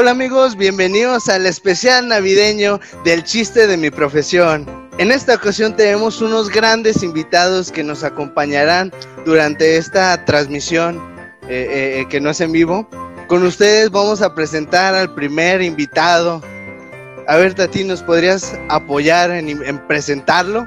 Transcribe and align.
Hola 0.00 0.12
amigos, 0.12 0.56
bienvenidos 0.56 1.28
al 1.28 1.44
especial 1.44 2.08
navideño 2.08 2.80
del 3.04 3.22
chiste 3.22 3.66
de 3.66 3.76
mi 3.76 3.90
profesión. 3.90 4.64
En 4.96 5.12
esta 5.12 5.34
ocasión 5.34 5.76
tenemos 5.76 6.22
unos 6.22 6.48
grandes 6.48 7.02
invitados 7.02 7.70
que 7.70 7.84
nos 7.84 8.02
acompañarán 8.02 8.92
durante 9.26 9.76
esta 9.76 10.24
transmisión 10.24 10.96
eh, 11.42 11.48
eh, 11.50 12.00
eh, 12.00 12.06
que 12.08 12.18
no 12.18 12.30
es 12.30 12.40
en 12.40 12.50
vivo. 12.50 12.88
Con 13.26 13.42
ustedes 13.42 13.90
vamos 13.90 14.22
a 14.22 14.34
presentar 14.34 14.94
al 14.94 15.14
primer 15.14 15.60
invitado. 15.60 16.40
A 17.28 17.36
ver, 17.36 17.52
Tati, 17.52 17.84
¿nos 17.84 18.02
podrías 18.02 18.58
apoyar 18.70 19.30
en, 19.30 19.50
en 19.50 19.78
presentarlo? 19.86 20.66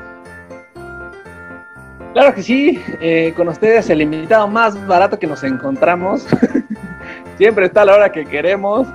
Claro 2.14 2.36
que 2.36 2.44
sí, 2.44 2.80
con 3.36 3.48
ustedes 3.48 3.90
el 3.90 4.04
invitado 4.04 4.48
más 4.48 4.86
barato 4.86 5.18
que 5.18 5.26
nos 5.26 5.44
encontramos. 5.44 6.24
Siempre 7.40 7.66
está 7.66 7.82
a 7.82 7.86
la 7.86 7.96
hora 7.96 8.12
que 8.12 8.28
queremos. 8.28 8.88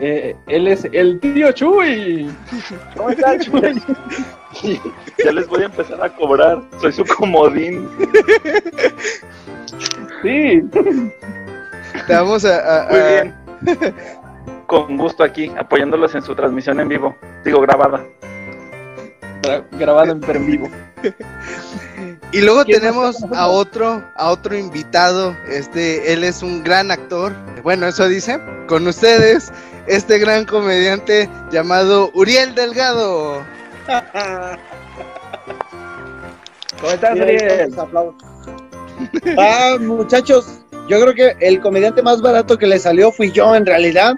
Eh, 0.00 0.34
él 0.46 0.66
es 0.68 0.86
el 0.92 1.20
tío 1.20 1.52
Chuy. 1.52 2.30
¿Cómo 2.96 3.10
estás, 3.10 3.38
Chuy? 3.44 3.82
ya 5.24 5.32
les 5.32 5.46
voy 5.46 5.62
a 5.62 5.66
empezar 5.66 6.02
a 6.02 6.08
cobrar. 6.16 6.62
Soy 6.80 6.92
su 6.92 7.04
comodín. 7.04 7.86
Sí. 10.22 10.62
Te 12.06 12.14
vamos 12.14 12.44
a. 12.44 12.82
a- 12.86 12.90
Muy 12.90 12.98
a- 13.00 13.08
bien. 13.22 13.34
Con 14.66 14.96
gusto 14.96 15.22
aquí, 15.24 15.50
apoyándolos 15.58 16.14
en 16.14 16.22
su 16.22 16.34
transmisión 16.34 16.78
en 16.80 16.88
vivo. 16.88 17.16
Digo, 17.44 17.60
grabada. 17.60 18.04
Gra- 19.42 19.64
Grabado 19.72 20.12
en, 20.12 20.20
pero 20.20 20.38
en 20.38 20.46
vivo. 20.46 20.68
Y 22.32 22.42
luego 22.42 22.64
¿Quién 22.64 22.80
más 22.82 23.16
tenemos 23.16 23.16
a 23.32 23.48
otro, 23.48 24.04
a 24.14 24.30
otro 24.30 24.56
invitado. 24.56 25.36
Este, 25.48 26.12
él 26.12 26.22
es 26.22 26.42
un 26.42 26.62
gran 26.62 26.90
actor. 26.90 27.34
Bueno, 27.62 27.88
eso 27.88 28.08
dice. 28.08 28.40
Con 28.68 28.86
ustedes, 28.86 29.52
este 29.86 30.18
gran 30.18 30.44
comediante 30.44 31.28
llamado 31.50 32.10
Uriel 32.14 32.54
Delgado. 32.54 33.44
¿Cómo 36.80 36.92
estás, 36.92 37.18
aplausos. 37.78 38.14
Ah, 39.36 39.76
muchachos, 39.80 40.60
yo 40.88 41.00
creo 41.00 41.14
que 41.14 41.36
el 41.40 41.60
comediante 41.60 42.02
más 42.02 42.20
barato 42.20 42.58
que 42.58 42.66
le 42.66 42.78
salió 42.78 43.10
fui 43.10 43.32
yo 43.32 43.54
en 43.56 43.66
realidad. 43.66 44.14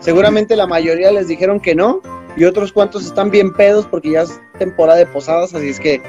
Seguramente 0.00 0.56
la 0.56 0.66
mayoría 0.66 1.12
les 1.12 1.28
dijeron 1.28 1.60
que 1.60 1.74
no 1.74 2.00
y 2.36 2.44
otros 2.44 2.72
cuantos 2.72 3.04
están 3.04 3.30
bien 3.30 3.52
pedos 3.52 3.86
porque 3.86 4.12
ya 4.12 4.22
es 4.22 4.40
temporada 4.58 4.98
de 4.98 5.06
posadas, 5.06 5.54
así 5.54 5.68
es 5.68 5.78
que 5.78 6.02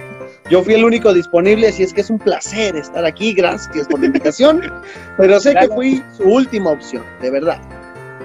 yo 0.49 0.63
fui 0.63 0.73
el 0.73 0.83
único 0.83 1.13
disponible, 1.13 1.67
así 1.67 1.83
es 1.83 1.93
que 1.93 2.01
es 2.01 2.09
un 2.09 2.19
placer 2.19 2.75
estar 2.75 3.05
aquí, 3.05 3.33
gracias 3.33 3.87
por 3.87 3.99
la 3.99 4.07
invitación, 4.07 4.61
pero 5.17 5.39
sé 5.39 5.55
que 5.55 5.67
fui 5.69 6.03
su 6.15 6.23
última 6.23 6.71
opción, 6.71 7.03
de 7.21 7.29
verdad. 7.29 7.59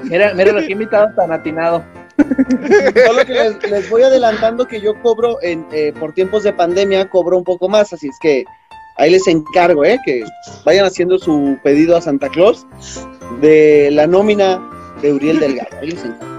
Mira, 0.05 0.33
mira 0.35 0.53
lo 0.53 0.61
que 0.61 0.67
he 0.67 0.73
invitado 0.73 1.09
tan 1.15 1.33
atinado. 1.33 1.85
Solo 3.07 3.25
que 3.25 3.33
les, 3.33 3.71
les 3.71 3.91
voy 3.91 4.03
adelantando 4.03 4.67
que 4.67 4.81
yo 4.81 5.01
cobro 5.01 5.39
en, 5.43 5.67
eh, 5.73 5.93
por 5.99 6.13
tiempos 6.13 6.43
de 6.43 6.53
pandemia, 6.53 7.09
cobro 7.09 7.37
un 7.37 7.45
poco 7.45 7.69
más, 7.69 7.93
así 7.93 8.09
es 8.09 8.19
que 8.21 8.45
ahí 8.97 9.11
les 9.11 9.27
encargo, 9.29 9.85
¿eh? 9.85 9.99
Que 10.05 10.25
vayan 10.65 10.85
haciendo 10.85 11.19
su 11.19 11.59
pedido 11.63 11.97
a 11.97 12.01
Santa 12.01 12.29
Claus 12.29 12.67
de 13.41 13.91
la 13.93 14.07
nómina 14.07 14.61
de 15.01 15.13
Uriel 15.13 15.39
Delgado. 15.39 15.77
Ahí 15.81 15.91
les 15.91 16.05
encargo. 16.05 16.39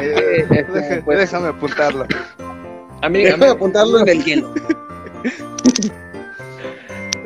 Eh, 0.00 0.46
Este, 0.50 1.02
pues, 1.02 1.18
déjame 1.18 1.48
apuntarlo. 1.48 2.06
A 3.06 3.08
mí- 3.08 3.20
a 3.20 3.24
Déjame 3.24 3.46
mí- 3.46 3.52
apuntarlo 3.52 4.00
en 4.00 4.08
el 4.08 4.24
hielo. 4.24 4.52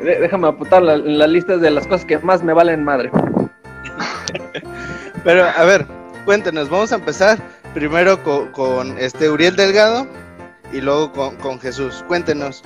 de- 0.03 0.19
déjame 0.19 0.47
apuntar 0.47 0.81
la- 0.81 0.93
en 0.95 1.17
las 1.17 1.29
listas 1.29 1.61
de 1.61 1.71
las 1.71 1.85
cosas 1.87 2.05
que 2.05 2.17
más 2.19 2.43
me 2.43 2.53
valen 2.53 2.83
madre. 2.83 3.11
Pero 5.23 5.43
a 5.45 5.63
ver, 5.65 5.85
cuéntenos, 6.25 6.69
vamos 6.69 6.91
a 6.91 6.95
empezar 6.95 7.37
primero 7.73 8.21
co- 8.23 8.51
con, 8.51 8.97
este 8.97 9.29
Uriel 9.29 9.55
Delgado 9.55 10.07
y 10.73 10.81
luego 10.81 11.11
con, 11.11 11.35
con 11.37 11.59
Jesús. 11.59 12.03
Cuéntenos, 12.07 12.63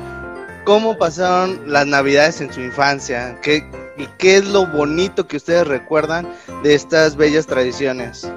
¿cómo 0.64 0.98
pasaron 0.98 1.60
las 1.66 1.86
navidades 1.86 2.40
en 2.42 2.52
su 2.54 2.62
infancia? 2.62 3.38
¿Qué, 3.42 3.66
¿Y 3.98 4.08
qué 4.18 4.38
es 4.38 4.48
lo 4.48 4.66
bonito 4.68 5.28
que 5.28 5.38
ustedes 5.38 5.68
recuerdan 5.68 6.28
de 6.64 6.76
estas 6.76 7.16
bellas 7.18 7.46
tradiciones? 7.48 8.32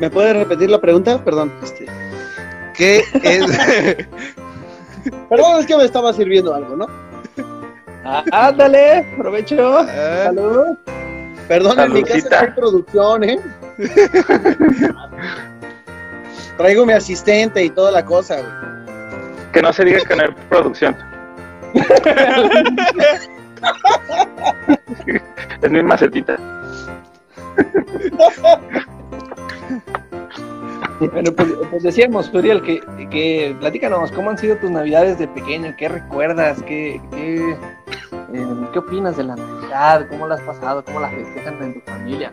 ¿Me 0.00 0.10
puede 0.10 0.32
repetir 0.34 0.70
la 0.70 0.80
pregunta? 0.80 1.22
Perdón. 1.24 1.52
Este, 1.62 1.86
¿Qué 2.74 3.04
es? 3.22 3.46
perdón, 5.28 5.60
es 5.60 5.66
que 5.66 5.76
me 5.76 5.84
estaba 5.84 6.12
sirviendo 6.12 6.54
algo, 6.54 6.76
¿no? 6.76 6.86
Ah, 8.04 8.24
ándale, 8.32 9.06
provecho. 9.16 9.78
Ah, 9.78 10.24
Salud. 10.24 10.76
Perdón, 11.48 11.80
en 11.80 11.92
mi 11.92 12.02
casa 12.02 12.40
hay 12.40 12.50
producción, 12.50 13.24
¿eh? 13.24 13.40
Traigo 16.56 16.86
mi 16.86 16.92
asistente 16.92 17.64
y 17.64 17.70
toda 17.70 17.90
la 17.90 18.04
cosa, 18.04 18.36
güey. 18.36 18.52
Que 19.52 19.60
no 19.62 19.72
se 19.72 19.84
diga 19.84 19.98
que 20.00 20.14
no 20.16 20.22
hay 20.22 20.28
producción. 20.48 20.96
es 25.62 25.70
mi 25.70 25.82
macetita. 25.82 26.36
Bueno, 31.00 31.32
pues, 31.32 31.48
pues 31.70 31.82
decíamos, 31.82 32.32
Uriel, 32.32 32.62
que, 32.62 32.80
que 33.10 33.54
platícanos, 33.58 34.12
¿cómo 34.12 34.30
han 34.30 34.38
sido 34.38 34.56
tus 34.56 34.70
navidades 34.70 35.18
de 35.18 35.26
pequeño? 35.28 35.74
¿Qué 35.76 35.88
recuerdas? 35.88 36.62
¿Qué, 36.62 37.00
qué, 37.10 37.50
eh, 38.32 38.46
¿qué 38.72 38.78
opinas 38.78 39.16
de 39.16 39.24
la 39.24 39.34
Navidad? 39.36 40.06
¿Cómo 40.08 40.28
la 40.28 40.36
has 40.36 40.40
pasado? 40.42 40.84
¿Cómo 40.84 41.00
la 41.00 41.10
festejan 41.10 41.62
en 41.62 41.74
tu 41.74 41.80
familia? 41.90 42.32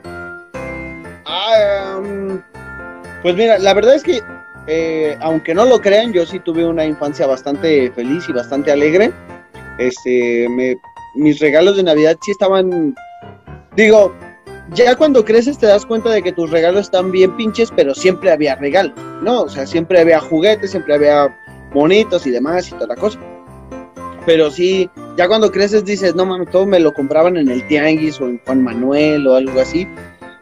Ah, 1.25 1.97
em, 1.97 2.39
pues 3.23 3.35
mira, 3.35 3.57
la 3.57 3.73
verdad 3.73 3.95
es 3.95 4.03
que, 4.03 4.21
eh, 4.67 5.17
aunque 5.21 5.55
no 5.55 5.65
lo 5.65 5.81
crean, 5.81 6.13
yo 6.13 6.25
sí 6.25 6.39
tuve 6.39 6.63
una 6.65 6.85
infancia 6.85 7.25
bastante 7.25 7.91
feliz 7.91 8.29
y 8.29 8.33
bastante 8.33 8.71
alegre. 8.71 9.11
Este, 9.79 10.47
me- 10.49 10.75
mis 11.15 11.39
regalos 11.39 11.77
de 11.77 11.83
Navidad 11.83 12.15
sí 12.21 12.31
estaban, 12.31 12.95
digo, 13.75 14.13
ya 14.71 14.95
cuando 14.95 15.25
creces 15.25 15.57
te 15.57 15.67
das 15.67 15.85
cuenta 15.85 16.09
de 16.09 16.21
que 16.21 16.31
tus 16.31 16.49
regalos 16.49 16.81
están 16.81 17.11
bien 17.11 17.35
pinches, 17.35 17.71
pero 17.75 17.93
siempre 17.93 18.31
había 18.31 18.55
regalos, 18.55 18.93
¿no? 19.21 19.43
O 19.43 19.49
sea, 19.49 19.67
siempre 19.67 19.99
había 19.99 20.19
juguetes, 20.19 20.71
siempre 20.71 20.95
había 20.95 21.35
monitos 21.73 22.25
y 22.25 22.31
demás 22.31 22.69
y 22.69 22.71
toda 22.71 22.87
la 22.87 22.95
cosa. 22.95 23.19
Pero 24.25 24.51
sí, 24.51 24.89
ya 25.17 25.27
cuando 25.27 25.51
creces 25.51 25.83
dices, 25.83 26.15
no 26.15 26.25
mames, 26.25 26.49
todo 26.49 26.65
me 26.65 26.79
lo 26.79 26.93
compraban 26.93 27.37
en 27.37 27.49
el 27.49 27.65
Tianguis 27.67 28.21
o 28.21 28.27
en 28.27 28.39
Juan 28.45 28.63
Manuel 28.63 29.27
o 29.27 29.35
algo 29.35 29.59
así. 29.59 29.87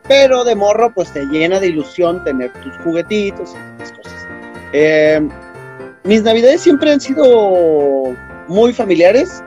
Pero 0.07 0.43
de 0.43 0.55
morro, 0.55 0.91
pues 0.93 1.11
te 1.13 1.25
llena 1.25 1.59
de 1.59 1.67
ilusión 1.67 2.23
tener 2.23 2.51
tus 2.61 2.75
juguetitos 2.83 3.55
y 3.77 3.95
cosas. 3.95 4.27
Eh, 4.73 5.21
mis 6.03 6.23
navidades 6.23 6.61
siempre 6.61 6.91
han 6.91 6.99
sido 6.99 8.15
muy 8.47 8.73
familiares, 8.73 9.43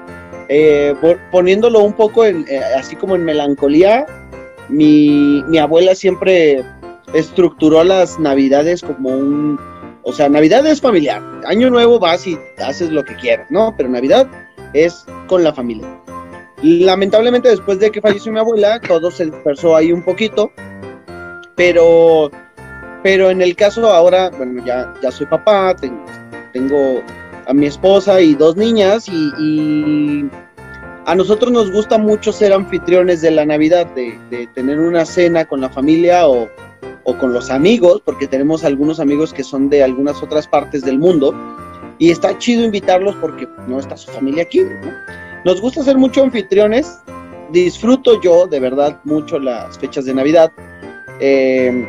eh, 0.49 0.95
poniéndolo 1.31 1.81
un 1.81 1.93
poco 1.93 2.25
eh, 2.25 2.45
así 2.77 2.97
como 2.97 3.17
en 3.17 3.25
melancolía. 3.25 4.07
Mi, 4.69 5.43
mi 5.49 5.59
abuela 5.59 5.95
siempre 5.95 6.65
estructuró 7.15 7.85
las 7.85 8.19
navidades 8.19 8.83
como 8.83 9.11
un, 9.11 9.59
o 10.03 10.13
sea, 10.13 10.29
Navidad 10.29 10.67
es 10.67 10.81
familiar. 10.81 11.23
Año 11.47 11.71
nuevo 11.71 11.99
vas 11.99 12.27
y 12.27 12.39
haces 12.65 12.91
lo 12.91 13.05
que 13.05 13.15
quieras, 13.17 13.47
¿no? 13.51 13.75
Pero 13.77 13.89
Navidad 13.89 14.29
es 14.73 15.05
con 15.27 15.45
la 15.45 15.53
familia. 15.53 15.87
Lamentablemente 16.63 17.49
después 17.49 17.79
de 17.79 17.91
que 17.91 18.01
falleció 18.01 18.33
mi 18.33 18.39
abuela, 18.39 18.81
todo 18.81 19.11
se 19.11 19.27
dispersó 19.27 19.75
ahí 19.75 19.93
un 19.93 20.05
poquito, 20.05 20.53
pero, 21.57 22.31
pero 23.03 23.31
en 23.31 23.43
el 23.43 23.57
caso 23.57 23.89
ahora, 23.91 24.31
bueno, 24.31 24.65
ya, 24.65 24.93
ya 25.03 25.11
soy 25.11 25.27
papá, 25.27 25.75
tengo, 26.53 27.03
a 27.47 27.53
mi 27.53 27.67
esposa 27.67 28.21
y 28.21 28.35
dos 28.35 28.57
niñas 28.57 29.09
y 29.09 30.29
a 31.05 31.15
nosotros 31.15 31.51
nos 31.51 31.71
gusta 31.73 31.99
mucho 31.99 32.33
ser 32.33 32.53
anfitriones 32.53 33.21
de 33.23 33.31
la 33.33 33.45
Navidad, 33.45 33.87
de, 33.95 34.49
tener 34.55 34.79
una 34.79 35.05
cena 35.05 35.45
con 35.45 35.61
la 35.61 35.69
familia 35.69 36.29
o, 36.29 36.49
con 37.19 37.33
los 37.33 37.51
amigos, 37.51 38.01
porque 38.05 38.29
tenemos 38.29 38.65
algunos 38.65 39.01
amigos 39.01 39.33
que 39.33 39.43
son 39.43 39.69
de 39.69 39.83
algunas 39.83 40.23
otras 40.23 40.47
partes 40.47 40.83
del 40.83 40.99
mundo 40.99 41.35
y 41.99 42.11
está 42.11 42.39
chido 42.39 42.65
invitarlos 42.65 43.17
porque 43.17 43.49
no 43.67 43.81
está 43.81 43.97
su 43.97 44.11
familia 44.11 44.45
aquí, 44.45 44.61
¿no? 44.61 44.93
Nos 45.45 45.61
gusta 45.61 45.83
ser 45.83 45.99
mucho 45.99 46.23
anfitriones. 46.23 47.01
Disfruto 47.51 48.21
yo 48.23 48.47
de 48.47 48.61
verdad 48.61 49.01
mucho 49.05 49.39
las 49.39 49.77
fechas 49.79 50.05
de 50.05 50.15
Navidad. 50.15 50.53
Eh, 51.21 51.87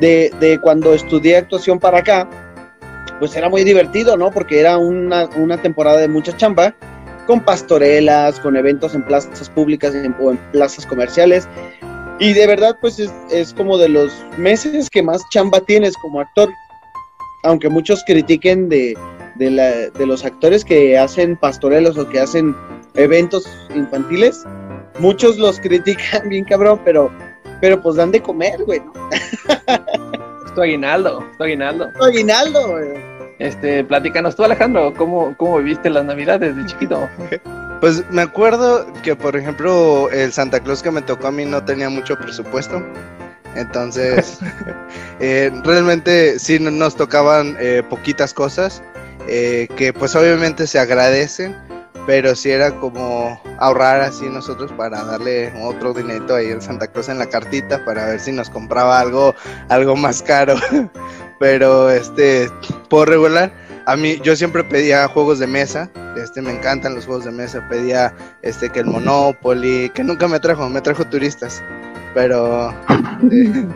de, 0.00 0.30
de 0.40 0.58
cuando 0.58 0.92
estudié 0.92 1.36
actuación 1.36 1.78
para 1.78 1.98
acá, 1.98 2.28
pues 3.18 3.34
era 3.36 3.48
muy 3.48 3.64
divertido, 3.64 4.16
¿no? 4.16 4.30
Porque 4.30 4.60
era 4.60 4.76
una, 4.78 5.28
una 5.36 5.60
temporada 5.62 5.98
de 5.98 6.08
mucha 6.08 6.36
chamba, 6.36 6.74
con 7.26 7.40
pastorelas, 7.40 8.38
con 8.40 8.56
eventos 8.56 8.94
en 8.94 9.02
plazas 9.04 9.48
públicas 9.50 9.94
en- 9.94 10.14
o 10.20 10.30
en 10.30 10.36
plazas 10.52 10.86
comerciales. 10.86 11.48
Y 12.18 12.32
de 12.32 12.46
verdad, 12.46 12.76
pues 12.80 12.98
es, 12.98 13.12
es 13.30 13.52
como 13.52 13.76
de 13.78 13.88
los 13.90 14.10
meses 14.38 14.88
que 14.88 15.02
más 15.02 15.22
chamba 15.30 15.60
tienes 15.60 15.94
como 15.98 16.20
actor. 16.20 16.48
Aunque 17.42 17.68
muchos 17.68 18.02
critiquen 18.06 18.68
de, 18.68 18.96
de, 19.36 19.50
la, 19.50 19.70
de 19.90 20.06
los 20.06 20.24
actores 20.24 20.64
que 20.64 20.96
hacen 20.98 21.36
pastorelos 21.36 21.98
o 21.98 22.08
que 22.08 22.18
hacen 22.20 22.56
eventos 22.94 23.46
infantiles, 23.74 24.44
muchos 24.98 25.36
los 25.36 25.60
critican 25.60 26.28
bien 26.28 26.44
cabrón, 26.44 26.80
pero 26.84 27.10
pero 27.60 27.80
pues 27.80 27.96
dan 27.96 28.10
de 28.12 28.20
comer, 28.20 28.62
güey, 28.64 28.80
¿no? 28.80 28.92
Es 29.10 30.54
tu 30.54 30.60
aguinaldo, 30.60 31.24
es 31.30 31.36
tu 31.38 31.44
aguinaldo. 31.44 31.88
Tu 31.98 32.04
aguinaldo, 32.04 32.68
güey. 32.68 33.15
Este, 33.38 33.84
platícanos 33.84 34.34
tú, 34.34 34.44
Alejandro, 34.44 34.94
¿cómo, 34.96 35.36
cómo 35.36 35.58
viviste 35.58 35.90
las 35.90 36.04
navidades 36.04 36.56
de 36.56 36.66
chiquito? 36.66 37.08
Pues 37.78 38.10
me 38.10 38.22
acuerdo 38.22 38.86
que, 39.02 39.14
por 39.14 39.36
ejemplo, 39.36 40.08
el 40.10 40.32
Santa 40.32 40.60
Claus 40.60 40.82
que 40.82 40.90
me 40.90 41.02
tocó 41.02 41.26
a 41.26 41.30
mí 41.30 41.44
no 41.44 41.62
tenía 41.62 41.90
mucho 41.90 42.16
presupuesto. 42.16 42.82
Entonces, 43.54 44.38
eh, 45.20 45.52
realmente 45.62 46.38
sí 46.38 46.58
no- 46.58 46.70
nos 46.70 46.96
tocaban 46.96 47.54
eh, 47.60 47.82
poquitas 47.88 48.32
cosas 48.32 48.82
eh, 49.28 49.68
que 49.76 49.92
pues 49.92 50.16
obviamente 50.16 50.66
se 50.66 50.78
agradecen, 50.78 51.54
pero 52.06 52.34
sí 52.34 52.50
era 52.50 52.70
como 52.80 53.38
ahorrar 53.58 54.00
así 54.00 54.26
nosotros 54.30 54.72
para 54.72 55.04
darle 55.04 55.52
otro 55.62 55.92
dinerito 55.92 56.34
ahí 56.34 56.50
al 56.52 56.62
Santa 56.62 56.86
Claus 56.86 57.10
en 57.10 57.18
la 57.18 57.26
cartita 57.26 57.84
para 57.84 58.06
ver 58.06 58.20
si 58.20 58.32
nos 58.32 58.48
compraba 58.48 58.98
algo, 59.00 59.34
algo 59.68 59.94
más 59.96 60.22
caro. 60.22 60.54
pero 61.38 61.90
este, 61.90 62.48
por 62.88 63.08
regular, 63.08 63.52
a 63.86 63.96
mí 63.96 64.18
yo 64.22 64.36
siempre 64.36 64.64
pedía 64.64 65.06
juegos 65.08 65.38
de 65.38 65.46
mesa, 65.46 65.90
este 66.16 66.42
me 66.42 66.52
encantan 66.52 66.94
los 66.94 67.06
juegos 67.06 67.24
de 67.24 67.32
mesa, 67.32 67.66
pedía 67.68 68.14
este 68.42 68.70
que 68.70 68.80
el 68.80 68.86
Monopoly, 68.86 69.90
que 69.90 70.02
nunca 70.02 70.26
me 70.28 70.40
trajo, 70.40 70.68
me 70.68 70.80
trajo 70.80 71.04
turistas. 71.04 71.62
Pero 72.14 72.70
eh, 73.30 73.66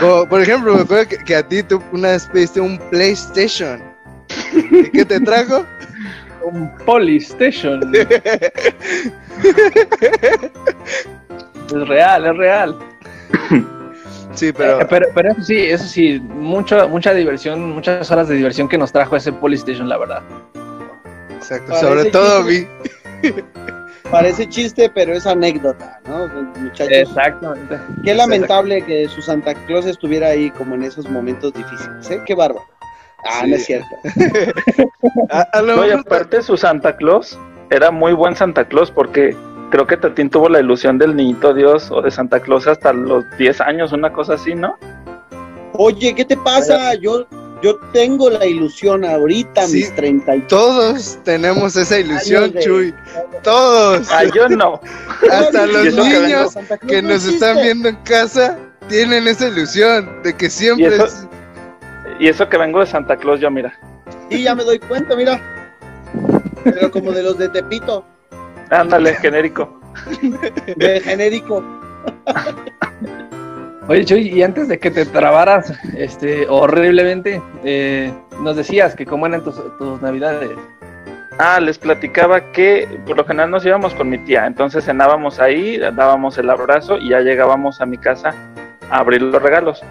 como, 0.00 0.28
por 0.28 0.40
ejemplo, 0.40 0.74
me 0.74 0.80
acuerdo 0.80 1.08
que, 1.08 1.18
que 1.18 1.36
a 1.36 1.46
ti 1.46 1.62
tú 1.62 1.80
una 1.92 2.08
vez 2.08 2.26
pediste 2.26 2.60
un 2.60 2.78
PlayStation. 2.90 3.80
¿Y 4.52 4.90
qué 4.90 5.04
te 5.04 5.20
trajo? 5.20 5.64
Un 6.44 6.70
Polystation. 6.84 7.94
es 8.04 8.08
real, 11.88 12.26
es 12.26 12.36
real. 12.36 12.76
Sí, 14.36 14.52
pero 14.52 14.80
Eh, 14.80 14.86
pero, 14.88 15.06
pero 15.14 15.32
eso 15.32 15.42
sí, 15.42 15.56
eso 15.58 15.84
sí, 15.86 16.20
mucho, 16.20 16.88
mucha 16.88 17.12
diversión, 17.14 17.72
muchas 17.72 18.10
horas 18.10 18.28
de 18.28 18.36
diversión 18.36 18.68
que 18.68 18.78
nos 18.78 18.92
trajo 18.92 19.16
ese 19.16 19.32
Polystation, 19.32 19.88
la 19.88 19.98
verdad. 19.98 20.22
exacto, 21.34 21.72
Parece 21.72 21.86
sobre 21.86 22.10
todo 22.10 22.46
chiste. 22.48 22.70
vi. 23.22 23.32
Parece 24.10 24.48
chiste, 24.48 24.88
pero 24.94 25.14
es 25.14 25.26
anécdota, 25.26 26.00
¿no? 26.06 26.28
Muchachos, 26.60 26.92
Exactamente. 26.92 27.76
qué 28.04 28.14
lamentable 28.14 28.82
que 28.82 29.08
su 29.08 29.20
Santa 29.20 29.52
Claus 29.66 29.84
estuviera 29.84 30.28
ahí 30.28 30.48
como 30.50 30.76
en 30.76 30.84
esos 30.84 31.08
momentos 31.10 31.52
difíciles, 31.52 32.08
¿eh? 32.10 32.20
Qué 32.24 32.34
bárbaro. 32.36 32.64
Ah, 33.24 33.40
Sí. 33.42 33.50
no 33.50 33.56
es 33.56 33.64
cierto. 33.66 33.88
A, 35.30 35.40
a 35.52 35.62
lo 35.62 35.74
No, 35.76 35.84
y 35.84 35.88
mejor- 35.88 36.00
aparte 36.06 36.40
su 36.42 36.56
Santa 36.56 36.96
Claus 36.96 37.36
era 37.70 37.90
muy 37.90 38.12
buen 38.12 38.36
Santa 38.36 38.64
Claus 38.66 38.92
porque 38.92 39.36
creo 39.70 39.86
que 39.86 39.96
Tatín 39.96 40.30
tuvo 40.30 40.48
la 40.48 40.60
ilusión 40.60 40.98
del 40.98 41.14
niñito 41.16 41.52
Dios 41.54 41.90
o 41.90 42.02
de 42.02 42.10
Santa 42.10 42.40
Claus 42.40 42.66
hasta 42.66 42.92
los 42.92 43.24
10 43.38 43.60
años, 43.60 43.92
una 43.92 44.12
cosa 44.12 44.34
así, 44.34 44.54
¿no? 44.54 44.76
Oye, 45.74 46.14
¿qué 46.14 46.24
te 46.24 46.36
pasa? 46.36 46.94
Yo, 46.94 47.26
yo 47.62 47.76
tengo 47.92 48.30
la 48.30 48.46
ilusión 48.46 49.04
ahorita, 49.04 49.66
Sí. 49.66 49.78
mis 49.78 49.94
30 49.94 50.36
y 50.36 50.40
todos 50.42 51.18
tenemos 51.24 51.76
esa 51.76 51.98
ilusión, 51.98 52.52
de- 52.52 52.60
Chuy. 52.60 52.94
Todos. 53.42 54.08
Ah, 54.10 54.24
yo 54.24 54.48
no. 54.48 54.80
Hasta 55.30 55.66
los 55.66 55.82
que 55.82 55.90
niños 55.92 56.54
que 56.86 57.02
no 57.02 57.08
nos 57.10 57.26
están 57.26 57.56
viendo 57.62 57.88
en 57.88 57.96
casa 57.96 58.58
tienen 58.88 59.26
esa 59.28 59.48
ilusión 59.48 60.22
de 60.22 60.34
que 60.36 60.48
siempre 60.48 60.86
Y 60.86 60.88
eso- 60.94 61.04
es- 61.06 61.28
Y 62.18 62.28
eso 62.28 62.48
que 62.48 62.56
vengo 62.56 62.80
de 62.80 62.86
Santa 62.86 63.16
Claus, 63.16 63.40
yo 63.40 63.50
mira. 63.50 63.78
Sí, 64.30 64.42
ya 64.42 64.54
me 64.54 64.64
doy 64.64 64.78
cuenta, 64.78 65.14
mira. 65.14 65.38
Pero 66.64 66.90
como 66.90 67.12
de 67.12 67.22
los 67.22 67.36
de 67.36 67.48
Tepito, 67.50 68.06
Ándale, 68.70 69.14
genérico. 69.14 69.80
de 70.76 71.00
genérico. 71.00 71.62
Oye, 73.88 74.04
Chuy, 74.04 74.28
y 74.28 74.42
antes 74.42 74.66
de 74.66 74.80
que 74.80 74.90
te 74.90 75.06
trabaras 75.06 75.72
este, 75.96 76.48
horriblemente, 76.48 77.40
eh, 77.62 78.12
nos 78.40 78.56
decías 78.56 78.96
que 78.96 79.06
cómo 79.06 79.26
eran 79.26 79.44
tus, 79.44 79.54
tus 79.78 80.02
navidades. 80.02 80.50
Ah, 81.38 81.60
les 81.60 81.78
platicaba 81.78 82.50
que 82.52 82.88
por 83.06 83.16
lo 83.16 83.24
general 83.24 83.50
nos 83.50 83.64
íbamos 83.64 83.94
con 83.94 84.08
mi 84.08 84.18
tía, 84.18 84.46
entonces 84.46 84.84
cenábamos 84.86 85.38
ahí, 85.38 85.76
dábamos 85.78 86.38
el 86.38 86.48
abrazo 86.50 86.96
y 86.96 87.10
ya 87.10 87.20
llegábamos 87.20 87.80
a 87.80 87.86
mi 87.86 87.98
casa 87.98 88.34
a 88.90 88.98
abrir 88.98 89.22
los 89.22 89.40
regalos. 89.40 89.82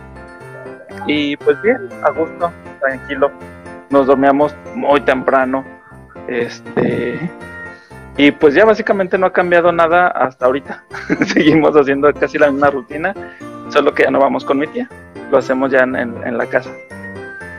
Y 1.07 1.37
pues 1.37 1.61
bien, 1.61 1.87
a 2.03 2.09
gusto, 2.09 2.51
tranquilo. 2.81 3.31
Nos 3.91 4.07
dormíamos 4.07 4.55
muy 4.73 4.99
temprano. 5.01 5.63
Este 6.27 7.29
y 8.17 8.31
pues 8.31 8.53
ya 8.53 8.65
básicamente 8.65 9.17
no 9.17 9.27
ha 9.27 9.33
cambiado 9.33 9.71
nada 9.71 10.07
hasta 10.07 10.45
ahorita. 10.45 10.83
Seguimos 11.33 11.75
haciendo 11.75 12.11
casi 12.13 12.37
la 12.37 12.49
misma 12.51 12.69
rutina, 12.69 13.13
solo 13.69 13.93
que 13.93 14.03
ya 14.03 14.11
no 14.11 14.19
vamos 14.19 14.45
con 14.45 14.57
mi 14.59 14.67
tía. 14.67 14.89
Lo 15.31 15.37
hacemos 15.37 15.71
ya 15.71 15.79
en, 15.79 15.95
en- 15.95 16.23
en 16.25 16.37
la 16.37 16.45
casa. 16.45 16.69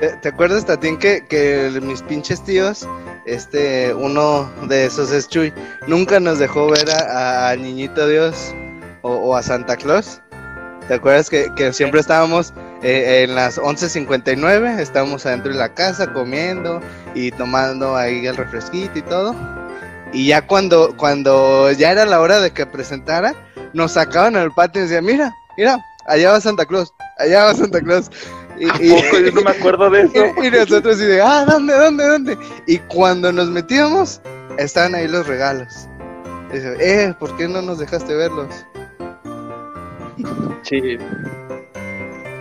¿Te, 0.00 0.08
te 0.22 0.28
acuerdas, 0.28 0.64
Tatín, 0.66 0.98
que, 0.98 1.24
que 1.28 1.70
mis 1.82 2.02
pinches 2.02 2.42
tíos, 2.44 2.86
este, 3.24 3.94
uno 3.94 4.48
de 4.68 4.84
esos 4.86 5.10
es 5.10 5.28
Chuy, 5.28 5.52
nunca 5.86 6.20
nos 6.20 6.38
dejó 6.38 6.68
ver 6.70 6.90
a, 6.90 7.48
a 7.50 7.56
Niñito 7.56 8.06
Dios 8.06 8.54
o, 9.02 9.12
o 9.14 9.36
a 9.36 9.42
Santa 9.42 9.76
Claus? 9.76 10.20
¿Te 10.86 10.94
acuerdas 10.94 11.28
que, 11.30 11.50
que 11.56 11.72
siempre 11.72 12.00
estábamos 12.00 12.52
eh, 12.82 13.24
en 13.26 13.34
las 13.34 13.58
11.59, 13.58 14.78
estábamos 14.78 15.26
adentro 15.26 15.50
de 15.52 15.58
la 15.58 15.74
casa 15.74 16.12
comiendo 16.12 16.80
y 17.14 17.30
tomando 17.32 17.96
ahí 17.96 18.26
el 18.26 18.36
refresquito 18.36 18.98
y 18.98 19.02
todo? 19.02 19.34
Y 20.16 20.28
ya 20.28 20.46
cuando, 20.46 20.96
cuando 20.96 21.70
ya 21.72 21.92
era 21.92 22.06
la 22.06 22.20
hora 22.20 22.40
de 22.40 22.50
que 22.50 22.64
presentara, 22.64 23.34
nos 23.74 23.92
sacaban 23.92 24.34
al 24.34 24.50
patio 24.50 24.80
y 24.80 24.84
decían, 24.84 25.04
mira, 25.04 25.30
mira, 25.58 25.76
allá 26.06 26.32
va 26.32 26.40
Santa 26.40 26.64
Claus, 26.64 26.94
allá 27.18 27.44
va 27.44 27.54
Santa 27.54 27.82
Claus. 27.82 28.10
Y, 28.58 28.64
¿A 28.70 28.74
y- 28.80 28.88
poco? 28.88 29.18
Yo 29.18 29.32
no 29.32 29.42
me 29.42 29.50
acuerdo 29.50 29.90
de 29.90 30.00
eso. 30.04 30.12
y, 30.42 30.46
y 30.46 30.50
nosotros 30.50 30.96
así 30.96 31.04
de, 31.04 31.20
ah, 31.20 31.44
¿dónde, 31.46 31.74
dónde, 31.74 32.08
dónde? 32.08 32.38
Y 32.66 32.78
cuando 32.78 33.30
nos 33.30 33.48
metíamos, 33.50 34.22
estaban 34.56 34.94
ahí 34.94 35.06
los 35.06 35.26
regalos. 35.26 35.86
Y 36.50 36.54
dice, 36.54 36.76
eh, 36.80 37.14
¿por 37.20 37.36
qué 37.36 37.46
no 37.46 37.60
nos 37.60 37.78
dejaste 37.78 38.14
verlos? 38.14 38.48
Sí. 40.62 40.96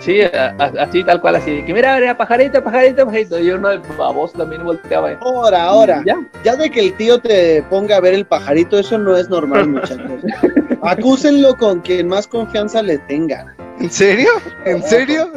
Sí, 0.05 0.21
a- 0.21 0.55
a- 0.59 0.83
así 0.83 1.03
tal 1.03 1.19
cual, 1.19 1.35
así 1.37 1.63
que 1.63 1.73
mira, 1.73 1.97
mira, 1.99 2.15
pajarito, 2.15 2.63
pajarito, 2.63 3.05
pajarito. 3.05 3.39
Y 3.39 3.49
uno 3.49 3.69
de 3.69 3.79
baboso 3.97 4.37
también 4.37 4.63
volteaba. 4.63 5.13
¿eh? 5.13 5.17
Ahora, 5.19 5.63
ahora. 5.63 6.03
Ya. 6.05 6.15
Ya 6.43 6.55
de 6.55 6.69
que 6.69 6.79
el 6.79 6.93
tío 6.93 7.17
te 7.19 7.63
ponga 7.71 7.97
a 7.97 8.01
ver 8.01 8.13
el 8.13 8.25
pajarito, 8.25 8.77
eso 8.77 8.99
no 8.99 9.17
es 9.17 9.29
normal, 9.29 9.67
muchachos. 9.67 9.97
Acúsenlo 10.83 11.55
con 11.57 11.79
quien 11.81 12.07
más 12.07 12.27
confianza 12.27 12.83
le 12.83 12.99
tenga. 12.99 13.55
¿En 13.79 13.89
serio? 13.89 14.29
¿En 14.65 14.83
serio? 14.83 15.31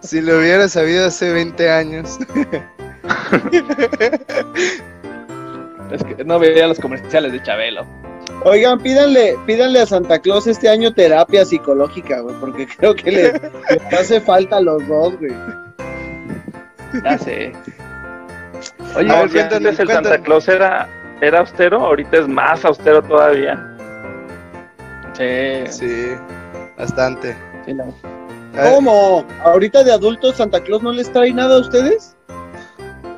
si 0.00 0.20
lo 0.20 0.38
hubiera 0.38 0.66
sabido 0.68 1.06
hace 1.06 1.30
20 1.32 1.70
años. 1.70 2.18
Es 5.92 6.04
que 6.04 6.24
no 6.24 6.38
veía 6.38 6.66
los 6.66 6.78
comerciales 6.78 7.32
de 7.32 7.42
Chabelo. 7.42 7.84
Oigan, 8.44 8.78
pídanle, 8.80 9.36
pídanle 9.46 9.80
a 9.80 9.86
Santa 9.86 10.18
Claus 10.18 10.46
este 10.46 10.68
año 10.68 10.92
terapia 10.94 11.44
psicológica, 11.44 12.20
güey, 12.20 12.34
porque 12.40 12.66
creo 12.78 12.94
que 12.94 13.10
le, 13.10 13.32
le 13.32 13.96
hace 13.98 14.20
falta 14.20 14.56
a 14.56 14.60
los 14.60 14.86
dos, 14.88 15.18
güey. 15.18 15.32
Ya 17.04 17.18
sé. 17.18 17.52
Oye, 18.96 19.10
A 19.10 19.24
ver, 19.26 19.42
antes 19.54 19.78
el 19.78 19.86
cuéntame. 19.86 20.08
Santa 20.08 20.18
Claus 20.22 20.48
era, 20.48 20.88
era 21.20 21.40
austero, 21.40 21.80
ahorita 21.84 22.18
es 22.18 22.28
más 22.28 22.64
austero 22.64 23.02
todavía. 23.02 23.76
sí, 25.12 25.64
sí, 25.68 26.06
bastante. 26.76 27.36
¿Cómo? 28.62 29.24
¿Ahorita 29.44 29.84
de 29.84 29.92
adultos 29.92 30.36
Santa 30.36 30.60
Claus 30.60 30.82
no 30.82 30.92
les 30.92 31.12
trae 31.12 31.32
nada 31.32 31.56
a 31.56 31.60
ustedes? 31.60 32.16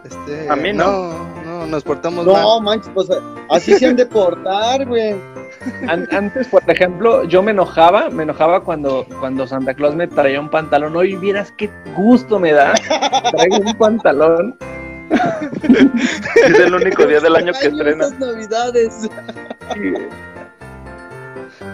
este, 0.04 0.48
A 0.50 0.56
mí 0.56 0.72
no. 0.72 0.84
no. 1.14 1.41
No, 1.62 1.66
nos 1.66 1.82
portamos 1.84 2.26
mal. 2.26 2.42
No, 2.42 2.60
manches, 2.60 2.90
pues 2.94 3.08
así 3.50 3.74
se 3.74 3.86
han 3.86 3.96
de 3.96 4.06
portar, 4.06 4.86
güey. 4.86 5.14
An- 5.88 6.08
antes, 6.10 6.48
por 6.48 6.68
ejemplo, 6.68 7.24
yo 7.24 7.42
me 7.42 7.52
enojaba, 7.52 8.10
me 8.10 8.24
enojaba 8.24 8.62
cuando, 8.64 9.06
cuando 9.20 9.46
Santa 9.46 9.74
Claus 9.74 9.94
me 9.94 10.08
traía 10.08 10.40
un 10.40 10.48
pantalón. 10.50 10.96
Hoy 10.96 11.16
vieras 11.16 11.52
qué 11.56 11.70
gusto 11.96 12.38
me 12.38 12.52
da. 12.52 12.74
Traigo 13.30 13.58
un 13.58 13.74
pantalón. 13.78 14.56
Es 16.46 16.58
el 16.58 16.74
único 16.74 17.06
día 17.06 17.20
del 17.20 17.36
año 17.36 17.52
que 17.52 17.68
estrena. 17.68 18.08
navidades. 18.18 19.08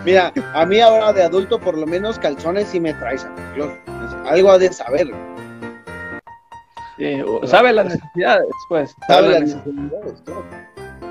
Mira, 0.05 0.33
a 0.55 0.67
mí 0.67 0.81
ahora 0.81 1.13
de 1.13 1.23
adulto 1.23 1.59
por 1.59 1.77
lo 1.77 1.87
menos 1.87 2.19
calzones 2.19 2.69
sí 2.69 2.81
me 2.81 2.93
trae 2.95 3.19
Santa 3.19 3.43
Claus. 3.55 3.73
Algo 4.29 4.51
ha 4.51 4.59
de 4.59 4.73
saber. 4.73 5.09
Sabe 7.45 7.73
las 7.73 7.87
necesidades, 7.87 8.47
pues. 8.69 8.95
Sabe 9.07 9.23
Sabe 9.23 9.33
las 9.33 9.41
necesidades. 9.41 10.23
claro. 10.25 10.45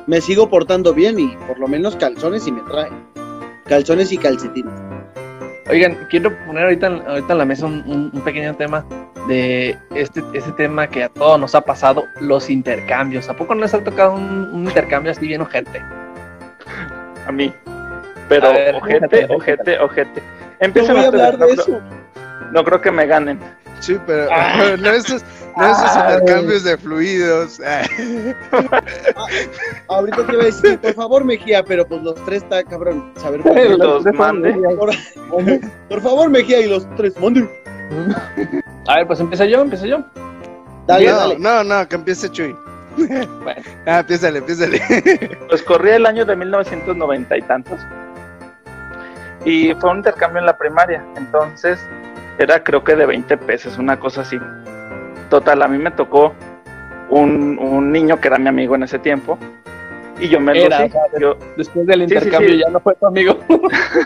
Me 0.08 0.22
sigo 0.22 0.50
portando 0.50 0.94
bien 0.94 1.20
y 1.20 1.28
por 1.48 1.60
lo 1.60 1.68
menos 1.68 1.96
calzones 1.98 2.44
sí 2.44 2.52
me 2.52 2.62
trae. 2.62 2.90
Calzones 3.66 4.12
y 4.12 4.18
calcetines. 4.18 4.74
Oigan, 5.70 5.98
quiero 6.10 6.34
poner 6.46 6.64
ahorita, 6.64 6.88
en- 6.88 7.08
ahorita 7.08 7.34
en 7.34 7.38
la 7.40 7.46
mesa 7.46 7.66
un, 7.66 8.12
pequeño 8.24 8.56
tema 8.56 8.86
de 9.28 9.78
este, 9.96 10.24
este 10.34 10.52
tema 10.54 10.88
que 10.88 11.04
a 11.04 11.10
todos 11.10 11.38
nos 11.38 11.54
ha 11.56 11.62
pasado, 11.62 12.06
los 12.22 12.50
intercambios. 12.50 13.28
¿A 13.28 13.34
poco 13.36 13.54
no 13.54 13.62
les 13.62 13.74
ha 13.74 13.84
tocado 13.84 14.14
un, 14.14 14.50
un 14.54 14.64
intercambio 14.66 15.12
así 15.12 15.28
bien 15.28 15.42
ojete? 15.42 15.82
A 17.28 17.32
mí. 17.34 17.54
Pero 18.30 18.48
A 18.48 18.52
ver, 18.54 18.76
ojete, 18.76 19.08
fíjate, 19.10 19.34
ojete, 19.36 19.80
ojete. 19.80 20.22
No 20.22 20.48
Empiecen 20.62 20.96
voy 20.96 21.04
a 21.04 21.08
hablar 21.08 21.38
de 21.38 21.48
eso. 21.52 21.80
no 22.54 22.64
creo 22.64 22.80
que 22.82 22.92
me 22.92 23.06
ganen. 23.06 23.38
Sí, 23.80 23.98
pero 24.06 24.28
Ah. 24.32 24.76
no 24.80 24.90
esos, 24.90 25.24
no 25.56 25.66
esos 25.66 25.96
intercambios 25.96 26.64
de 26.64 26.78
fluidos. 26.78 27.60
Ahorita 29.88 30.18
te 30.26 30.32
voy 30.32 30.42
a 30.42 30.46
decir, 30.46 30.80
por 30.80 30.94
favor, 30.94 31.24
Mejía, 31.24 31.64
pero 31.64 31.88
pues 31.88 32.02
los 32.04 32.16
tres 32.26 32.44
está 32.44 32.64
cabrón. 32.64 33.12
Saber 33.18 33.42
por, 33.42 33.56
Los 33.78 34.04
dos 34.04 34.14
mande. 34.16 34.54
por, 34.78 34.92
por 35.90 36.02
favor, 36.02 36.30
Mejía 36.30 36.62
y 36.62 36.70
los 36.70 36.88
tres, 36.96 37.18
mande. 37.20 37.48
A 38.88 38.96
ver, 38.98 39.08
pues 39.08 39.20
empiezo 39.20 39.46
yo, 39.46 39.62
empiezo 39.62 39.86
yo. 39.86 40.04
Dale, 40.88 41.08
no, 41.08 41.18
dale. 41.18 41.40
no, 41.40 41.64
no, 41.64 41.88
que 41.88 41.96
empiece 41.96 42.30
Chuy. 42.30 42.56
Bueno, 42.98 43.62
Ah, 43.86 44.00
empiézale, 44.00 44.40
empiézale. 44.40 44.82
Pues 45.50 45.62
corría 45.62 45.98
el 45.98 46.06
año 46.06 46.26
de 46.26 46.36
1990 46.36 47.38
y 47.38 47.42
tantos. 47.44 47.80
Y 49.46 49.74
fue 49.76 49.92
un 49.92 49.98
intercambio 49.98 50.40
en 50.40 50.46
la 50.48 50.58
primaria. 50.58 51.06
Entonces 51.16 51.80
era 52.40 52.64
creo 52.64 52.84
que 52.84 52.96
de 52.96 53.06
20 53.06 53.38
pesos, 53.38 53.78
una 53.78 54.00
cosa 54.00 54.22
así. 54.22 54.38
Total, 55.30 55.62
a 55.62 55.68
mí 55.68 55.78
me 55.78 55.92
tocó 55.92 56.34
un, 57.10 57.58
un 57.60 57.92
niño 57.92 58.20
que 58.20 58.28
era 58.28 58.38
mi 58.38 58.48
amigo 58.48 58.76
en 58.76 58.84
ese 58.84 59.00
tiempo. 59.00 59.38
Y 60.20 60.30
yo 60.30 60.40
me 60.40 60.56
lo 60.56 60.62
Era, 60.62 60.78
sí, 60.80 60.84
o 60.86 60.90
sea, 60.90 61.02
yo- 61.20 61.38
después 61.58 61.86
del 61.86 62.02
Sí, 62.02 62.08
sí, 62.08 62.14
intercambio 62.16 62.50
sí. 62.50 62.60
ya 62.66 62.70
no 62.70 62.80
fue 62.80 62.96
tu 62.96 63.06
amigo. 63.08 63.38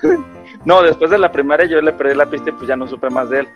No, 0.63 0.83
después 0.83 1.09
de 1.09 1.17
la 1.17 1.31
primaria 1.31 1.65
yo 1.65 1.81
le 1.81 1.91
perdí 1.91 2.13
la 2.13 2.27
pista 2.27 2.51
y 2.51 2.53
pues 2.53 2.67
ya 2.67 2.75
no 2.75 2.87
supe 2.87 3.09
más 3.09 3.31
de 3.31 3.39
él. 3.39 3.47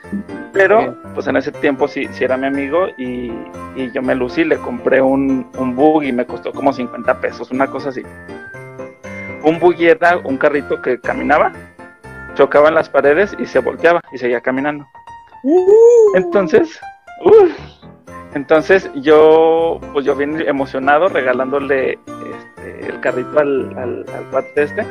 Pero 0.53 0.97
pues 1.13 1.27
en 1.27 1.35
ese 1.35 1.51
tiempo 1.51 1.87
sí, 1.87 2.07
sí 2.13 2.23
era 2.23 2.35
mi 2.35 2.47
amigo 2.47 2.87
y, 2.97 3.31
y 3.75 3.91
yo 3.93 4.01
me 4.01 4.15
lucí, 4.15 4.43
le 4.43 4.57
compré 4.57 5.03
un, 5.03 5.45
un 5.55 5.75
buggy 5.75 6.07
y 6.07 6.11
me 6.13 6.25
costó 6.25 6.51
como 6.51 6.73
50 6.73 7.21
pesos, 7.21 7.51
una 7.51 7.67
cosa 7.67 7.89
así. 7.89 8.01
Un 9.43 9.59
buggy 9.59 9.85
era 9.89 10.17
un 10.17 10.37
carrito 10.37 10.81
que 10.81 10.99
caminaba, 10.99 11.51
chocaba 12.35 12.69
en 12.69 12.75
las 12.75 12.89
paredes 12.89 13.35
y 13.39 13.45
se 13.45 13.59
volteaba 13.59 14.01
y 14.11 14.17
seguía 14.17 14.41
caminando. 14.41 14.85
Entonces, 16.15 16.79
uf, 17.23 17.51
entonces 18.33 18.89
yo, 18.95 19.79
pues 19.93 20.05
yo 20.05 20.15
bien 20.15 20.41
emocionado 20.47 21.07
regalándole 21.07 21.93
este, 21.93 22.89
el 22.89 22.99
carrito 22.99 23.39
al, 23.39 23.77
al, 23.77 24.05
al 24.09 24.45
este. 24.55 24.85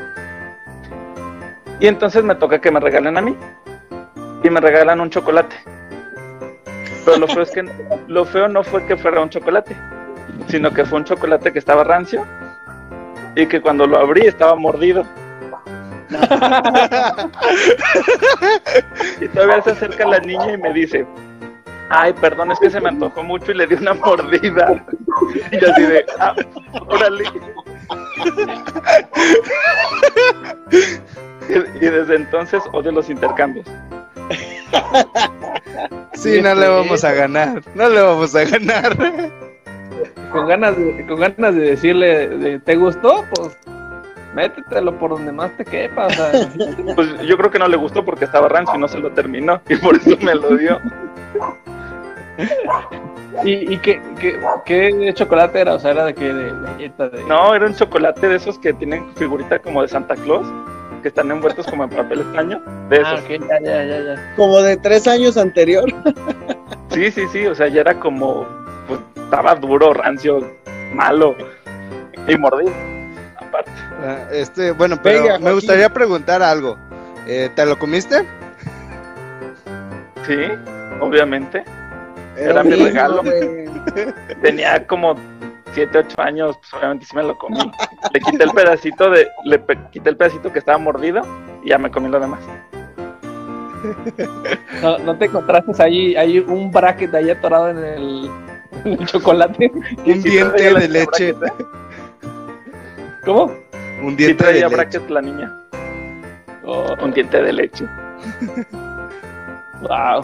Y 1.80 1.86
entonces 1.86 2.24
me 2.24 2.34
toca 2.34 2.60
que 2.60 2.70
me 2.70 2.80
regalen 2.80 3.18
a 3.18 3.20
mí. 3.20 3.36
Y 4.42 4.50
me 4.50 4.60
regalan 4.60 5.00
un 5.00 5.10
chocolate. 5.10 5.56
Pero 7.04 7.18
lo 7.18 7.28
feo 7.28 7.42
es 7.42 7.50
que 7.50 7.68
lo 8.08 8.24
feo 8.24 8.48
no 8.48 8.62
fue 8.62 8.86
que 8.86 8.96
fuera 8.96 9.20
un 9.20 9.28
chocolate, 9.28 9.76
sino 10.48 10.70
que 10.72 10.84
fue 10.84 10.98
un 10.98 11.04
chocolate 11.04 11.52
que 11.52 11.58
estaba 11.58 11.84
rancio 11.84 12.24
y 13.36 13.46
que 13.46 13.60
cuando 13.60 13.86
lo 13.86 13.98
abrí 13.98 14.26
estaba 14.26 14.54
mordido. 14.54 15.04
Y 19.20 19.28
todavía 19.28 19.62
se 19.62 19.70
acerca 19.72 20.06
la 20.06 20.18
niña 20.20 20.52
y 20.52 20.58
me 20.58 20.72
dice, 20.72 21.06
ay, 21.90 22.12
perdón, 22.14 22.52
es 22.52 22.58
que 22.58 22.70
se 22.70 22.80
me 22.80 22.88
antojó 22.88 23.22
mucho 23.22 23.52
y 23.52 23.54
le 23.54 23.66
di 23.66 23.74
una 23.74 23.94
mordida. 23.94 24.84
Y 25.50 25.60
yo 25.60 25.72
así 25.72 25.82
de, 25.82 26.04
ah, 26.18 26.34
órale. 26.88 27.24
Y, 31.48 31.54
y 31.84 31.88
desde 31.90 32.16
entonces 32.16 32.62
odio 32.72 32.92
los 32.92 33.10
intercambios. 33.10 33.66
Sí, 36.14 36.40
no 36.40 36.54
le 36.54 36.68
vamos 36.68 37.04
a 37.04 37.12
ganar. 37.12 37.62
No 37.74 37.88
le 37.88 38.00
vamos 38.00 38.34
a 38.34 38.44
ganar. 38.44 38.96
con 40.32 40.48
ganas 40.48 40.76
de, 40.76 41.06
con 41.06 41.20
ganas 41.20 41.54
de 41.54 41.60
decirle, 41.60 42.28
de, 42.28 42.58
¿te 42.58 42.76
gustó? 42.76 43.24
Pues 43.34 43.56
métetelo 44.34 44.98
por 44.98 45.10
donde 45.10 45.32
más 45.32 45.56
te 45.56 45.64
quepa. 45.64 46.06
O 46.06 46.10
sea, 46.10 46.32
Pues 46.94 47.20
yo 47.22 47.36
creo 47.36 47.50
que 47.50 47.58
no 47.58 47.68
le 47.68 47.76
gustó 47.76 48.04
porque 48.04 48.24
estaba 48.24 48.48
rancio 48.48 48.74
y 48.76 48.78
no 48.78 48.88
se 48.88 48.98
lo 48.98 49.10
terminó. 49.12 49.60
Y 49.68 49.76
por 49.76 49.96
eso 49.96 50.16
me 50.20 50.34
lo 50.34 50.56
dio. 50.56 50.80
¿Y, 53.44 53.74
y 53.74 53.78
qué, 53.78 54.00
qué, 54.20 54.38
qué 54.64 55.12
chocolate 55.14 55.60
era? 55.60 55.74
O 55.74 55.78
sea, 55.78 55.90
era 55.90 56.04
de 56.06 56.14
que 56.14 56.32
de 56.32 56.52
galleta 56.62 57.08
de. 57.08 57.24
No, 57.24 57.54
era 57.54 57.66
un 57.66 57.74
chocolate 57.74 58.28
de 58.28 58.36
esos 58.36 58.58
que 58.58 58.72
tienen 58.72 59.12
figurita 59.16 59.58
como 59.58 59.82
de 59.82 59.88
Santa 59.88 60.14
Claus, 60.14 60.46
que 61.02 61.08
están 61.08 61.30
envueltos 61.30 61.66
como 61.66 61.84
en 61.84 61.90
papel 61.90 62.20
extraño. 62.20 62.62
De 62.88 62.98
Ah, 63.04 63.14
esos. 63.14 63.20
ok, 63.24 63.48
ya, 63.48 63.60
ya, 63.60 63.84
ya, 63.84 64.00
ya. 64.14 64.34
Como 64.36 64.60
de 64.62 64.76
tres 64.76 65.06
años 65.08 65.36
anterior. 65.36 65.84
Sí, 66.90 67.10
sí, 67.10 67.22
sí, 67.32 67.44
o 67.44 67.56
sea, 67.56 67.66
ya 67.66 67.80
era 67.80 67.98
como, 67.98 68.46
pues 68.86 69.00
estaba 69.16 69.56
duro, 69.56 69.92
rancio, 69.94 70.48
malo 70.94 71.34
y 72.28 72.36
mordido. 72.36 72.70
Aparte. 73.54 73.70
Ah, 74.02 74.28
Este, 74.32 74.72
bueno, 74.72 74.98
pero 75.02 75.22
Venga, 75.22 75.38
me 75.38 75.52
gustaría 75.52 75.88
preguntar 75.92 76.42
algo. 76.42 76.76
Eh, 77.26 77.50
¿Te 77.54 77.64
lo 77.64 77.78
comiste? 77.78 78.26
Sí, 80.26 80.36
obviamente. 81.00 81.64
Era 82.36 82.62
mi 82.64 82.72
regalo. 82.74 83.22
Tenía 84.42 84.84
como 84.86 85.14
7, 85.72 85.98
8 85.98 86.20
años, 86.20 86.56
pues 86.58 86.74
obviamente 86.74 87.06
sí 87.06 87.14
me 87.16 87.22
lo 87.22 87.36
comí. 87.38 87.58
Le 88.12 88.20
quité 88.20 88.44
el 88.44 88.50
pedacito 88.50 89.10
de, 89.10 89.28
le 89.44 89.58
pe- 89.58 89.78
quité 89.92 90.10
el 90.10 90.16
pedacito 90.16 90.52
que 90.52 90.58
estaba 90.58 90.78
mordido 90.78 91.22
y 91.62 91.70
ya 91.70 91.78
me 91.78 91.90
comí 91.90 92.08
lo 92.08 92.18
demás. 92.20 92.40
No, 94.82 94.98
no 94.98 95.16
te 95.18 95.26
encontraste 95.26 95.82
ahí, 95.82 96.16
hay 96.16 96.38
un 96.38 96.70
bracket 96.70 97.14
ahí 97.14 97.30
atorado 97.30 97.70
en 97.70 97.78
el, 97.78 98.30
en 98.84 98.92
el 99.00 99.06
chocolate. 99.06 99.70
Un 100.06 100.22
diente 100.22 100.62
de 100.74 100.88
leche. 100.88 101.32
bracket, 101.32 101.64
¿Cómo? 103.24 103.52
Un 104.02 104.10
Sí 104.10 104.16
diente 104.16 104.44
de 104.44 104.50
traía 104.50 104.64
leche. 104.68 104.76
bracket 104.76 105.10
la 105.10 105.20
niña, 105.22 105.56
Oh, 106.66 106.94
un 107.02 107.12
diente 107.12 107.42
de 107.42 107.52
leche. 107.52 107.84
wow. 109.82 110.22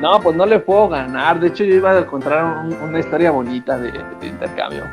No, 0.00 0.20
pues 0.20 0.34
no 0.36 0.44
le 0.44 0.58
puedo 0.58 0.88
ganar. 0.88 1.38
De 1.38 1.46
hecho, 1.48 1.62
yo 1.62 1.76
iba 1.76 1.92
a 1.92 1.98
encontrar 2.00 2.44
un- 2.64 2.72
una 2.82 2.98
historia 2.98 3.30
bonita 3.30 3.78
de, 3.78 3.92
de 4.20 4.26
intercambio. 4.26 4.84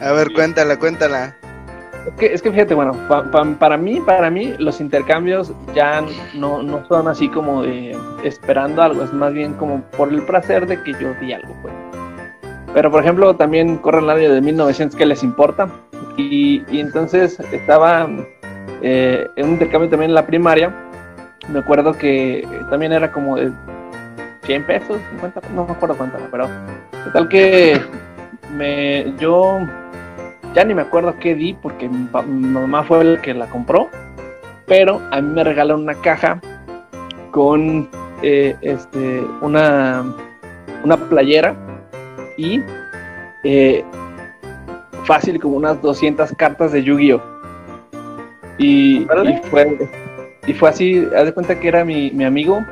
A 0.00 0.12
ver, 0.12 0.32
cuéntala, 0.32 0.76
cuéntala. 0.76 1.36
Es 2.08 2.14
que, 2.18 2.34
es 2.34 2.42
que 2.42 2.50
fíjate, 2.50 2.74
bueno, 2.74 2.92
pa- 3.08 3.30
pa- 3.30 3.44
para 3.58 3.76
mí, 3.76 4.00
para 4.00 4.28
mí, 4.30 4.54
los 4.58 4.80
intercambios 4.80 5.52
ya 5.74 6.02
no, 6.34 6.62
no 6.62 6.84
son 6.86 7.06
así 7.08 7.28
como 7.28 7.62
de 7.62 7.96
esperando 8.24 8.82
algo, 8.82 9.04
es 9.04 9.12
más 9.12 9.32
bien 9.32 9.54
como 9.54 9.80
por 9.96 10.08
el 10.12 10.22
placer 10.22 10.66
de 10.66 10.82
que 10.82 10.92
yo 10.94 11.14
di 11.20 11.32
algo, 11.32 11.54
pues. 11.62 11.72
Pero, 12.74 12.90
por 12.90 13.02
ejemplo, 13.02 13.36
también 13.36 13.78
corre 13.78 14.00
el 14.00 14.32
de 14.32 14.40
1900 14.40 14.98
que 14.98 15.06
les 15.06 15.22
importa. 15.22 15.68
Y, 16.16 16.62
y 16.68 16.80
entonces 16.80 17.38
estaba 17.52 18.08
eh, 18.82 19.26
en 19.36 19.46
un 19.46 19.52
intercambio 19.52 19.88
también 19.88 20.10
en 20.10 20.14
la 20.14 20.26
primaria. 20.26 20.74
Me 21.48 21.60
acuerdo 21.60 21.92
que 21.92 22.46
también 22.68 22.92
era 22.92 23.12
como 23.12 23.36
de 23.36 23.52
100 24.42 24.66
pesos, 24.66 24.98
50, 25.10 25.40
no 25.54 25.64
me 25.66 25.72
acuerdo 25.72 25.96
cuánto 25.96 26.18
era, 26.18 26.28
pero 26.30 26.48
total 27.04 27.28
que 27.28 27.80
me, 28.54 29.12
yo 29.18 29.60
ya 30.54 30.64
ni 30.64 30.74
me 30.74 30.82
acuerdo 30.82 31.14
qué 31.18 31.34
di 31.34 31.54
porque 31.54 31.88
mi, 31.88 32.08
mamá 32.26 32.82
fue 32.84 33.00
el 33.00 33.20
que 33.20 33.34
la 33.34 33.46
compró, 33.46 33.88
pero 34.66 35.00
a 35.10 35.20
mí 35.20 35.32
me 35.32 35.44
regalaron 35.44 35.82
una 35.82 35.94
caja 35.94 36.40
con 37.30 37.88
eh, 38.22 38.56
este 38.60 39.22
una 39.40 40.04
una 40.82 40.96
playera 40.96 41.54
y 42.36 42.62
eh, 43.44 43.84
fácil 45.04 45.40
como 45.40 45.56
unas 45.56 45.80
200 45.82 46.32
cartas 46.32 46.72
de 46.72 46.82
Yu-Gi-Oh 46.82 47.22
y, 48.58 49.06
fue 49.50 49.78
y 50.46 50.52
fue 50.54 50.68
así, 50.68 51.06
haz 51.16 51.24
de 51.24 51.34
cuenta 51.34 51.58
que 51.58 51.68
era 51.68 51.84
mi, 51.84 52.10
mi 52.10 52.24
amigo 52.24 52.64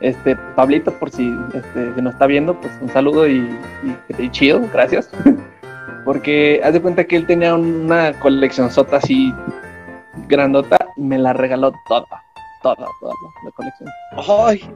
este 0.00 0.36
Pablito 0.54 0.92
por 0.92 1.10
si 1.10 1.32
este, 1.54 1.94
si 1.94 2.02
nos 2.02 2.14
está 2.14 2.26
viendo 2.26 2.60
pues 2.60 2.72
un 2.80 2.88
saludo 2.90 3.26
y, 3.26 3.38
y, 3.38 4.22
y 4.22 4.30
chido, 4.30 4.60
gracias 4.72 5.10
porque 6.04 6.60
haz 6.62 6.74
de 6.74 6.82
cuenta 6.82 7.04
que 7.04 7.16
él 7.16 7.26
tenía 7.26 7.54
una 7.54 8.12
colección 8.20 8.70
sota 8.70 8.98
así 8.98 9.32
grandota, 10.28 10.76
me 10.96 11.18
la 11.18 11.32
regaló 11.32 11.72
toda, 11.88 12.06
toda, 12.62 12.86
toda 13.00 13.14
la 13.44 13.50
colección. 13.52 13.90
Ay, 14.28 14.70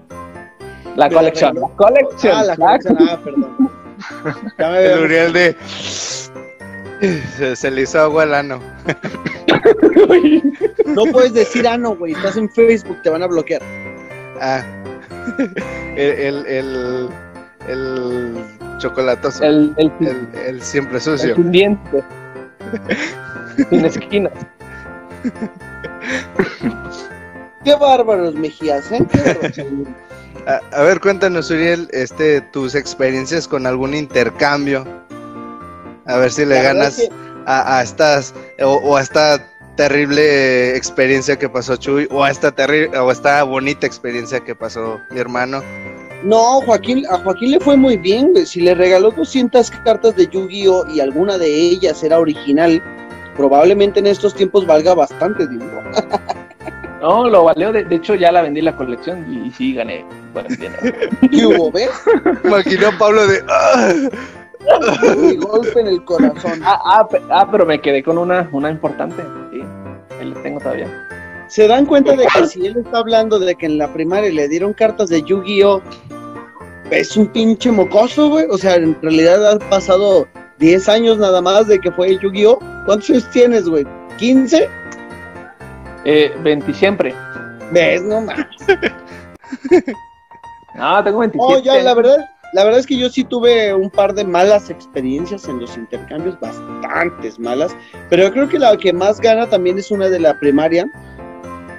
La 0.97 1.09
Me 1.09 1.15
la 1.15 1.21
colección, 1.21 1.55
la 1.55 1.69
colección. 1.77 2.33
ah, 2.37 2.45
la 2.45 2.57
colección. 2.57 2.97
Ah, 3.01 3.19
perdón. 3.23 3.68
Ya 4.59 4.71
me 4.71 4.85
El 4.85 5.05
Uriel 5.05 5.33
de. 5.33 5.57
Se, 7.37 7.55
se 7.57 7.71
le 7.71 7.83
hizo 7.83 8.01
agua 8.01 8.25
al 8.25 8.35
ano. 8.35 8.61
No 10.87 11.05
puedes 11.07 11.33
decir 11.33 11.67
ano, 11.67 11.95
güey. 11.97 12.13
Estás 12.13 12.37
en 12.37 12.51
Facebook, 12.51 13.01
te 13.03 13.11
van 13.11 13.23
a 13.23 13.27
bloquear. 13.27 13.63
Ah. 14.41 14.63
El, 15.97 16.11
el, 16.19 16.47
el, 16.47 17.09
el 17.69 18.35
chocolatoso. 18.79 19.45
el, 19.45 19.75
el, 19.77 19.93
el, 20.01 20.07
El, 20.07 20.29
el 20.47 20.63
siempre 20.63 21.01
sucio. 21.01 21.35
sin 21.35 21.51
dientes, 21.53 22.05
sin 23.71 23.85
esquinas. 23.85 24.33
Qué 27.65 27.75
bárbaros, 27.75 28.35
Mejías, 28.35 28.91
¿eh? 28.93 29.05
Qué 29.11 29.19
bárbaros. 29.19 29.59
A, 30.49 30.61
a 30.73 30.83
ver, 30.83 31.01
cuéntanos, 31.01 31.51
Uriel, 31.51 31.89
este, 31.93 32.41
tus 32.41 32.75
experiencias 32.75 33.47
con 33.47 33.67
algún 33.67 33.95
intercambio. 33.95 34.85
A 36.07 36.17
ver 36.17 36.33
si 36.33 36.45
le 36.47 36.57
La 36.57 36.63
ganas 36.63 36.97
que- 36.97 37.09
a, 37.47 37.79
a 37.79 37.83
estas, 37.83 38.35
o, 38.63 38.77
o 38.77 38.97
a 38.97 39.03
esta 39.03 39.47
terrible 39.77 40.75
experiencia 40.77 41.39
que 41.39 41.49
pasó 41.49 41.77
Chuy, 41.77 42.09
o 42.11 42.25
a 42.25 42.31
esta 42.31 42.51
terrible, 42.51 42.99
o 42.99 43.11
a 43.11 43.13
esta 43.13 43.43
bonita 43.45 43.87
experiencia 43.87 44.41
que 44.41 44.55
pasó 44.55 44.99
mi 45.11 45.21
hermano. 45.21 45.63
No, 46.25 46.61
Joaquín, 46.63 47.05
a 47.11 47.19
Joaquín 47.19 47.53
le 47.53 47.61
fue 47.61 47.77
muy 47.77 47.97
bien, 47.97 48.33
güey. 48.33 48.45
Si 48.47 48.61
le 48.61 48.75
regaló 48.75 49.11
200 49.13 49.71
cartas 49.85 50.17
de 50.17 50.27
Yu-Gi-Oh! 50.27 50.87
y 50.93 50.99
alguna 51.01 51.39
de 51.39 51.47
ellas 51.47 52.03
era 52.03 52.19
original, 52.19 52.83
probablemente 53.37 54.01
en 54.01 54.09
estos 54.09 54.35
tiempos 54.35 54.67
valga 54.67 54.95
bastante 54.95 55.47
dinero. 55.47 55.83
No, 57.01 57.29
lo 57.29 57.45
valió. 57.45 57.73
De, 57.73 57.85
de 57.85 57.97
hecho, 57.97 58.15
ya 58.15 58.33
la 58.33 58.43
vendí 58.43 58.61
la 58.61 58.77
colección 58.77 59.25
y, 59.33 59.51
sí 59.51 59.75
gané. 59.75 60.05
Bueno. 60.33 60.49
¿Qué 61.31 61.47
hubo, 61.47 61.71
ves? 61.71 61.91
Imaginó 62.45 62.89
a 62.89 62.99
Pablo 62.99 63.27
de. 63.27 63.43
"Ah". 63.49 63.93
Mi 65.17 65.37
golpe 65.37 65.81
en 65.81 65.87
el 65.87 66.05
corazón. 66.05 66.61
Ah, 66.65 66.81
ah, 66.85 67.09
ah, 67.31 67.49
pero 67.51 67.65
me 67.65 67.81
quedé 67.81 68.03
con 68.03 68.19
una, 68.19 68.49
una 68.53 68.71
importante. 68.71 69.23
Sí, 69.53 69.63
ahí 70.21 70.31
la 70.31 70.43
tengo 70.43 70.61
todavía. 70.61 70.89
¿Se 71.49 71.67
dan 71.67 71.87
cuenta 71.87 72.15
de 72.15 72.27
que 72.27 72.47
si 72.47 72.67
él 72.67 72.77
está 72.77 72.99
hablando 72.99 73.39
de 73.39 73.55
que 73.55 73.67
en 73.67 73.79
la 73.79 73.91
primaria 73.93 74.31
le 74.31 74.49
dieron 74.49 74.75
cartas 74.75 75.09
de 75.09 75.23
Yu-Gi-Oh! 75.23 75.81
Es 76.91 77.17
un 77.17 77.27
pinche 77.29 77.71
mocoso, 77.71 78.29
güey. 78.29 78.47
O 78.51 78.59
sea, 78.59 78.75
en 78.75 79.01
realidad 79.01 79.53
han 79.53 79.59
pasado 79.71 80.27
10 80.59 80.89
años 80.89 81.19
nada 81.19 81.41
más 81.41 81.69
de 81.69 81.79
que 81.79 81.91
fue 81.93 82.19
Yu-Gi-Oh! 82.19 82.59
¿Cuántos 82.85 83.09
años 83.11 83.31
tienes, 83.31 83.69
güey? 83.69 83.87
¿15? 84.19 84.69
Eh, 86.11 86.33
20 86.43 86.73
siempre. 86.73 87.15
¿Ves? 87.71 88.03
No 88.03 88.23
mames. 88.23 88.47
No, 90.75 91.03
tengo 91.03 91.19
27. 91.19 91.55
No, 91.55 91.59
ya, 91.59 91.83
la 91.83 91.93
verdad, 91.93 92.19
la 92.53 92.63
verdad 92.63 92.79
es 92.79 92.87
que 92.87 92.97
yo 92.97 93.09
sí 93.09 93.25
tuve 93.25 93.75
un 93.75 93.91
par 93.91 94.15
de 94.15 94.23
malas 94.23 94.71
experiencias 94.71 95.49
en 95.49 95.59
los 95.59 95.77
intercambios, 95.77 96.39
bastantes 96.39 97.37
malas, 97.41 97.75
pero 98.09 98.25
yo 98.25 98.33
creo 98.33 98.49
que 98.49 98.61
la 98.61 98.77
que 98.77 98.93
más 98.93 99.21
gana 99.21 99.49
también 99.49 99.77
es 99.77 99.91
una 99.91 100.09
de 100.09 100.21
la 100.21 100.39
primaria, 100.39 100.89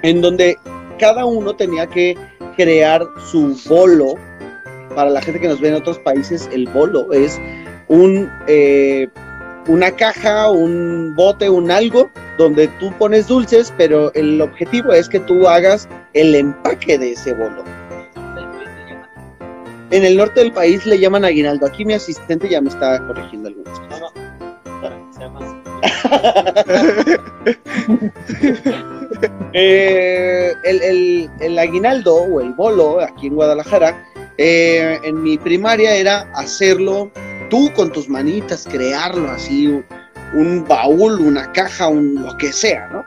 en 0.02 0.20
donde 0.20 0.58
cada 0.98 1.24
uno 1.24 1.54
tenía 1.54 1.86
que 1.86 2.14
crear 2.56 3.02
su 3.30 3.56
bolo. 3.66 4.16
Para 4.94 5.08
la 5.08 5.22
gente 5.22 5.40
que 5.40 5.48
nos 5.48 5.60
ve 5.60 5.68
en 5.68 5.76
otros 5.76 5.98
países, 6.00 6.50
el 6.52 6.68
bolo 6.68 7.10
es 7.12 7.40
un 7.88 8.30
eh, 8.48 9.08
una 9.68 9.90
caja, 9.90 10.50
un 10.50 11.14
bote, 11.14 11.48
un 11.50 11.70
algo 11.70 12.10
donde 12.38 12.68
tú 12.78 12.92
pones 12.98 13.26
dulces, 13.28 13.72
pero 13.76 14.12
el 14.14 14.40
objetivo 14.40 14.92
es 14.92 15.08
que 15.08 15.20
tú 15.20 15.46
hagas 15.48 15.88
el 16.14 16.34
empaque 16.34 16.98
de 16.98 17.12
ese 17.12 17.34
bolo. 17.34 17.62
En 19.90 20.04
el 20.04 20.16
norte 20.16 20.40
del 20.40 20.52
país 20.52 20.86
le 20.86 20.98
llaman 21.00 21.24
aguinaldo. 21.24 21.66
Aquí 21.66 21.84
mi 21.84 21.94
asistente 21.94 22.48
ya 22.48 22.60
me 22.60 22.68
está 22.68 23.04
corrigiendo 23.06 23.48
algunas 23.48 23.78
cosas. 23.80 24.12
Eh, 29.52 30.52
el, 30.64 30.82
el- 30.82 31.30
el 31.40 31.58
aguinaldo 31.58 32.14
o 32.16 32.40
el 32.40 32.52
bolo 32.54 33.00
aquí 33.00 33.26
en 33.26 33.34
Guadalajara, 33.34 34.04
eh, 34.38 34.98
en 35.02 35.22
mi 35.22 35.36
primaria 35.38 35.94
era 35.96 36.30
hacerlo 36.34 37.10
tú 37.50 37.70
con 37.74 37.92
tus 37.92 38.08
manitas, 38.08 38.66
crearlo 38.70 39.30
así, 39.30 39.66
un, 39.66 39.84
un 40.34 40.64
baúl, 40.66 41.20
una 41.20 41.52
caja, 41.52 41.88
un 41.88 42.14
lo 42.14 42.36
que 42.38 42.52
sea, 42.52 42.88
¿no? 42.90 43.04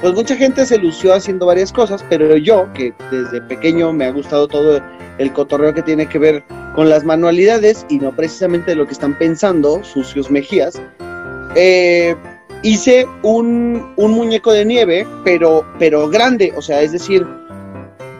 Pues 0.00 0.12
mucha 0.14 0.36
gente 0.36 0.66
se 0.66 0.76
lució 0.76 1.14
haciendo 1.14 1.46
varias 1.46 1.72
cosas, 1.72 2.04
pero 2.10 2.36
yo, 2.36 2.70
que 2.74 2.92
desde 3.10 3.40
pequeño 3.42 3.92
me 3.92 4.04
ha 4.04 4.10
gustado 4.10 4.48
todo 4.48 4.82
el 5.18 5.32
cotorreo 5.32 5.72
que 5.72 5.82
tiene 5.82 6.06
que 6.06 6.18
ver 6.18 6.44
con 6.74 6.90
las 6.90 7.04
manualidades 7.04 7.86
y 7.88 7.98
no 7.98 8.14
precisamente 8.14 8.74
lo 8.74 8.86
que 8.86 8.92
están 8.92 9.16
pensando, 9.16 9.82
sucios 9.84 10.30
mejías, 10.30 10.82
eh, 11.54 12.14
hice 12.62 13.06
un, 13.22 13.94
un 13.96 14.12
muñeco 14.12 14.52
de 14.52 14.64
nieve, 14.64 15.06
pero, 15.24 15.64
pero 15.78 16.08
grande, 16.08 16.52
o 16.56 16.62
sea, 16.62 16.82
es 16.82 16.92
decir, 16.92 17.24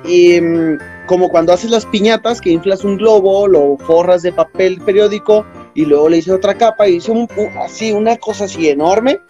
mm, 0.05 0.79
como 1.07 1.29
cuando 1.29 1.53
haces 1.53 1.71
las 1.71 1.87
piñatas, 1.87 2.41
que 2.41 2.51
inflas 2.51 2.85
un 2.85 2.97
globo, 2.97 3.47
lo 3.47 3.77
forras 3.79 4.23
de 4.23 4.33
papel 4.33 4.81
periódico 4.81 5.45
y 5.75 5.85
luego 5.85 6.09
le 6.09 6.19
hice 6.19 6.33
otra 6.33 6.55
capa 6.55 6.89
y 6.89 6.97
hice 6.97 7.11
un, 7.13 7.29
así, 7.63 7.93
una 7.93 8.17
cosa 8.17 8.45
así 8.45 8.69
enorme, 8.69 9.21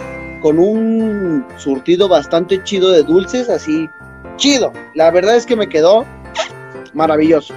con 0.40 0.58
un 0.58 1.44
surtido 1.58 2.08
bastante 2.08 2.62
chido 2.62 2.90
de 2.90 3.02
dulces, 3.02 3.48
así, 3.48 3.88
chido. 4.36 4.72
La 4.94 5.10
verdad 5.10 5.36
es 5.36 5.46
que 5.46 5.56
me 5.56 5.68
quedó 5.68 6.04
maravilloso. 6.92 7.54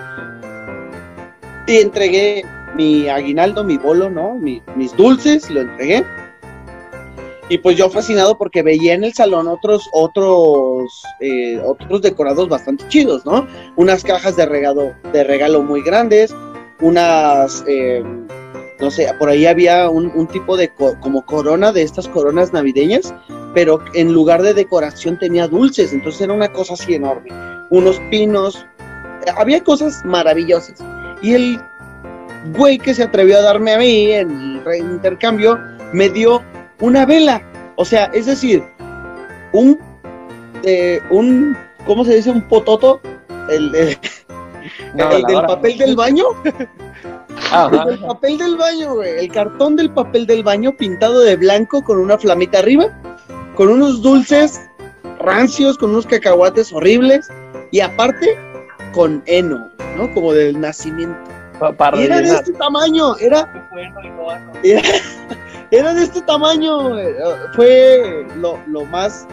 Y 1.68 1.78
entregué 1.78 2.46
mi 2.76 3.10
aguinaldo, 3.10 3.64
mi 3.64 3.78
bolo, 3.78 4.10
¿no? 4.10 4.36
Mi- 4.36 4.62
mis 4.76 4.96
dulces, 4.96 5.50
lo 5.50 5.62
entregué. 5.62 6.06
Y 7.50 7.58
pues 7.60 7.78
yo 7.78 7.90
fascinado 7.90 8.38
porque 8.38 8.62
veía 8.62 8.94
en 8.94 9.06
el 9.06 9.14
salón 9.14 9.48
otros, 9.48 9.90
otros, 9.94 11.04
eh, 11.22 11.62
otros 11.66 12.02
decorados 12.02 12.50
bastante 12.50 12.86
chidos, 12.90 13.26
¿no? 13.26 13.48
Unas 13.78 14.04
cajas 14.04 14.36
de 14.36 14.46
regalo, 14.46 14.94
de 15.14 15.24
regalo 15.24 15.64
muy 15.64 15.82
grandes, 15.82 16.36
unas, 16.82 17.64
eh, 17.68 18.04
no 18.82 18.92
sé, 18.92 19.10
por 19.18 19.30
ahí 19.30 19.46
había 19.46 19.90
un, 19.90 20.12
un 20.14 20.28
tipo 20.28 20.58
de 20.58 20.70
co- 20.70 21.00
como 21.00 21.26
corona 21.26 21.72
de 21.72 21.84
estas 21.84 22.10
coronas 22.10 22.52
navideñas, 22.52 23.14
pero 23.54 23.80
en 23.94 24.12
lugar 24.12 24.42
de 24.42 24.54
decoración 24.54 25.18
tenía 25.18 25.48
dulces, 25.48 25.94
entonces 25.94 26.22
era 26.22 26.34
una 26.34 26.52
cosa 26.52 26.74
así 26.74 26.96
enorme. 26.96 27.30
Unos 27.70 27.98
pinos, 28.12 28.66
había 29.38 29.64
cosas 29.64 30.04
maravillosas. 30.04 30.84
Y 31.22 31.34
el 31.34 31.62
güey 32.58 32.78
que 32.78 32.94
se 32.94 33.04
atrevió 33.04 33.38
a 33.38 33.42
darme 33.42 33.74
a 33.74 33.78
mí 33.78 34.12
en 34.12 34.62
el 34.66 34.78
intercambio 34.80 35.58
me 35.94 36.10
dio 36.10 36.42
una 36.80 37.06
vela. 37.06 37.42
O 37.76 37.86
sea, 37.86 38.06
es 38.14 38.26
decir, 38.26 38.64
un, 39.54 39.80
eh, 40.64 41.00
un, 41.10 41.56
¿cómo 41.86 42.04
se 42.06 42.16
dice? 42.16 42.32
Un 42.32 42.42
pototo, 42.48 43.00
el, 43.50 43.74
el- 43.76 43.98
Una 44.94 45.04
el 45.06 45.10
del 45.10 45.24
veladora. 45.26 45.48
papel 45.48 45.78
del 45.78 45.96
baño, 45.96 46.26
ajá. 47.52 47.86
el 47.90 48.00
papel 48.00 48.38
del 48.38 48.58
baño, 48.58 48.96
güey, 48.96 49.20
el 49.20 49.32
cartón 49.32 49.76
del 49.76 49.92
papel 49.92 50.26
del 50.26 50.44
baño 50.44 50.76
pintado 50.76 51.22
de 51.22 51.36
blanco 51.36 51.84
con 51.84 52.00
una 52.00 52.18
flamita 52.18 52.60
arriba, 52.60 52.86
con 53.56 53.70
unos 53.70 54.02
dulces 54.02 54.60
rancios, 55.20 55.78
con 55.78 55.92
unos 55.92 56.06
cacahuates 56.06 56.72
horribles 56.74 57.30
y 57.72 57.80
aparte 57.80 58.38
con 58.94 59.22
heno, 59.26 59.70
¿no? 59.98 60.14
Como 60.14 60.34
del 60.34 60.60
nacimiento. 60.60 61.18
Pa- 61.60 61.74
para 61.74 61.98
Y 62.00 62.06
era 62.06 62.22
de 62.22 62.30
este 62.34 62.54
tamaño, 62.54 63.16
era, 63.18 63.68
era, 64.64 64.84
era 65.72 65.94
de 65.94 66.04
este 66.04 66.22
tamaño, 66.22 66.96
fue 67.56 68.26
lo, 68.38 68.58
lo 68.68 68.86
más, 68.86 69.28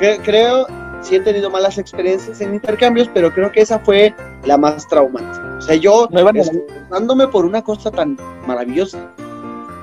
cre- 0.00 0.20
creo, 0.24 0.66
sí 1.00 1.16
he 1.16 1.20
tenido 1.20 1.50
malas 1.50 1.78
experiencias 1.78 2.40
en 2.40 2.54
intercambios, 2.54 3.08
pero 3.14 3.32
creo 3.32 3.50
que 3.52 3.60
esa 3.60 3.78
fue 3.78 4.14
la 4.44 4.56
más 4.56 4.86
traumante. 4.88 5.38
O 5.58 5.60
sea, 5.62 5.76
yo 5.76 6.08
esforzándome 6.34 7.28
por 7.28 7.44
una 7.46 7.62
cosa 7.62 7.90
tan 7.90 8.16
maravillosa. 8.46 8.98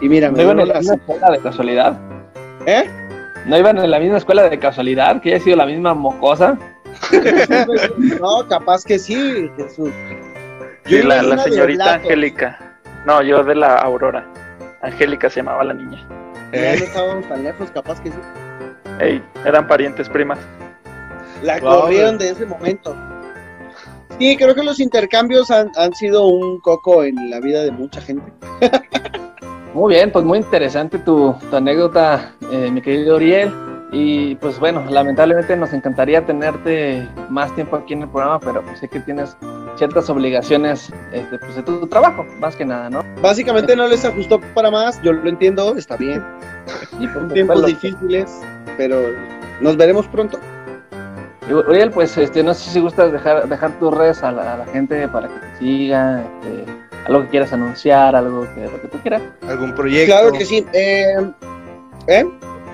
Y 0.02 0.10
mira, 0.10 0.30
¿No 0.30 0.38
me 0.38 0.44
iban 0.44 0.60
en 0.60 0.68
la 0.68 0.80
misma 0.80 0.96
escuela 0.96 1.32
de 1.32 1.40
casualidad? 1.40 1.98
¿Eh? 2.66 2.90
¿No 3.46 3.58
iban 3.58 3.78
en 3.78 3.90
la 3.92 4.00
misma 4.00 4.18
escuela 4.18 4.44
de 4.50 4.60
casualidad? 4.60 5.22
¿Que 5.22 5.34
haya 5.36 5.44
sido 5.44 5.58
la 5.58 5.66
misma 5.66 5.94
mocosa? 5.94 6.58
No, 8.22 8.48
capaz 8.48 8.84
que 8.86 9.00
sí, 9.00 9.50
Jesús. 9.58 9.90
Sí, 10.86 10.98
Yo 10.98 11.04
la, 11.08 11.22
la 11.24 11.38
señorita. 11.40 11.96
Angélica. 11.96 12.78
No, 13.06 13.22
yo 13.22 13.44
de 13.44 13.56
la 13.56 13.76
Aurora. 13.78 14.26
Angélica 14.84 15.30
se 15.30 15.38
llamaba 15.40 15.64
la 15.64 15.74
niña. 15.74 16.06
Ya 16.54 16.74
Eh, 16.74 16.78
no 16.80 16.86
estábamos 16.86 17.28
tan 17.28 17.44
lejos, 17.44 17.72
capaz 17.72 18.00
que 18.02 18.12
sí. 18.12 18.18
Ey, 19.00 19.24
eran 19.46 19.68
parientes 19.68 20.08
primas. 20.10 20.38
La 21.42 21.60
Wow, 21.60 21.82
corrieron 21.82 22.18
de 22.18 22.30
ese 22.30 22.46
momento. 22.46 22.96
Sí, 24.20 24.38
creo 24.38 24.54
que 24.54 24.64
los 24.64 24.80
intercambios 24.80 25.50
han, 25.50 25.72
han 25.76 25.94
sido 25.96 26.28
un 26.28 26.60
coco 26.60 27.04
en 27.04 27.30
la 27.32 27.40
vida 27.40 27.64
de 27.64 27.72
mucha 27.72 28.00
gente. 28.02 28.32
Muy 29.74 29.96
bien, 29.96 30.12
pues 30.12 30.24
muy 30.24 30.38
interesante 30.38 31.00
tu, 31.00 31.36
tu 31.50 31.56
anécdota, 31.56 32.36
eh, 32.52 32.70
mi 32.72 32.80
querido 32.82 33.16
Oriel. 33.16 33.52
Y 33.94 34.34
pues 34.36 34.60
bueno, 34.60 34.84
lamentablemente 34.90 35.56
nos 35.56 35.72
encantaría 35.72 36.26
tenerte 36.26 37.08
más 37.30 37.54
tiempo 37.54 37.76
aquí 37.76 37.94
en 37.94 38.02
el 38.02 38.10
programa, 38.10 38.40
pero 38.40 38.64
pues 38.64 38.80
sé 38.80 38.88
que 38.88 39.00
tienes 39.00 39.38
ciertas 39.76 40.10
obligaciones 40.10 40.92
este, 41.12 41.38
pues, 41.38 41.56
de 41.56 41.62
tu, 41.62 41.86
trabajo, 41.88 42.26
más 42.40 42.56
que 42.56 42.66
nada, 42.66 42.90
¿no? 42.90 43.04
Básicamente 43.22 43.76
no 43.76 43.88
les 43.88 44.04
ajustó 44.04 44.42
para 44.56 44.72
más, 44.72 45.00
yo 45.04 45.14
lo 45.14 45.30
entiendo, 45.30 45.76
está 45.76 45.96
bien. 45.96 46.24
Y 47.00 47.08
pues, 47.08 47.34
Tiempos 47.34 47.62
pues, 47.62 47.82
difíciles, 47.82 48.42
pero 48.78 48.98
nos 49.62 49.78
veremos 49.78 50.08
pronto. 50.08 50.40
Uriel, 51.52 51.92
pues 51.92 52.18
este, 52.18 52.42
no 52.42 52.54
sé 52.54 52.72
si 52.72 52.80
gustas 52.80 53.12
dejar, 53.12 53.48
dejar 53.48 53.78
tus 53.78 53.94
redes 53.94 54.24
a 54.24 54.32
la, 54.32 54.54
a 54.54 54.58
la 54.58 54.66
gente 54.68 55.08
para 55.10 55.28
que 55.28 55.34
te 55.36 55.58
siga, 55.60 56.24
este, 56.42 56.66
algo 57.06 57.24
que 57.24 57.28
quieras 57.30 57.54
anunciar, 57.54 58.16
algo 58.16 58.48
que, 58.56 58.64
lo 58.64 58.82
que 58.82 58.88
tú 58.88 58.98
quieras. 59.00 59.22
algún 59.48 59.76
proyecto. 59.76 60.16
Claro 60.16 60.32
que 60.32 60.46
sí. 60.46 60.66
Eh, 60.72 61.32
¿eh? 62.08 62.26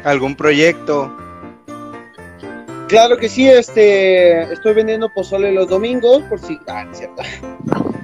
Algún 0.04 0.36
proyecto. 0.36 1.16
Claro 2.88 3.18
que 3.18 3.30
sí, 3.30 3.48
este, 3.48 4.52
estoy 4.52 4.74
vendiendo 4.74 5.14
pozole 5.14 5.52
los 5.52 5.70
domingos, 5.70 6.24
por 6.24 6.40
si... 6.40 6.60
Ah, 6.68 6.86
no 6.86 6.92
es 6.92 6.98
cierto. 6.98 7.22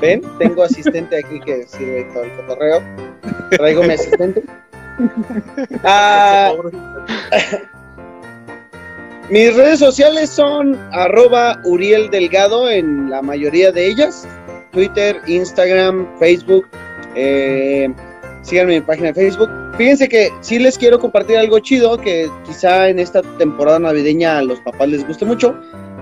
Ven, 0.00 0.22
tengo 0.38 0.62
asistente 0.62 1.18
aquí 1.18 1.40
que 1.40 1.66
sirve 1.66 2.04
todo 2.12 2.24
el 2.24 2.32
cotorreo. 2.36 2.82
Traigo 3.50 3.82
mi 3.82 3.94
asistente. 3.94 4.42
Ah, 5.82 6.52
mis 9.28 9.56
redes 9.56 9.80
sociales 9.80 10.30
son 10.30 10.78
arroba 10.92 11.60
Uriel 11.64 12.08
Delgado 12.10 12.70
en 12.70 13.10
la 13.10 13.20
mayoría 13.20 13.72
de 13.72 13.88
ellas. 13.88 14.28
Twitter, 14.70 15.20
Instagram, 15.26 16.06
Facebook. 16.20 16.68
Eh, 17.16 17.92
síganme 18.42 18.76
en 18.76 18.82
mi 18.82 18.86
página 18.86 19.08
de 19.08 19.14
Facebook. 19.14 19.63
Fíjense 19.76 20.08
que 20.08 20.30
sí 20.40 20.60
les 20.60 20.78
quiero 20.78 21.00
compartir 21.00 21.36
algo 21.36 21.58
chido 21.58 21.98
que 21.98 22.30
quizá 22.46 22.88
en 22.88 23.00
esta 23.00 23.22
temporada 23.38 23.80
navideña 23.80 24.38
a 24.38 24.42
los 24.42 24.60
papás 24.60 24.88
les 24.88 25.04
guste 25.04 25.24
mucho. 25.24 25.54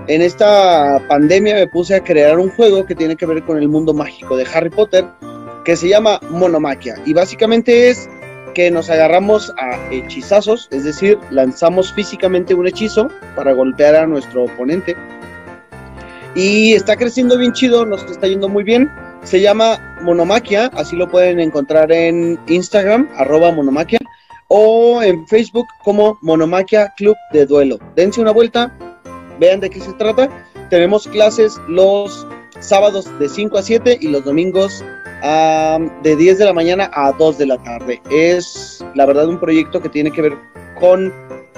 En 0.07 0.21
esta 0.21 1.01
pandemia 1.07 1.55
me 1.55 1.67
puse 1.67 1.95
a 1.95 2.03
crear 2.03 2.37
un 2.37 2.51
juego 2.51 2.85
que 2.85 2.93
tiene 2.93 3.15
que 3.15 3.25
ver 3.25 3.41
con 3.43 3.57
el 3.57 3.67
mundo 3.67 3.93
mágico 3.93 4.37
de 4.37 4.45
Harry 4.53 4.69
Potter 4.69 5.05
que 5.65 5.75
se 5.75 5.87
llama 5.87 6.19
Monomaquia 6.29 6.95
y 7.05 7.13
básicamente 7.13 7.89
es 7.89 8.09
que 8.53 8.69
nos 8.69 8.89
agarramos 8.91 9.51
a 9.57 9.79
hechizazos, 9.91 10.67
es 10.71 10.83
decir, 10.83 11.17
lanzamos 11.31 11.91
físicamente 11.93 12.53
un 12.53 12.67
hechizo 12.67 13.09
para 13.35 13.53
golpear 13.53 13.95
a 13.95 14.05
nuestro 14.05 14.43
oponente. 14.43 14.95
Y 16.35 16.73
está 16.73 16.95
creciendo 16.95 17.37
bien 17.37 17.53
chido, 17.53 17.85
nos 17.85 18.03
está 18.03 18.27
yendo 18.27 18.49
muy 18.49 18.63
bien. 18.63 18.91
Se 19.23 19.41
llama 19.41 19.92
Monomaquia, 20.03 20.67
así 20.75 20.95
lo 20.95 21.09
pueden 21.09 21.39
encontrar 21.39 21.91
en 21.91 22.39
Instagram, 22.47 23.09
arroba 23.15 23.51
Monomaquia, 23.51 23.99
o 24.47 25.01
en 25.01 25.25
Facebook 25.27 25.65
como 25.83 26.17
Monomaquia 26.21 26.93
Club 26.97 27.15
de 27.31 27.45
Duelo. 27.45 27.79
Dense 27.95 28.21
una 28.21 28.31
vuelta, 28.31 28.77
vean 29.39 29.59
de 29.59 29.69
qué 29.69 29.79
se 29.79 29.93
trata. 29.93 30.29
Tenemos 30.69 31.07
clases 31.07 31.59
los 31.67 32.27
sábados 32.59 33.07
de 33.19 33.29
5 33.29 33.57
a 33.57 33.63
7 33.63 33.97
y 33.99 34.07
los 34.09 34.23
domingos 34.23 34.83
de 36.03 36.15
10 36.15 36.37
de 36.37 36.45
la 36.45 36.53
mañana 36.53 36.91
a 36.93 37.13
2 37.13 37.37
de 37.37 37.45
la 37.45 37.57
tarde. 37.63 38.01
Es 38.11 38.83
la 38.93 39.05
verdad 39.05 39.27
un 39.27 39.39
proyecto 39.39 39.81
que 39.81 39.89
tiene 39.89 40.11
que 40.11 40.21
ver 40.21 40.37
con 40.79 41.13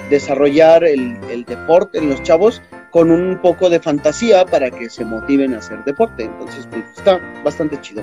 desarrollar 0.09 0.83
el, 0.83 1.17
el, 1.31 1.45
deporte 1.45 1.97
en 1.97 2.09
los 2.09 2.21
chavos 2.21 2.61
con 2.95 3.11
un 3.11 3.37
poco 3.41 3.69
de 3.69 3.77
fantasía 3.81 4.45
para 4.45 4.71
que 4.71 4.89
se 4.89 5.03
motiven 5.03 5.53
a 5.53 5.57
hacer 5.57 5.83
deporte. 5.83 6.23
Entonces, 6.23 6.65
pues 6.71 6.85
está 6.95 7.19
bastante 7.43 7.77
chido. 7.81 8.01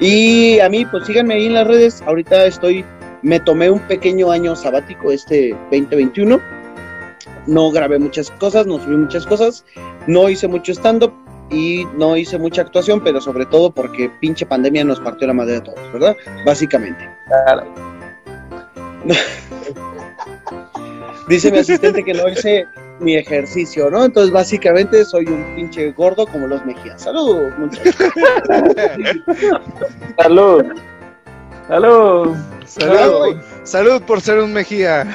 Y 0.00 0.58
a 0.60 0.70
mí, 0.70 0.86
pues 0.86 1.04
síganme 1.04 1.34
ahí 1.34 1.44
en 1.44 1.52
las 1.52 1.66
redes. 1.66 2.00
Ahorita 2.06 2.46
estoy, 2.46 2.86
me 3.20 3.38
tomé 3.38 3.68
un 3.68 3.80
pequeño 3.80 4.30
año 4.30 4.56
sabático 4.56 5.12
este 5.12 5.50
2021. 5.70 6.40
No 7.46 7.70
grabé 7.70 7.98
muchas 7.98 8.30
cosas, 8.30 8.66
no 8.66 8.78
subí 8.78 8.96
muchas 8.96 9.26
cosas, 9.26 9.66
no 10.06 10.30
hice 10.30 10.48
mucho 10.48 10.72
stand-up, 10.72 11.12
y 11.50 11.84
no 11.98 12.16
hice 12.16 12.38
mucha 12.38 12.62
actuación, 12.62 13.04
pero 13.04 13.20
sobre 13.20 13.44
todo 13.44 13.72
porque 13.72 14.10
pinche 14.20 14.46
pandemia 14.46 14.84
nos 14.84 15.00
partió 15.00 15.26
la 15.26 15.34
madre 15.34 15.56
a 15.56 15.62
todos, 15.62 15.92
¿verdad? 15.92 16.16
Básicamente. 16.46 17.06
Dice 21.28 21.52
mi 21.52 21.58
asistente 21.58 22.02
que 22.02 22.14
no 22.14 22.26
hice 22.26 22.66
mi 23.00 23.16
ejercicio, 23.16 23.90
¿no? 23.90 24.04
Entonces, 24.04 24.32
básicamente 24.32 25.04
soy 25.04 25.26
un 25.26 25.44
pinche 25.54 25.92
gordo 25.92 26.26
como 26.26 26.46
los 26.46 26.64
Mejías. 26.64 27.02
Saludos, 27.02 27.52
muchachos. 27.58 27.94
Salud. 30.18 30.64
Salud. 31.68 32.36
Salud. 32.66 33.36
Salud 33.62 34.02
por 34.02 34.20
ser 34.20 34.38
un 34.38 34.52
Mejía. 34.52 35.06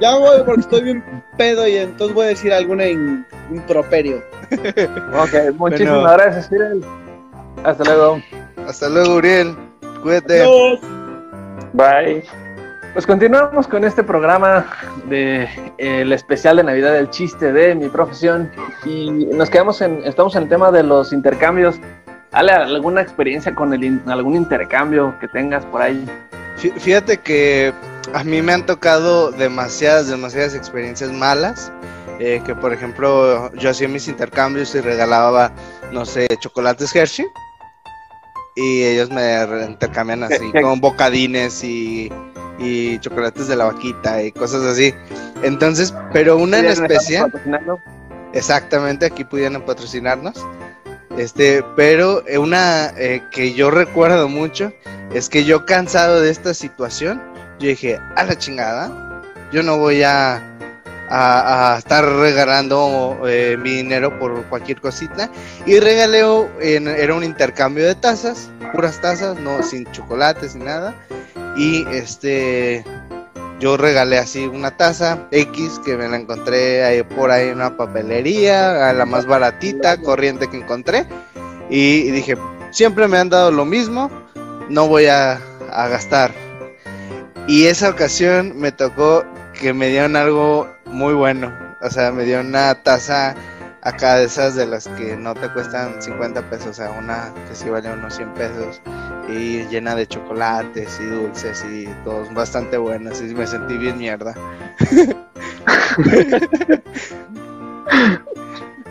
Ya 0.00 0.16
voy 0.16 0.42
porque 0.44 0.60
estoy 0.60 0.82
bien 0.82 1.04
pedo 1.36 1.66
y 1.66 1.76
entonces 1.76 2.14
voy 2.14 2.26
a 2.26 2.28
decir 2.28 2.52
alguna 2.52 2.86
improperio. 2.88 4.22
ok, 4.50 5.54
muchísimas 5.56 6.12
gracias, 6.12 6.50
Uriel. 6.50 6.84
Hasta 7.64 7.84
luego. 7.84 8.22
Hasta 8.66 8.88
luego, 8.88 9.14
Uriel. 9.16 9.56
Cuídate. 10.02 10.44
Bye. 11.72 12.24
Pues 12.92 13.06
continuamos 13.06 13.68
con 13.68 13.84
este 13.84 14.02
programa 14.02 14.66
de 15.08 15.48
el 15.78 16.12
especial 16.12 16.56
de 16.56 16.64
Navidad 16.64 16.92
del 16.92 17.08
chiste 17.10 17.52
de 17.52 17.76
mi 17.76 17.88
profesión 17.88 18.50
y 18.84 19.10
nos 19.10 19.48
quedamos 19.48 19.80
en 19.80 20.02
estamos 20.04 20.34
en 20.34 20.44
el 20.44 20.48
tema 20.48 20.72
de 20.72 20.82
los 20.82 21.12
intercambios. 21.12 21.76
¿Ale 22.32 22.52
alguna 22.52 23.00
experiencia 23.00 23.54
con 23.54 23.72
el, 23.72 24.00
algún 24.06 24.34
intercambio 24.34 25.16
que 25.20 25.28
tengas 25.28 25.64
por 25.66 25.82
ahí? 25.82 26.04
Fíjate 26.56 27.18
que 27.18 27.72
a 28.12 28.24
mí 28.24 28.42
me 28.42 28.52
han 28.52 28.66
tocado 28.66 29.30
demasiadas, 29.30 30.08
demasiadas 30.08 30.54
experiencias 30.54 31.12
malas. 31.12 31.72
Eh, 32.18 32.42
que 32.44 32.54
por 32.54 32.72
ejemplo 32.72 33.50
yo 33.54 33.70
hacía 33.70 33.88
mis 33.88 34.06
intercambios 34.06 34.74
y 34.74 34.80
regalaba, 34.80 35.52
no 35.92 36.04
sé, 36.04 36.26
chocolates 36.40 36.94
Hershey. 36.94 37.26
Y 38.56 38.82
ellos 38.82 39.10
me 39.10 39.64
intercambian 39.66 40.24
así, 40.24 40.52
con 40.60 40.80
bocadines 40.80 41.64
y, 41.64 42.12
y, 42.60 42.98
chocolates 42.98 43.48
de 43.48 43.56
la 43.56 43.64
vaquita 43.64 44.22
y 44.22 44.32
cosas 44.32 44.62
así. 44.62 44.94
Entonces, 45.42 45.94
pero 46.12 46.36
una 46.36 46.58
en 46.58 46.66
especial... 46.66 47.32
Exactamente, 48.32 49.06
aquí 49.06 49.24
pudieran 49.24 49.64
patrocinarnos. 49.64 50.34
Este, 51.18 51.64
pero 51.74 52.22
una 52.38 52.92
eh, 52.96 53.22
que 53.32 53.52
yo 53.54 53.70
recuerdo 53.70 54.28
mucho 54.28 54.72
es 55.12 55.28
que 55.28 55.44
yo 55.44 55.66
cansado 55.66 56.20
de 56.20 56.30
esta 56.30 56.54
situación, 56.54 57.20
yo 57.58 57.68
dije, 57.68 57.98
a 58.14 58.22
la 58.22 58.38
chingada, 58.38 59.22
yo 59.50 59.64
no 59.64 59.78
voy 59.78 60.04
a, 60.04 60.40
a, 61.10 61.76
estar 61.76 62.04
regalando 62.04 63.20
eh, 63.26 63.56
mi 63.60 63.70
dinero 63.76 64.16
por 64.18 64.44
cualquier 64.44 64.80
cosita. 64.80 65.30
Y 65.66 65.80
regalé, 65.80 66.22
era 66.60 67.14
un 67.14 67.24
intercambio 67.24 67.86
de 67.86 67.96
tazas, 67.96 68.48
puras 68.72 69.00
tazas, 69.00 69.38
no 69.40 69.62
sin 69.62 69.90
chocolates 69.90 70.54
ni 70.54 70.64
nada. 70.64 70.94
Y 71.56 71.86
este, 71.88 72.84
yo 73.60 73.76
regalé 73.76 74.18
así 74.18 74.46
una 74.46 74.70
taza 74.76 75.28
X 75.30 75.80
que 75.84 75.96
me 75.96 76.08
la 76.08 76.16
encontré 76.16 76.82
ahí 76.82 77.02
por 77.02 77.30
ahí 77.30 77.48
en 77.48 77.56
una 77.56 77.76
papelería, 77.76 78.88
a 78.88 78.92
la 78.94 79.04
más 79.04 79.26
baratita, 79.26 79.98
corriente 79.98 80.48
que 80.48 80.56
encontré. 80.56 81.06
Y, 81.68 82.10
dije, 82.10 82.38
siempre 82.70 83.06
me 83.06 83.18
han 83.18 83.28
dado 83.28 83.50
lo 83.50 83.66
mismo, 83.66 84.10
no 84.70 84.88
voy 84.88 85.06
a, 85.06 85.38
gastar. 85.70 86.32
Y 87.46 87.66
esa 87.66 87.90
ocasión 87.90 88.54
me 88.56 88.72
tocó 88.72 89.24
que 89.52 89.72
me 89.72 89.88
dieron 89.88 90.16
algo 90.16 90.68
muy 90.86 91.12
bueno. 91.12 91.52
O 91.82 91.90
sea, 91.90 92.12
me 92.12 92.24
dieron 92.24 92.46
una 92.46 92.82
taza 92.82 93.34
acá 93.82 94.16
de 94.16 94.24
esas 94.24 94.54
de 94.54 94.66
las 94.66 94.88
que 94.88 95.16
no 95.16 95.34
te 95.34 95.52
cuestan 95.52 96.02
50 96.02 96.48
pesos, 96.50 96.66
o 96.68 96.74
sea, 96.74 96.90
una 96.90 97.32
que 97.48 97.54
sí 97.54 97.68
vale 97.68 97.92
unos 97.92 98.16
100 98.16 98.34
pesos 98.34 98.80
y 99.28 99.64
llena 99.68 99.94
de 99.94 100.06
chocolates 100.06 100.98
y 101.00 101.04
dulces 101.04 101.64
y 101.70 101.86
todos 102.04 102.32
bastante 102.34 102.78
buenas 102.78 103.20
y 103.20 103.34
me 103.34 103.46
sentí 103.46 103.76
bien 103.76 103.98
mierda. 103.98 104.34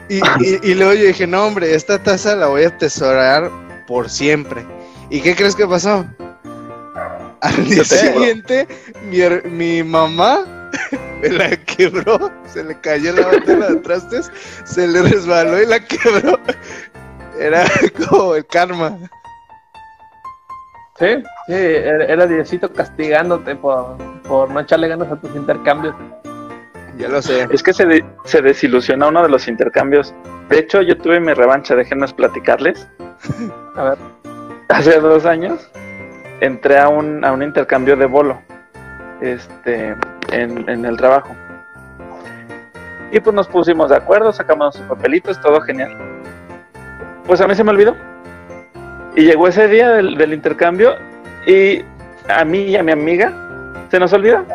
y, 0.09 0.21
y, 0.69 0.75
luego 0.75 0.93
yo 0.93 1.05
dije, 1.05 1.27
no 1.27 1.45
hombre, 1.45 1.75
esta 1.75 2.01
taza 2.01 2.35
la 2.35 2.47
voy 2.47 2.63
a 2.63 2.69
atesorar 2.69 3.51
por 3.87 4.09
siempre. 4.09 4.65
¿Y 5.09 5.21
qué 5.21 5.35
crees 5.35 5.55
que 5.55 5.67
pasó? 5.67 6.05
Al 7.41 7.65
día 7.65 7.83
siguiente, 7.83 8.67
mi, 9.09 9.19
mi 9.49 9.83
mamá 9.83 10.45
me 11.21 11.29
la 11.29 11.55
quebró, 11.57 12.31
se 12.51 12.63
le 12.63 12.79
cayó 12.79 13.13
la 13.13 13.27
botella 13.27 13.69
de 13.69 13.75
trastes, 13.77 14.31
se 14.65 14.87
le 14.87 15.01
resbaló 15.01 15.61
y 15.61 15.65
la 15.65 15.79
quebró. 15.79 16.39
Era 17.39 17.65
como 18.09 18.35
el 18.35 18.45
karma. 18.45 18.97
Sí, 20.99 21.23
sí, 21.47 21.53
era 21.53 22.27
Diosito 22.27 22.71
castigándote 22.73 23.55
por, 23.55 23.97
por 24.27 24.51
no 24.51 24.59
echarle 24.59 24.89
ganas 24.89 25.09
a 25.11 25.15
tus 25.15 25.33
intercambios. 25.35 25.95
Ya 26.97 27.07
lo 27.07 27.21
sé. 27.21 27.47
Es 27.51 27.63
que 27.63 27.73
se, 27.73 28.03
se 28.25 28.41
desilusionó 28.41 29.07
uno 29.07 29.23
de 29.23 29.29
los 29.29 29.47
intercambios. 29.47 30.13
De 30.49 30.59
hecho, 30.59 30.81
yo 30.81 30.97
tuve 30.97 31.21
mi 31.21 31.33
revancha, 31.33 31.75
déjenme 31.75 32.05
platicarles. 32.09 32.85
A 33.75 33.83
ver. 33.83 33.97
Hace 34.67 34.99
dos 34.99 35.25
años 35.25 35.71
entré 36.41 36.77
a 36.77 36.89
un, 36.89 37.23
a 37.23 37.31
un 37.31 37.43
intercambio 37.43 37.95
de 37.95 38.05
bolo. 38.05 38.41
Este, 39.21 39.95
en, 40.31 40.85
el 40.85 40.97
trabajo. 40.97 41.35
Y 43.11 43.19
pues 43.19 43.35
nos 43.35 43.47
pusimos 43.47 43.89
de 43.89 43.97
acuerdo, 43.97 44.31
sacamos 44.31 44.75
sus 44.75 44.85
papelitos, 44.85 45.39
todo 45.41 45.59
genial. 45.61 45.97
Pues 47.25 47.41
a 47.41 47.47
mí 47.47 47.55
se 47.55 47.63
me 47.63 47.71
olvidó. 47.71 47.95
Y 49.19 49.23
llegó 49.23 49.49
ese 49.49 49.67
día 49.67 49.89
del, 49.89 50.33
intercambio 50.33 50.95
y 51.45 51.83
a 52.29 52.45
mí 52.45 52.59
y 52.59 52.77
a 52.77 52.83
mi 52.83 52.93
amiga 52.93 53.33
se 53.91 53.99
nos 53.99 54.13
olvidó. 54.13 54.45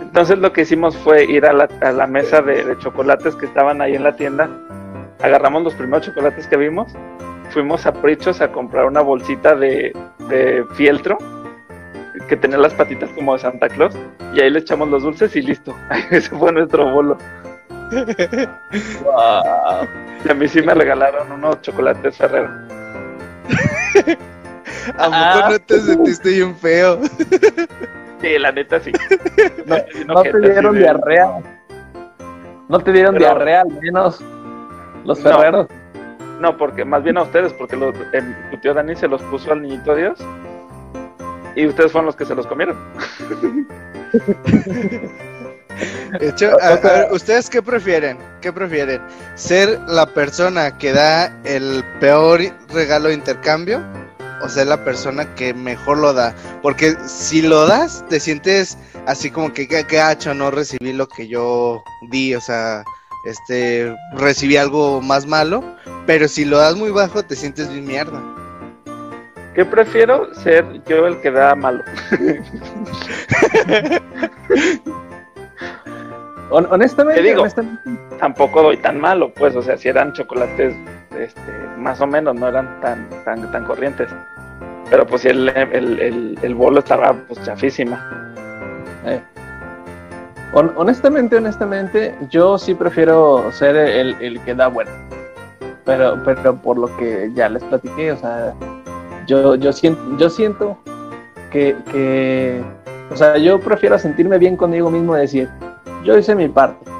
Entonces 0.00 0.38
lo 0.38 0.52
que 0.52 0.60
hicimos 0.60 0.96
fue 0.96 1.24
ir 1.24 1.44
a 1.44 1.52
la, 1.52 1.68
a 1.80 1.90
la 1.90 2.06
mesa 2.06 2.40
de, 2.40 2.78
chocolates 2.78 3.34
que 3.34 3.46
estaban 3.46 3.82
ahí 3.82 3.96
en 3.96 4.04
la 4.04 4.14
tienda. 4.14 4.48
Agarramos 5.20 5.64
los 5.64 5.74
primeros 5.74 6.06
chocolates 6.06 6.46
que 6.46 6.56
vimos. 6.56 6.92
Fuimos 7.50 7.86
a 7.86 7.92
Prichos 7.92 8.40
a 8.40 8.52
comprar 8.52 8.84
una 8.84 9.00
bolsita 9.00 9.56
de, 9.56 9.92
de 10.28 10.64
fieltro 10.74 11.18
que 12.28 12.36
tenía 12.36 12.58
las 12.58 12.72
patitas 12.72 13.10
como 13.16 13.32
de 13.32 13.40
Santa 13.40 13.68
Claus 13.68 13.98
y 14.32 14.40
ahí 14.40 14.48
le 14.48 14.60
echamos 14.60 14.90
los 14.90 15.02
dulces 15.02 15.34
y 15.34 15.42
listo. 15.42 15.74
Ese 16.12 16.30
fue 16.30 16.52
nuestro 16.52 16.88
bolo. 16.88 17.18
Y 20.24 20.30
a 20.30 20.34
mí 20.34 20.48
sí 20.48 20.62
me 20.62 20.72
regalaron 20.72 21.32
unos 21.32 21.60
chocolates 21.62 22.16
Ferrero. 22.16 22.48
¿A 24.98 25.04
poco 25.04 25.10
ah. 25.12 25.48
no 25.50 25.58
te 25.58 25.80
sentiste 25.80 26.30
bien 26.30 26.56
feo? 26.56 27.00
Sí, 28.20 28.38
la 28.38 28.52
neta 28.52 28.80
sí. 28.80 28.90
No, 29.66 29.76
No, 30.06 30.14
no 30.14 30.22
te 30.22 30.38
dieron 30.40 30.78
diarrea. 30.78 31.40
No 32.70 32.80
te 32.80 32.90
dieron 32.92 33.14
Pero- 33.16 33.26
diarrea 33.26 33.60
al 33.60 33.68
menos 33.82 34.18
los 35.04 35.18
No. 35.22 35.30
ferreros. 35.30 35.66
No, 36.40 36.56
porque 36.56 36.86
más 36.86 37.02
bien 37.02 37.18
a 37.18 37.22
ustedes, 37.22 37.52
porque 37.52 37.76
los, 37.76 37.94
el- 38.14 38.34
tu 38.50 38.56
tío 38.58 38.72
Dani 38.72 38.96
se 38.96 39.08
los 39.08 39.20
puso 39.24 39.52
al 39.52 39.60
niñito 39.60 39.94
Dios 39.94 40.18
y 41.54 41.66
ustedes 41.66 41.92
fueron 41.92 42.06
los 42.06 42.16
que 42.16 42.24
se 42.24 42.34
los 42.34 42.46
comieron. 42.46 42.78
De 46.20 46.28
hecho, 46.28 46.56
a- 46.62 46.68
a 46.68 46.76
ver, 46.76 47.08
¿ustedes 47.12 47.48
qué 47.50 47.62
prefieren? 47.62 48.18
¿Qué 48.40 48.52
prefieren? 48.52 49.00
¿Ser 49.34 49.80
la 49.86 50.06
persona 50.06 50.76
que 50.78 50.92
da 50.92 51.26
el 51.44 51.84
peor 52.00 52.40
regalo 52.72 53.08
de 53.08 53.14
intercambio? 53.14 53.82
¿O 54.42 54.48
ser 54.48 54.66
la 54.66 54.84
persona 54.84 55.34
que 55.34 55.54
mejor 55.54 55.98
lo 55.98 56.12
da? 56.12 56.34
Porque 56.62 56.96
si 57.06 57.40
lo 57.42 57.66
das, 57.66 58.04
te 58.08 58.20
sientes 58.20 58.76
así 59.06 59.30
como 59.30 59.52
que 59.52 59.66
qué 59.68 59.82
gacho, 59.84 60.34
no 60.34 60.50
recibí 60.50 60.92
lo 60.92 61.08
que 61.08 61.28
yo 61.28 61.82
di, 62.10 62.34
o 62.34 62.40
sea, 62.40 62.84
este, 63.26 63.94
recibí 64.14 64.56
algo 64.56 65.00
más 65.00 65.24
malo. 65.26 65.64
Pero 66.06 66.28
si 66.28 66.44
lo 66.44 66.58
das 66.58 66.74
muy 66.76 66.90
bajo, 66.90 67.22
te 67.22 67.36
sientes 67.36 67.70
bien 67.72 67.86
mierda. 67.86 68.20
¿Qué 69.54 69.64
prefiero? 69.64 70.34
Ser 70.42 70.66
yo 70.84 71.06
el 71.06 71.20
que 71.20 71.30
da 71.30 71.54
malo. 71.54 71.82
Hon- 76.50 76.68
honestamente, 76.70 77.22
Te 77.22 77.28
digo. 77.28 77.40
honestamente, 77.42 77.82
Tampoco 78.18 78.62
doy 78.62 78.76
tan 78.76 79.00
malo, 79.00 79.32
pues, 79.34 79.56
o 79.56 79.62
sea, 79.62 79.76
si 79.76 79.88
eran 79.88 80.12
chocolates, 80.12 80.74
este, 81.18 81.52
más 81.78 82.00
o 82.00 82.06
menos, 82.06 82.34
no 82.34 82.48
eran 82.48 82.80
tan, 82.80 83.08
tan, 83.24 83.50
tan 83.50 83.64
corrientes. 83.64 84.08
Pero 84.90 85.06
pues 85.06 85.24
el, 85.24 85.48
el, 85.48 85.98
el, 86.00 86.38
el 86.42 86.54
bolo 86.54 86.78
estaba 86.80 87.14
pues 87.26 87.42
chafísima. 87.42 88.34
eh. 89.06 89.20
Hon- 90.52 90.72
honestamente, 90.76 91.36
honestamente, 91.36 92.14
yo 92.30 92.58
sí 92.58 92.74
prefiero 92.74 93.50
ser 93.50 93.74
el, 93.76 94.14
el 94.20 94.40
que 94.40 94.54
da 94.54 94.68
bueno. 94.68 94.90
Pero, 95.84 96.18
pero 96.24 96.54
por 96.56 96.78
lo 96.78 96.94
que 96.96 97.30
ya 97.34 97.48
les 97.48 97.62
platiqué, 97.64 98.12
o 98.12 98.16
sea, 98.16 98.54
yo, 99.26 99.54
yo 99.56 99.72
siento, 99.72 100.00
yo 100.16 100.30
siento 100.30 100.78
que, 101.50 101.74
que, 101.90 102.62
o 103.10 103.16
sea, 103.16 103.36
yo 103.38 103.58
prefiero 103.60 103.98
sentirme 103.98 104.38
bien 104.38 104.56
conmigo 104.56 104.90
mismo 104.90 105.16
y 105.16 105.20
decir, 105.20 105.48
yo 106.04 106.16
hice 106.18 106.34
mi 106.34 106.48
parte. 106.48 106.90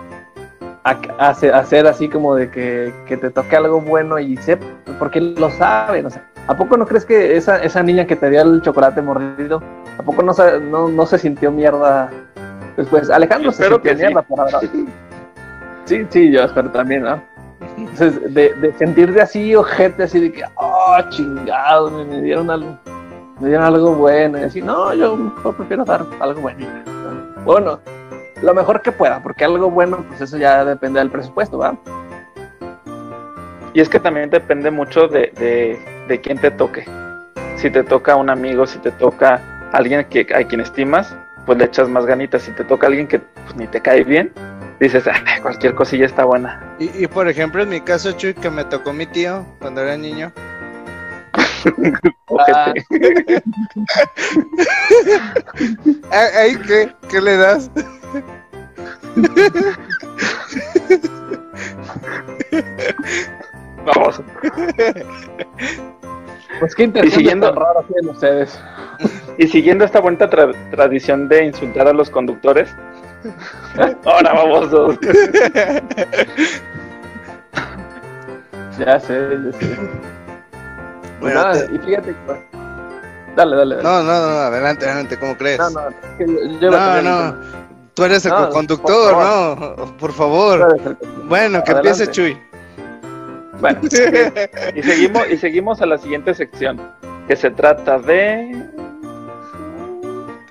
A, 0.86 0.98
a 1.18 1.28
hacer, 1.30 1.86
así 1.86 2.10
como 2.10 2.34
de 2.34 2.50
que, 2.50 2.92
que 3.06 3.16
te 3.16 3.30
toque 3.30 3.56
algo 3.56 3.80
bueno 3.80 4.18
y 4.18 4.36
sé, 4.36 4.58
porque 4.98 5.18
lo 5.18 5.50
saben, 5.50 6.04
o 6.04 6.10
sea, 6.10 6.30
¿a 6.46 6.54
poco 6.58 6.76
no 6.76 6.84
crees 6.86 7.06
que 7.06 7.38
esa, 7.38 7.62
esa 7.62 7.82
niña 7.82 8.06
que 8.06 8.16
te 8.16 8.28
dio 8.28 8.42
el 8.42 8.60
chocolate 8.60 9.00
mordido, 9.00 9.62
¿a 9.98 10.02
poco 10.02 10.22
no, 10.22 10.34
no, 10.70 10.88
no 10.88 11.06
se 11.06 11.18
sintió 11.18 11.50
mierda 11.50 12.10
después? 12.76 13.08
Alejandro 13.08 13.50
se 13.50 13.62
sintió 13.62 13.80
que 13.80 13.96
sí. 13.96 13.96
mierda, 13.96 14.20
por 14.20 14.40
ahora. 14.40 14.60
Sí, 15.86 16.06
sí, 16.10 16.30
yo 16.30 16.42
espero 16.42 16.70
también, 16.70 17.04
¿no? 17.04 17.22
Entonces, 17.78 18.34
de, 18.34 18.52
de 18.52 18.72
sentirte 18.74 19.22
así, 19.22 19.54
ojete, 19.54 20.02
así 20.02 20.20
de 20.20 20.32
que, 20.32 20.44
oh, 20.56 20.98
chingado, 21.08 21.90
me, 21.90 22.04
me 22.04 22.20
dieron 22.20 22.50
algo, 22.50 22.78
me 23.40 23.48
dieron 23.48 23.64
algo 23.64 23.94
bueno, 23.94 24.38
y 24.38 24.42
así, 24.42 24.60
no, 24.60 24.92
yo 24.92 25.16
mejor 25.16 25.56
prefiero 25.56 25.84
dar 25.86 26.04
algo 26.20 26.42
bueno. 26.42 26.66
Bueno, 27.46 27.80
lo 28.42 28.54
mejor 28.54 28.82
que 28.82 28.92
pueda, 28.92 29.22
porque 29.22 29.44
algo 29.44 29.70
bueno, 29.70 30.04
pues 30.08 30.20
eso 30.20 30.36
ya 30.38 30.64
depende 30.64 31.00
del 31.00 31.10
presupuesto, 31.10 31.58
¿va? 31.58 31.76
Y 33.72 33.80
es 33.80 33.88
que 33.88 33.98
también 33.98 34.30
depende 34.30 34.70
mucho 34.70 35.08
de, 35.08 35.32
de, 35.36 35.78
de 36.08 36.20
quién 36.20 36.38
te 36.38 36.50
toque. 36.50 36.84
Si 37.56 37.70
te 37.70 37.82
toca 37.82 38.14
un 38.16 38.30
amigo, 38.30 38.66
si 38.66 38.78
te 38.78 38.92
toca 38.92 39.40
alguien 39.72 40.04
que, 40.04 40.26
a 40.34 40.44
quien 40.44 40.60
estimas, 40.60 41.14
pues 41.46 41.58
le 41.58 41.64
echas 41.64 41.88
más 41.88 42.06
ganitas. 42.06 42.42
Si 42.42 42.52
te 42.52 42.64
toca 42.64 42.86
alguien 42.86 43.08
que 43.08 43.18
pues, 43.18 43.56
ni 43.56 43.66
te 43.66 43.80
cae 43.80 44.04
bien, 44.04 44.32
dices, 44.78 45.04
"Ay, 45.06 45.40
cualquier 45.42 45.74
cosilla 45.74 46.06
está 46.06 46.24
buena. 46.24 46.76
Y, 46.78 47.04
y, 47.04 47.06
por 47.08 47.28
ejemplo, 47.28 47.62
en 47.62 47.68
mi 47.68 47.80
caso, 47.80 48.12
Chuy, 48.12 48.34
que 48.34 48.50
me 48.50 48.64
tocó 48.64 48.92
mi 48.92 49.06
tío 49.06 49.44
cuando 49.60 49.80
era 49.80 49.96
niño. 49.96 50.32
Ojete. 52.26 52.84
¿Ay, 56.10 56.28
ay, 56.36 56.56
qué? 56.66 56.92
¿Qué 57.08 57.20
le 57.20 57.36
das? 57.36 57.70
Vamos. 63.84 64.20
Pues 66.60 66.74
qué 66.74 66.84
interesante 66.84 67.20
siguiendo- 67.22 67.48
tan 67.52 67.56
raro 67.62 67.84
tienen 67.88 68.10
ustedes. 68.10 68.58
Y 69.38 69.48
siguiendo 69.48 69.84
esta 69.84 70.00
bonita 70.00 70.30
tra- 70.30 70.54
tradición 70.70 71.28
de 71.28 71.46
insultar 71.46 71.88
a 71.88 71.92
los 71.92 72.08
conductores, 72.10 72.68
ahora 74.04 74.32
vamos 74.32 74.70
dos. 74.70 74.96
Ya 78.78 79.00
sé, 79.00 79.28
ya 79.44 79.52
sé. 79.58 79.76
Bueno, 81.20 81.40
Nada, 81.42 81.66
te- 81.66 81.74
y 81.74 81.78
fíjate 81.78 82.10
que... 82.10 82.16
Dale, 83.36 83.56
dale, 83.56 83.74
dale. 83.76 83.82
No, 83.82 84.02
no, 84.04 84.30
no, 84.30 84.38
adelante, 84.38 84.86
adelante, 84.86 85.18
¿cómo 85.18 85.36
crees? 85.36 85.58
no, 85.58 85.70
no, 85.70 85.88
es 85.88 85.94
que 86.18 86.26
yo- 86.26 86.60
yo 86.60 86.70
No, 86.70 87.02
no, 87.02 87.36
tú 87.94 88.04
eres 88.04 88.24
el 88.26 88.32
No, 88.32 88.50
conductor, 88.50 89.14
por 89.14 89.78
no, 89.78 89.96
por 89.96 90.12
favor. 90.12 90.76
Bueno, 91.28 91.62
que 91.64 91.72
Adelante. 91.72 91.88
empiece 92.02 92.10
Chuy. 92.10 92.38
Bueno, 93.60 93.80
Y 94.74 94.82
seguimos, 94.82 95.28
y 95.30 95.36
seguimos 95.38 95.80
a 95.80 95.86
la 95.86 95.96
siguiente 95.98 96.34
sección, 96.34 96.80
que 97.28 97.36
se 97.36 97.50
trata 97.50 97.98
de... 97.98 98.50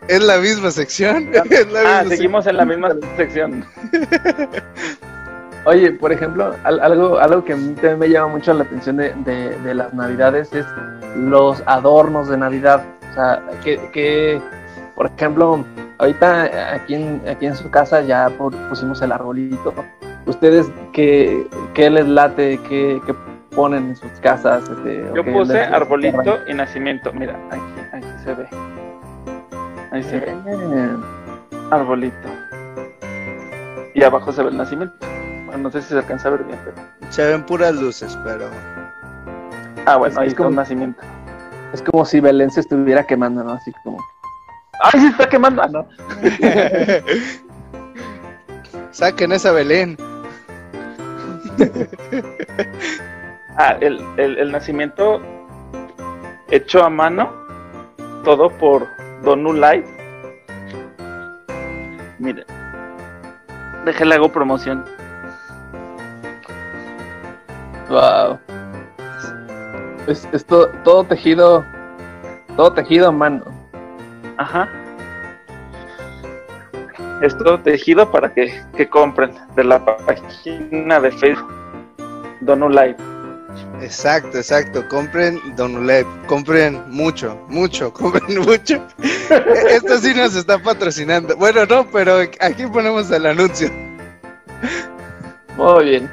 Es 0.08 0.22
la 0.22 0.38
misma 0.38 0.70
sección. 0.72 1.30
La 1.32 1.42
Ah, 1.42 2.02
misma 2.04 2.16
seguimos 2.16 2.48
en 2.48 2.58
la 2.58 2.66
misma 2.66 2.90
sección. 3.18 3.66
Oye, 5.66 5.92
por 5.94 6.12
ejemplo, 6.12 6.54
al- 6.66 6.80
algo, 6.82 7.18
algo 7.20 7.46
que 7.46 7.54
a 7.54 7.56
mí 7.56 7.74
también 7.76 8.00
me 8.00 8.10
llama 8.10 8.28
mucho 8.34 8.54
la 8.54 8.64
atención 8.66 8.98
de, 8.98 9.14
de- 9.24 9.58
de 9.60 9.74
las 9.74 9.94
navidades 9.94 10.52
es 10.54 10.66
los 11.16 11.64
adornos 11.66 12.28
de 12.28 12.38
Navidad. 12.38 12.84
O 13.12 13.14
sea, 13.14 13.42
que, 13.64 13.80
que, 13.94 14.42
por 15.04 15.12
ejemplo, 15.18 15.66
ahorita 15.98 16.74
aquí 16.76 16.96
en, 16.96 17.22
aquí 17.30 17.46
en 17.46 17.56
su 17.58 17.70
casa 17.70 18.00
ya 18.02 18.30
pu- 18.30 18.56
pusimos 18.70 19.02
el 19.02 19.12
arbolito. 19.12 19.74
¿Ustedes 20.26 20.72
qué, 20.94 21.46
qué 21.74 21.90
les 21.90 22.08
late, 22.08 22.58
qué, 22.70 23.02
qué 23.06 23.14
ponen 23.54 23.90
en 23.90 23.96
sus 23.98 24.10
casas? 24.22 24.64
Este, 24.70 25.06
Yo 25.14 25.26
puse 25.26 25.56
les- 25.56 25.70
arbolito 25.74 26.38
y 26.48 26.54
nacimiento. 26.54 27.12
Mira, 27.12 27.38
aquí, 27.52 27.62
aquí 27.92 28.08
se 28.24 28.34
ve. 28.34 28.48
Ahí 29.92 30.04
se 30.04 30.20
ve. 30.22 30.32
Eh, 30.48 30.90
Arbolito. 31.70 32.30
Y 33.94 34.04
abajo 34.04 34.32
se 34.32 34.42
ve 34.42 34.52
el 34.52 34.58
nacimiento. 34.58 34.96
Bueno, 35.48 35.64
no 35.64 35.70
sé 35.72 35.82
si 35.82 35.90
se 35.90 35.98
alcanza 35.98 36.30
a 36.30 36.32
ver 36.32 36.46
bien, 36.46 36.58
pero. 36.64 36.78
Se 37.12 37.26
ven 37.26 37.44
puras 37.46 37.76
luces, 37.76 38.18
pero. 38.24 38.46
Ah, 39.86 39.98
bueno, 39.98 40.18
ahí 40.22 40.28
Es 40.28 40.32
está 40.32 40.38
como- 40.38 40.50
un 40.52 40.56
nacimiento. 40.56 41.02
Es 41.74 41.82
como 41.82 42.06
si 42.06 42.22
Belén 42.22 42.50
se 42.52 42.62
estuviera 42.62 43.04
quemando, 43.04 43.44
¿no? 43.44 43.52
Así 43.54 43.74
como... 43.84 43.98
¡Ay, 44.82 45.00
se 45.02 45.08
está 45.08 45.30
quemando! 45.30 45.62
Ah, 45.62 45.68
no. 45.68 45.88
Saquen 48.92 49.32
esa 49.32 49.52
Belén. 49.52 49.98
Ah, 53.58 53.78
el, 53.82 54.04
el, 54.18 54.38
el 54.38 54.52
nacimiento 54.52 55.22
hecho 56.50 56.84
a 56.84 56.90
mano, 56.90 57.32
todo 58.24 58.50
por 58.50 58.88
Donu 59.24 59.54
Light. 59.54 59.86
Mira, 62.20 62.44
déjale 63.86 64.16
hago 64.16 64.32
promoción. 64.32 64.86
Wow. 67.90 68.40
Es, 70.08 70.28
es 70.32 70.46
to- 70.46 70.70
todo 70.84 71.04
tejido, 71.04 71.64
todo 72.56 72.74
tejido 72.74 73.10
a 73.10 73.12
mano. 73.12 73.44
Ajá. 74.38 74.70
Esto 77.22 77.60
tejido 77.60 78.12
para 78.12 78.34
que, 78.34 78.62
que 78.76 78.90
compren 78.90 79.34
de 79.56 79.64
la 79.64 79.84
página 79.86 81.00
de 81.00 81.12
Facebook 81.12 81.54
Donu 82.42 82.70
Light. 82.70 82.98
Exacto, 83.82 84.38
exacto. 84.38 84.88
Compren 84.88 85.40
Donulep. 85.56 86.08
Compren 86.26 86.82
mucho, 86.90 87.38
mucho, 87.50 87.92
compren 88.00 88.40
mucho. 88.40 88.86
Esto 89.70 89.98
sí 90.00 90.14
nos 90.14 90.36
está 90.36 90.58
patrocinando. 90.60 91.36
Bueno, 91.36 91.66
no, 91.66 91.86
pero 91.92 92.20
aquí 92.40 92.66
ponemos 92.68 93.12
el 93.12 93.26
anuncio. 93.26 93.70
Muy 95.58 95.86
bien. 95.86 96.12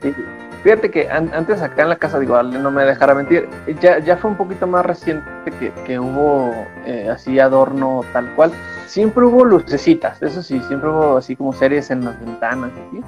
Fíjate 0.66 0.90
que 0.90 1.08
an- 1.08 1.30
antes 1.32 1.62
acá 1.62 1.82
en 1.82 1.90
la 1.90 1.94
casa, 1.96 2.18
digo, 2.18 2.42
no 2.42 2.72
me 2.72 2.84
dejará 2.84 3.14
mentir, 3.14 3.48
ya, 3.80 4.00
ya 4.00 4.16
fue 4.16 4.32
un 4.32 4.36
poquito 4.36 4.66
más 4.66 4.84
reciente 4.84 5.24
que, 5.60 5.70
que 5.84 6.00
hubo 6.00 6.52
eh, 6.84 7.08
así 7.08 7.38
adorno 7.38 8.00
tal 8.12 8.28
cual. 8.34 8.50
Siempre 8.88 9.24
hubo 9.24 9.44
lucecitas, 9.44 10.20
eso 10.20 10.42
sí, 10.42 10.60
siempre 10.66 10.88
hubo 10.90 11.18
así 11.18 11.36
como 11.36 11.52
series 11.52 11.92
en 11.92 12.04
las 12.04 12.18
ventanas, 12.18 12.72
¿sí? 12.90 13.00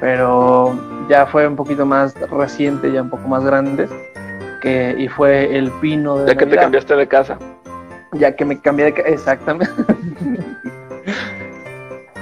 pero 0.00 0.74
ya 1.10 1.26
fue 1.26 1.46
un 1.46 1.54
poquito 1.54 1.84
más 1.84 2.14
reciente, 2.30 2.90
ya 2.90 3.02
un 3.02 3.10
poco 3.10 3.28
más 3.28 3.44
grandes, 3.44 3.90
que, 4.62 4.94
y 4.96 5.06
fue 5.08 5.54
el 5.58 5.70
pino 5.82 6.16
de 6.16 6.28
Ya 6.28 6.34
que 6.38 6.46
te 6.46 6.56
cambiaste 6.56 6.96
de 6.96 7.06
casa. 7.06 7.36
Ya 8.12 8.34
que 8.34 8.46
me 8.46 8.58
cambié 8.58 8.86
de... 8.86 8.94
ca- 8.94 9.02
Exactamente. 9.02 9.70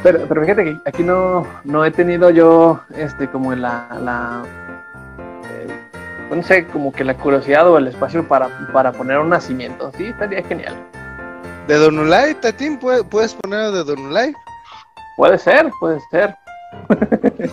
pero, 0.03 0.27
pero 0.29 0.43
fíjate 0.43 0.65
que 0.65 0.79
aquí 0.85 1.03
no, 1.03 1.47
no 1.65 1.85
he 1.85 1.91
tenido 1.91 2.31
yo, 2.31 2.81
este, 2.95 3.29
como 3.29 3.55
la... 3.55 3.87
la 4.03 4.43
eh, 5.51 5.67
no 6.35 6.43
sé, 6.43 6.67
como 6.67 6.93
que 6.93 7.05
la 7.05 7.15
curiosidad 7.15 7.69
o 7.69 7.79
el 7.79 7.89
espacio 7.89 8.27
para, 8.27 8.49
para 8.73 8.93
poner 8.93 9.19
un 9.19 9.31
nacimiento. 9.31 9.91
Sí, 9.97 10.07
estaría 10.07 10.43
genial. 10.43 10.77
De 11.67 11.77
Donulay, 11.77 12.35
Tatín, 12.35 12.79
¿puedes, 12.79 13.35
poner 13.35 13.73
de 13.73 13.85
Donulay? 13.85 14.33
Puede 15.17 15.39
ser, 15.39 15.71
puede 15.81 16.01
ser. 16.11 16.35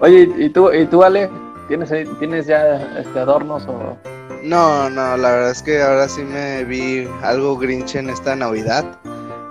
Oye, 0.00 0.28
¿y 0.36 0.48
tú, 0.50 0.72
y 0.72 0.86
tú 0.86 1.02
Ale? 1.02 1.30
¿Tienes, 1.68 1.92
¿Tienes 2.18 2.46
ya 2.46 2.76
este, 2.98 3.18
adornos 3.18 3.66
o...? 3.66 3.96
No, 4.42 4.88
no, 4.90 5.16
la 5.16 5.30
verdad 5.30 5.50
es 5.50 5.62
que 5.62 5.82
ahora 5.82 6.08
sí 6.08 6.22
me 6.22 6.64
vi 6.64 7.08
algo 7.22 7.56
grinch 7.56 7.96
en 7.96 8.10
esta 8.10 8.36
Navidad. 8.36 8.84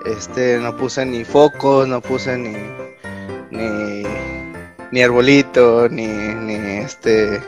Este, 0.05 0.59
no 0.59 0.75
puse 0.77 1.05
ni 1.05 1.23
focos, 1.23 1.87
no 1.87 2.01
puse 2.01 2.37
ni 2.37 2.55
ni 3.51 4.03
ni 4.91 5.01
arbolito, 5.01 5.89
ni 5.89 6.07
ni 6.07 6.53
este 6.77 7.41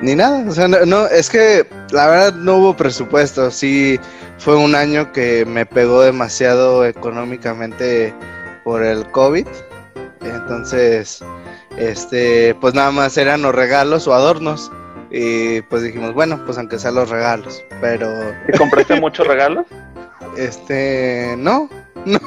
ni 0.00 0.16
nada, 0.16 0.44
o 0.48 0.52
sea, 0.52 0.66
no, 0.66 0.84
no, 0.84 1.06
es 1.06 1.30
que 1.30 1.64
la 1.92 2.08
verdad 2.08 2.34
no 2.34 2.56
hubo 2.56 2.76
presupuesto, 2.76 3.52
sí 3.52 4.00
fue 4.38 4.56
un 4.56 4.74
año 4.74 5.12
que 5.12 5.44
me 5.44 5.64
pegó 5.64 6.02
demasiado 6.02 6.84
económicamente 6.84 8.12
por 8.64 8.82
el 8.82 9.06
COVID. 9.12 9.46
Entonces, 10.22 11.22
este, 11.76 12.56
pues 12.60 12.74
nada 12.74 12.90
más 12.90 13.16
eran 13.16 13.42
los 13.42 13.54
regalos 13.54 14.08
o 14.08 14.14
adornos. 14.14 14.72
Y 15.12 15.60
pues 15.62 15.82
dijimos, 15.82 16.14
bueno, 16.14 16.42
pues 16.44 16.58
aunque 16.58 16.78
sean 16.78 16.94
los 16.94 17.10
regalos, 17.10 17.62
pero 17.80 18.08
¿Te 18.46 18.56
compraste 18.58 18.98
muchos 18.98 19.26
regalos? 19.26 19.66
este, 20.36 21.34
no, 21.38 21.68
no. 22.04 22.18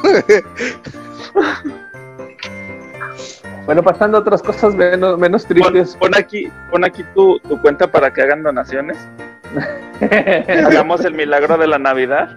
Bueno, 3.66 3.82
pasando 3.82 4.18
a 4.18 4.22
otras 4.22 4.44
cosas 4.44 4.76
menos, 4.76 5.18
menos 5.18 5.44
Pon, 5.46 5.56
tristes. 5.58 5.96
pon 5.98 6.14
aquí, 6.16 6.52
pon 6.70 6.84
aquí 6.86 7.04
tu, 7.16 7.40
tu 7.40 7.60
cuenta 7.62 7.92
para 7.92 8.14
que 8.14 8.22
hagan 8.22 8.44
donaciones. 8.44 8.98
Hagamos 10.66 11.04
el 11.04 11.16
milagro 11.16 11.58
de 11.58 11.66
la 11.68 11.80
Navidad. 11.80 12.30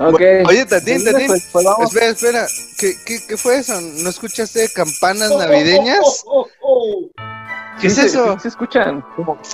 ok. 0.00 0.20
Oye, 0.46 0.64
Tatín, 0.66 1.04
Tatín, 1.04 1.26
Pues, 1.26 1.50
pues 1.52 1.64
vamos. 1.66 1.92
espera, 1.94 2.06
espera, 2.12 2.46
¿Qué, 2.78 2.94
qué, 3.04 3.18
qué 3.28 3.36
fue 3.36 3.56
eso? 3.58 3.74
¿No 4.02 4.08
escuchaste 4.08 4.68
campanas 4.74 5.30
navideñas? 5.36 6.24
Oh, 6.26 6.46
oh, 6.46 6.48
oh, 6.62 7.10
¿Qué 7.80 7.88
es 7.88 7.94
Sí 7.94 8.00
se- 8.02 8.06
eso? 8.06 8.34
sí 8.34 8.40
se 8.40 8.48
escuchan? 8.48 9.04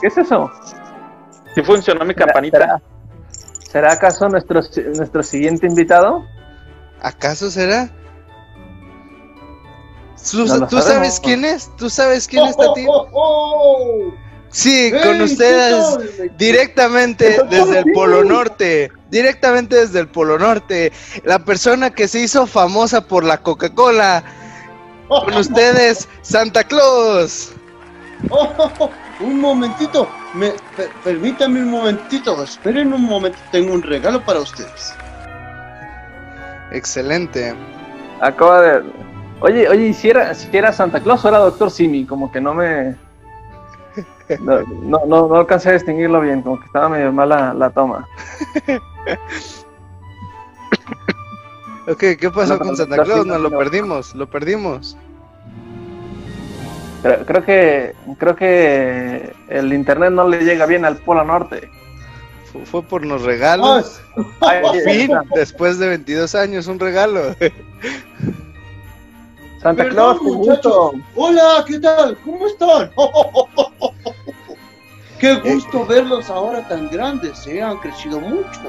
¿Qué 0.00 0.06
es 0.06 0.16
eso? 0.18 0.48
Si 1.56 1.62
funcionó 1.62 2.04
mi 2.04 2.14
¿Será- 2.14 2.26
campanita. 2.26 2.80
¿Será, 3.70 3.92
acaso 3.92 4.28
nuestro, 4.28 4.60
nuestro 4.96 5.22
siguiente 5.22 5.66
invitado? 5.66 6.26
¿Acaso 7.00 7.50
será? 7.50 7.88
¿Tú, 10.30 10.44
No 10.44 10.56
lo 10.58 10.66
tú 10.66 10.80
sabes 10.80 11.20
quién 11.20 11.44
es? 11.44 11.70
¿Tú 11.76 11.88
sabes 11.88 12.26
oh, 12.26 12.30
quién 12.30 12.46
es 12.46 12.56
Tatín? 12.56 12.86
oh, 12.90 13.08
oh. 13.12 14.14
Sí, 14.50 14.90
Hey, 14.92 15.00
con 15.04 15.18
¿qué 15.18 15.22
ustedes. 15.22 16.36
Directamente 16.36 17.38
desde 17.48 17.78
el 17.78 17.92
Polo 17.92 18.24
Norte, 18.24 18.90
directamente 19.08 19.76
desde 19.76 20.00
el 20.00 20.08
Polo 20.08 20.36
Norte, 20.36 20.92
la 21.22 21.38
persona 21.38 21.90
que 21.90 22.08
se 22.08 22.20
hizo 22.20 22.48
famosa 22.48 23.06
por 23.06 23.22
la 23.22 23.38
Coca-Cola, 23.38 24.24
con 25.08 25.34
ustedes, 25.36 26.08
Santa 26.22 26.64
Claus. 26.64 27.52
Oh, 28.28 28.52
oh, 28.58 28.70
oh, 28.80 28.90
un 29.20 29.40
momentito, 29.40 30.08
me, 30.34 30.52
per- 30.76 30.90
permítame 31.04 31.60
un 31.62 31.70
momentito, 31.70 32.42
esperen 32.42 32.92
un 32.92 33.02
momento, 33.04 33.38
tengo 33.50 33.72
un 33.74 33.82
regalo 33.82 34.22
para 34.24 34.40
ustedes. 34.40 34.94
Excelente. 36.72 37.54
Acaba 38.20 38.60
de. 38.60 38.82
Oye, 39.40 39.68
oye, 39.68 39.86
¿y 39.88 39.94
si 39.94 40.10
era, 40.10 40.34
si 40.34 40.54
era 40.56 40.72
Santa 40.72 41.00
Claus 41.00 41.24
o 41.24 41.28
era 41.28 41.38
Doctor 41.38 41.70
Simi? 41.70 42.04
Como 42.06 42.30
que 42.30 42.40
no 42.40 42.54
me. 42.54 42.94
No, 44.38 44.60
no, 44.82 45.00
no, 45.06 45.26
no 45.28 45.34
alcancé 45.34 45.70
a 45.70 45.72
distinguirlo 45.72 46.20
bien, 46.20 46.42
como 46.42 46.60
que 46.60 46.66
estaba 46.66 46.88
medio 46.88 47.12
mala 47.12 47.52
la 47.52 47.70
toma. 47.70 48.06
Ok, 51.88 51.98
¿qué 52.20 52.30
pasó 52.32 52.54
No, 52.54 52.58
con 52.60 52.76
Santa 52.76 52.96
no, 52.98 53.02
Claus? 53.02 53.26
no, 53.26 53.32
Nos 53.34 53.42
lo 53.42 53.50
no. 53.50 53.58
perdimos, 53.58 54.14
lo 54.14 54.30
perdimos. 54.30 54.96
Creo, 57.02 57.24
creo 57.24 57.44
que 57.44 57.94
creo 58.18 58.36
que 58.36 59.32
el 59.48 59.72
internet 59.72 60.10
no 60.12 60.28
le 60.28 60.44
llega 60.44 60.66
bien 60.66 60.84
al 60.84 60.96
Polo 60.98 61.24
Norte. 61.24 61.70
Fu- 62.52 62.64
Fue 62.66 62.82
por 62.82 63.04
los 63.06 63.22
regalos. 63.22 64.00
Ay, 64.40 64.60
Por 64.62 64.76
fin, 64.84 65.08
Santa- 65.10 65.34
después 65.34 65.78
de 65.78 65.88
22 65.88 66.34
años, 66.34 66.66
un 66.66 66.78
regalo. 66.78 67.34
Santa 69.62 69.84
Perdón, 69.84 70.18
Claus, 70.18 70.20
qué 70.20 70.30
gusto. 70.50 70.92
Hola, 71.16 71.64
¿qué 71.66 71.78
tal? 71.80 72.16
¿Cómo 72.24 72.46
están? 72.46 72.90
Qué 75.18 75.34
gusto 75.34 75.84
verlos 75.84 76.30
ahora 76.30 76.66
tan 76.66 76.88
grandes, 76.88 77.46
¿eh? 77.46 77.60
han 77.60 77.76
crecido 77.76 78.18
mucho. 78.20 78.60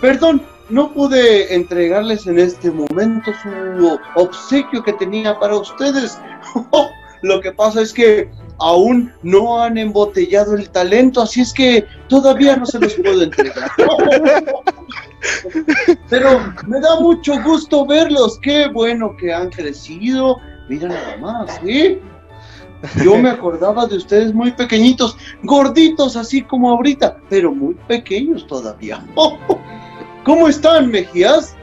Perdón, 0.00 0.40
no 0.68 0.92
pude 0.92 1.52
entregarles 1.52 2.24
en 2.28 2.38
este 2.38 2.70
momento 2.70 3.32
su 3.42 3.98
obsequio 4.14 4.80
que 4.84 4.92
tenía 4.92 5.36
para 5.40 5.56
ustedes. 5.56 6.20
Lo 7.22 7.40
que 7.40 7.52
pasa 7.52 7.82
es 7.82 7.92
que 7.92 8.30
aún 8.58 9.12
no 9.22 9.62
han 9.62 9.78
embotellado 9.78 10.54
el 10.54 10.70
talento, 10.70 11.22
así 11.22 11.40
es 11.40 11.52
que 11.52 11.86
todavía 12.08 12.56
no 12.56 12.66
se 12.66 12.78
los 12.78 12.94
puedo 12.94 13.22
entregar. 13.22 13.70
Pero 16.10 16.52
me 16.66 16.80
da 16.80 17.00
mucho 17.00 17.40
gusto 17.42 17.86
verlos, 17.86 18.38
qué 18.42 18.68
bueno 18.68 19.16
que 19.16 19.32
han 19.32 19.50
crecido. 19.50 20.36
Mira 20.68 20.88
nada 20.88 21.16
más, 21.18 21.60
¿sí? 21.64 21.98
Yo 23.04 23.16
me 23.16 23.30
acordaba 23.30 23.86
de 23.86 23.96
ustedes 23.96 24.34
muy 24.34 24.50
pequeñitos, 24.52 25.16
gorditos 25.44 26.16
así 26.16 26.42
como 26.42 26.70
ahorita, 26.70 27.16
pero 27.28 27.52
muy 27.52 27.74
pequeños 27.86 28.46
todavía. 28.46 29.04
¿Cómo 30.24 30.48
están, 30.48 30.90
Mejías? 30.90 31.54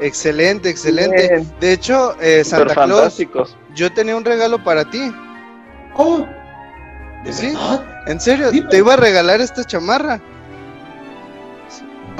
Excelente, 0.00 0.70
excelente. 0.70 1.28
Bien. 1.28 1.52
De 1.60 1.72
hecho, 1.72 2.18
eh, 2.20 2.44
Santa 2.44 2.74
Claus, 2.74 2.90
fantásticos. 2.90 3.56
Yo 3.74 3.92
tenía 3.92 4.16
un 4.16 4.24
regalo 4.24 4.62
para 4.62 4.88
ti. 4.90 5.12
Oh, 5.94 6.26
¿de 7.24 7.32
Sí. 7.32 7.46
verdad? 7.48 7.84
En 8.06 8.20
serio, 8.20 8.50
Dime. 8.50 8.68
te 8.68 8.78
iba 8.78 8.94
a 8.94 8.96
regalar 8.96 9.40
esta 9.40 9.64
chamarra. 9.64 10.20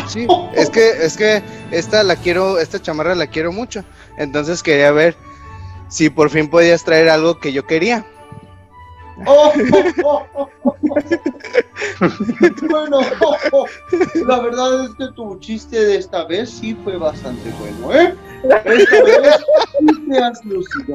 Sí, 0.08 0.26
es 0.54 0.70
que, 0.70 0.88
es 1.04 1.16
que 1.16 1.42
esta 1.70 2.02
la 2.02 2.16
quiero, 2.16 2.58
esta 2.58 2.80
chamarra 2.80 3.14
la 3.14 3.26
quiero 3.28 3.52
mucho. 3.52 3.84
Entonces 4.16 4.62
quería 4.62 4.90
ver 4.90 5.16
si 5.88 6.10
por 6.10 6.30
fin 6.30 6.48
podías 6.48 6.84
traer 6.84 7.08
algo 7.08 7.38
que 7.38 7.52
yo 7.52 7.66
quería. 7.66 8.04
Oh, 9.26 9.52
oh, 10.04 10.26
oh, 10.34 10.48
bueno, 12.70 12.98
la 14.26 14.40
verdad 14.40 14.84
es 14.84 14.90
que 14.94 15.08
tu 15.14 15.38
chiste 15.40 15.84
de 15.84 15.96
esta 15.96 16.24
vez 16.24 16.50
sí 16.50 16.74
fue 16.84 16.96
bastante 16.96 17.50
bueno, 17.60 17.94
¿eh? 18.00 18.14
Esta 18.42 19.02
vez 19.02 19.36
sí 19.78 20.08
te 20.10 20.18
has 20.18 20.44
lucido. 20.44 20.94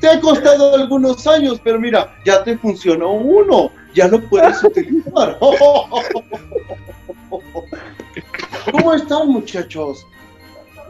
Te 0.00 0.08
ha 0.10 0.20
costado 0.20 0.74
algunos 0.74 1.26
años, 1.26 1.58
pero 1.64 1.80
mira, 1.80 2.14
ya 2.24 2.44
te 2.44 2.58
funcionó 2.58 3.12
uno, 3.12 3.70
ya 3.94 4.08
lo 4.08 4.20
puedes 4.28 4.62
utilizar. 4.62 5.38
¿Cómo 8.72 8.94
están, 8.94 9.28
muchachos? 9.28 10.06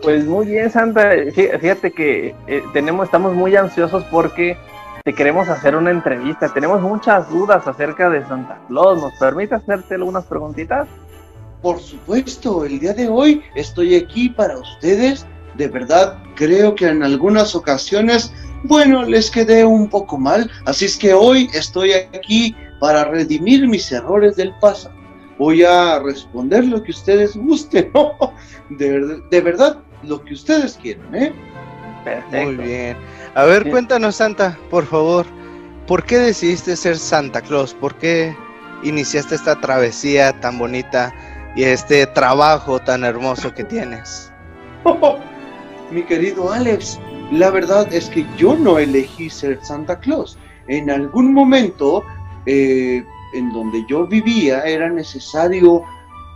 Pues 0.03 0.25
muy 0.27 0.47
bien, 0.47 0.71
Santa. 0.71 1.15
Fí- 1.15 1.59
Fíjate 1.61 1.93
que 1.93 2.35
eh, 2.49 2.63
tenemos, 2.73 3.05
estamos 3.07 3.35
muy 3.35 3.55
ansiosos 3.57 4.05
porque 4.11 4.57
te 5.07 5.15
queremos 5.15 5.49
hacer 5.49 5.77
una 5.77 5.93
entrevista. 5.93 6.53
Tenemos 6.53 6.83
muchas 6.83 7.31
dudas 7.31 7.65
acerca 7.69 8.11
de 8.11 8.27
Santa 8.27 8.59
Claus. 8.67 9.01
¿Nos 9.01 9.13
permite 9.21 9.55
hacerte 9.55 9.95
algunas 9.95 10.25
preguntitas? 10.25 10.89
Por 11.63 11.79
supuesto, 11.79 12.65
el 12.65 12.81
día 12.81 12.93
de 12.93 13.09
hoy 13.09 13.41
estoy 13.55 13.95
aquí 13.95 14.29
para 14.31 14.59
ustedes. 14.59 15.25
De 15.55 15.69
verdad, 15.69 16.19
creo 16.35 16.75
que 16.75 16.89
en 16.89 17.05
algunas 17.05 17.55
ocasiones, 17.55 18.33
bueno, 18.65 19.05
les 19.05 19.31
quedé 19.31 19.65
un 19.65 19.89
poco 19.89 20.19
mal. 20.19 20.51
Así 20.65 20.87
es 20.87 20.97
que 20.99 21.15
hoy 21.15 21.49
estoy 21.55 21.93
aquí 21.93 22.57
para 22.81 23.05
redimir 23.05 23.69
mis 23.69 23.93
errores 23.93 24.35
del 24.35 24.53
pasado. 24.61 24.97
Voy 25.39 25.63
a 25.63 26.01
responder 26.01 26.65
lo 26.65 26.83
que 26.83 26.91
ustedes 26.91 27.37
gusten. 27.37 27.93
De, 28.71 28.91
ver- 28.91 29.23
de 29.31 29.41
verdad, 29.41 29.79
lo 30.03 30.21
que 30.25 30.35
ustedes 30.35 30.77
quieran, 30.83 31.15
¿eh? 31.15 31.33
Perfecto. 32.07 32.37
Muy 32.37 32.55
bien. 32.55 32.97
A 33.35 33.45
ver, 33.47 33.69
cuéntanos, 33.69 34.15
Santa, 34.15 34.57
por 34.71 34.87
favor. 34.87 35.27
¿Por 35.89 36.05
qué 36.05 36.19
decidiste 36.19 36.77
ser 36.77 36.99
Santa 36.99 37.41
Claus? 37.41 37.75
¿Por 37.75 37.97
qué 37.97 38.37
iniciaste 38.85 39.35
esta 39.35 39.61
travesía 39.61 40.41
tan 40.41 40.57
bonita 40.57 41.13
y 41.57 41.65
este 41.65 42.07
trabajo 42.07 42.79
tan 42.79 43.03
hermoso 43.03 43.53
que 43.53 43.65
tienes? 43.65 44.33
Mi 45.91 46.05
querido 46.05 46.53
Alex, 46.53 47.01
la 47.33 47.51
verdad 47.51 47.93
es 47.93 48.09
que 48.09 48.25
yo 48.37 48.55
no 48.55 48.79
elegí 48.79 49.29
ser 49.29 49.59
Santa 49.65 49.99
Claus. 49.99 50.39
En 50.69 50.89
algún 50.89 51.35
momento, 51.35 52.05
eh, 52.47 53.05
en 53.35 53.53
donde 53.53 53.85
yo 53.89 54.07
vivía 54.07 54.61
era 54.61 54.89
necesario 54.89 55.83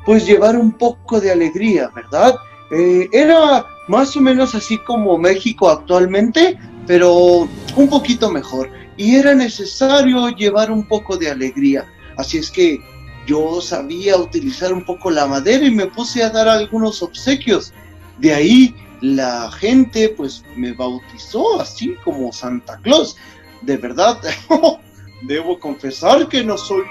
pues 0.04 0.26
llevar 0.26 0.56
un 0.56 0.72
poco 0.72 1.20
de 1.20 1.30
alegría, 1.30 1.92
¿verdad? 1.94 2.34
Eh, 2.72 3.08
era 3.12 3.64
más 3.88 4.16
o 4.16 4.20
menos 4.20 4.54
así 4.54 4.78
como 4.78 5.18
México 5.18 5.68
actualmente, 5.68 6.58
pero 6.86 7.48
un 7.76 7.88
poquito 7.88 8.30
mejor. 8.30 8.70
Y 8.96 9.16
era 9.16 9.34
necesario 9.34 10.28
llevar 10.30 10.70
un 10.70 10.86
poco 10.86 11.16
de 11.16 11.30
alegría. 11.30 11.86
Así 12.16 12.38
es 12.38 12.50
que 12.50 12.78
yo 13.26 13.60
sabía 13.60 14.16
utilizar 14.16 14.72
un 14.72 14.84
poco 14.84 15.10
la 15.10 15.26
madera 15.26 15.64
y 15.64 15.70
me 15.70 15.86
puse 15.86 16.22
a 16.22 16.30
dar 16.30 16.48
algunos 16.48 17.02
obsequios. 17.02 17.72
De 18.18 18.34
ahí 18.34 18.74
la 19.00 19.50
gente 19.52 20.10
pues 20.10 20.44
me 20.56 20.72
bautizó 20.72 21.60
así 21.60 21.94
como 22.04 22.32
Santa 22.32 22.78
Claus. 22.82 23.16
De 23.62 23.76
verdad, 23.76 24.20
debo 25.22 25.58
confesar 25.58 26.28
que 26.28 26.42
no 26.42 26.58
soy 26.58 26.82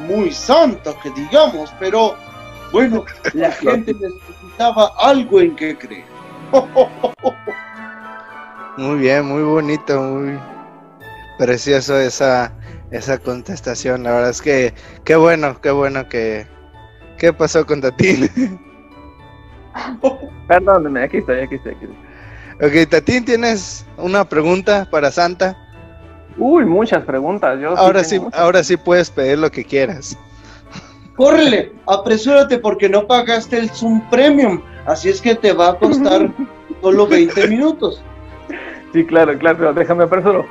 muy 0.00 0.32
santo, 0.32 0.96
que 1.02 1.10
digamos, 1.10 1.70
pero 1.78 2.16
bueno, 2.72 3.04
la 3.34 3.52
gente 3.52 3.94
necesitaba 3.94 4.92
algo 4.98 5.40
en 5.40 5.56
que 5.56 5.76
creer. 5.76 6.04
Muy 8.76 8.98
bien, 9.00 9.26
muy 9.26 9.42
bonito, 9.42 10.00
muy 10.00 10.38
precioso 11.36 11.98
esa, 11.98 12.52
esa 12.92 13.18
contestación. 13.18 14.04
La 14.04 14.12
verdad 14.12 14.30
es 14.30 14.40
que 14.40 14.72
qué 15.04 15.16
bueno, 15.16 15.60
qué 15.60 15.72
bueno 15.72 16.08
que... 16.08 16.46
¿Qué 17.18 17.32
pasó 17.32 17.66
con 17.66 17.80
Tatín? 17.80 18.30
Perdóneme, 20.46 21.02
aquí 21.02 21.16
estoy, 21.16 21.40
aquí 21.40 21.56
estoy, 21.56 21.72
aquí 21.72 21.86
estoy. 21.86 22.84
Ok, 22.84 22.88
Tatín, 22.88 23.24
¿tienes 23.24 23.84
una 23.96 24.24
pregunta 24.28 24.86
para 24.88 25.10
Santa? 25.10 25.56
Uy, 26.36 26.64
muchas 26.64 27.04
preguntas. 27.04 27.58
Yo 27.60 27.76
ahora 27.76 28.04
sí, 28.04 28.20
ahora 28.32 28.62
sí 28.62 28.76
puedes 28.76 29.10
pedir 29.10 29.38
lo 29.38 29.50
que 29.50 29.64
quieras. 29.64 30.16
Córrele, 31.18 31.72
apresúrate 31.88 32.58
porque 32.58 32.88
no 32.88 33.04
pagaste 33.08 33.58
el 33.58 33.70
Zoom 33.70 34.08
Premium, 34.08 34.62
así 34.86 35.08
es 35.08 35.20
que 35.20 35.34
te 35.34 35.52
va 35.52 35.70
a 35.70 35.74
costar 35.74 36.30
solo 36.80 37.08
20 37.08 37.48
minutos. 37.48 38.04
Sí, 38.92 39.04
claro, 39.04 39.36
claro, 39.36 39.58
pero 39.58 39.72
déjame 39.74 40.04
apresuro. 40.04 40.46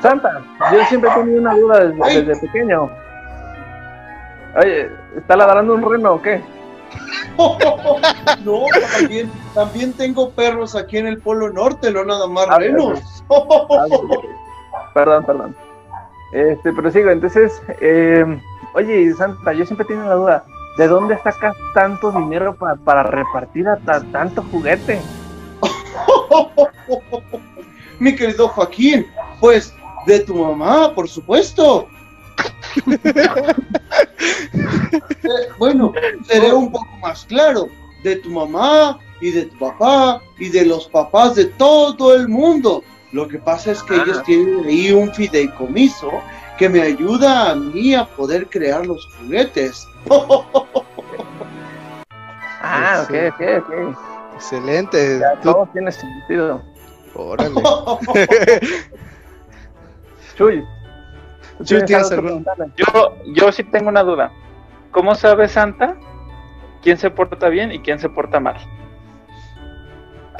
Santa, 0.00 0.42
yo 0.72 0.84
siempre 0.84 1.10
he 1.10 1.14
tenido 1.14 1.40
una 1.40 1.56
duda 1.56 1.86
desde, 1.86 2.22
desde 2.22 2.46
pequeño. 2.46 2.88
Oye, 4.56 4.88
¿está 5.16 5.34
ladrando 5.34 5.74
un 5.74 5.90
reno 5.90 6.14
o 6.14 6.22
qué? 6.22 6.40
No, 8.44 8.66
también, 8.96 9.30
también 9.54 9.92
tengo 9.92 10.30
perros 10.30 10.76
aquí 10.76 10.98
en 10.98 11.08
el 11.08 11.18
Polo 11.18 11.50
Norte, 11.50 11.90
no 11.90 12.04
nada 12.04 12.28
más 12.28 12.48
A 12.48 12.58
ver, 12.58 12.72
renos. 12.72 13.24
Ah, 13.28 13.86
Perdón, 14.94 15.24
perdón. 15.24 15.56
Este, 16.32 16.72
pero 16.72 16.90
sigo, 16.90 17.10
entonces, 17.10 17.60
eh, 17.80 18.24
oye, 18.74 19.12
Santa, 19.14 19.52
yo 19.52 19.64
siempre 19.66 19.84
he 19.84 19.88
tenido 19.88 20.08
la 20.08 20.14
duda, 20.14 20.44
¿de 20.76 20.88
dónde 20.88 21.18
sacas 21.22 21.56
tanto 21.74 22.10
dinero 22.12 22.54
pa- 22.54 22.76
para 22.76 23.02
repartir 23.02 23.68
a 23.68 23.76
ta- 23.78 24.02
tanto 24.12 24.42
juguete? 24.50 25.00
Mi 27.98 28.14
querido 28.16 28.48
Joaquín, 28.48 29.06
pues 29.40 29.74
de 30.06 30.20
tu 30.20 30.34
mamá, 30.34 30.94
por 30.94 31.08
supuesto. 31.08 31.88
Eh, 35.22 35.48
bueno, 35.58 35.92
seré 36.26 36.52
un 36.52 36.72
poco 36.72 36.88
más 37.02 37.24
claro, 37.26 37.68
de 38.02 38.16
tu 38.16 38.30
mamá 38.30 38.98
y 39.20 39.30
de 39.30 39.44
tu 39.46 39.58
papá 39.58 40.20
y 40.38 40.48
de 40.48 40.64
los 40.64 40.88
papás 40.88 41.34
de 41.36 41.46
todo 41.46 42.14
el 42.14 42.28
mundo. 42.28 42.82
Lo 43.12 43.28
que 43.28 43.38
pasa 43.38 43.72
es 43.72 43.82
que 43.82 43.94
Ah. 43.94 44.02
ellos 44.04 44.22
tienen 44.24 44.64
ahí 44.64 44.92
un 44.92 45.12
fideicomiso 45.14 46.10
que 46.60 46.68
me 46.68 46.82
ayuda 46.82 47.50
a 47.50 47.54
mí 47.54 47.94
a 47.94 48.04
poder 48.04 48.46
crear 48.48 48.86
los 48.86 49.04
juguetes. 49.16 49.88
Ah, 52.62 53.02
ok, 53.04 53.10
Sí. 53.10 53.16
ok, 53.26 53.40
ok. 53.64 53.96
Excelente. 54.34 55.18
Ya 55.18 55.32
Tú- 55.40 55.50
todo 55.52 55.66
tiene 55.72 55.90
sentido. 55.90 56.62
Órale. 57.14 57.54
Chuy. 60.36 60.62
¿tú 61.58 61.64
Chuy, 61.64 61.84
¿tienes 61.86 62.12
algún-? 62.12 62.44
Yo, 62.76 63.16
yo 63.34 63.50
sí 63.50 63.64
tengo 63.64 63.88
una 63.88 64.02
duda. 64.02 64.30
¿Cómo 64.92 65.14
sabe 65.14 65.48
Santa 65.48 65.96
quién 66.82 66.98
se 66.98 67.10
porta 67.10 67.48
bien 67.48 67.72
y 67.72 67.78
quién 67.80 67.98
se 67.98 68.10
porta 68.10 68.40
mal? 68.40 68.56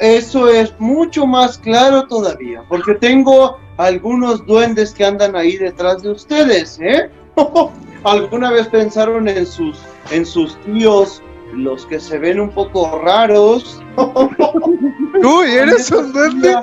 Eso 0.01 0.49
es 0.49 0.73
mucho 0.79 1.25
más 1.27 1.59
claro 1.59 2.07
todavía, 2.07 2.63
porque 2.67 2.95
tengo 2.95 3.59
algunos 3.77 4.43
duendes 4.47 4.95
que 4.95 5.05
andan 5.05 5.35
ahí 5.35 5.57
detrás 5.57 6.01
de 6.01 6.09
ustedes, 6.09 6.79
¿eh? 6.81 7.11
¿Alguna 8.03 8.49
vez 8.49 8.67
pensaron 8.69 9.27
en 9.27 9.45
sus, 9.45 9.77
en 10.09 10.25
sus 10.25 10.59
tíos, 10.61 11.21
los 11.53 11.85
que 11.85 11.99
se 11.99 12.17
ven 12.17 12.39
un 12.39 12.49
poco 12.49 12.99
raros? 13.03 13.79
Uy, 13.97 15.51
eres 15.51 15.91
un 15.91 16.11
duende. 16.11 16.55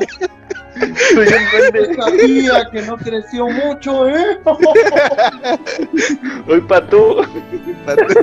Yo 1.15 1.23
sabía 1.95 2.69
que 2.73 2.83
no 2.83 2.97
creció 2.97 3.47
mucho, 3.47 4.09
¿eh? 4.09 4.41
Hoy 6.49 6.61
pa' 6.63 6.85
tú. 6.89 7.23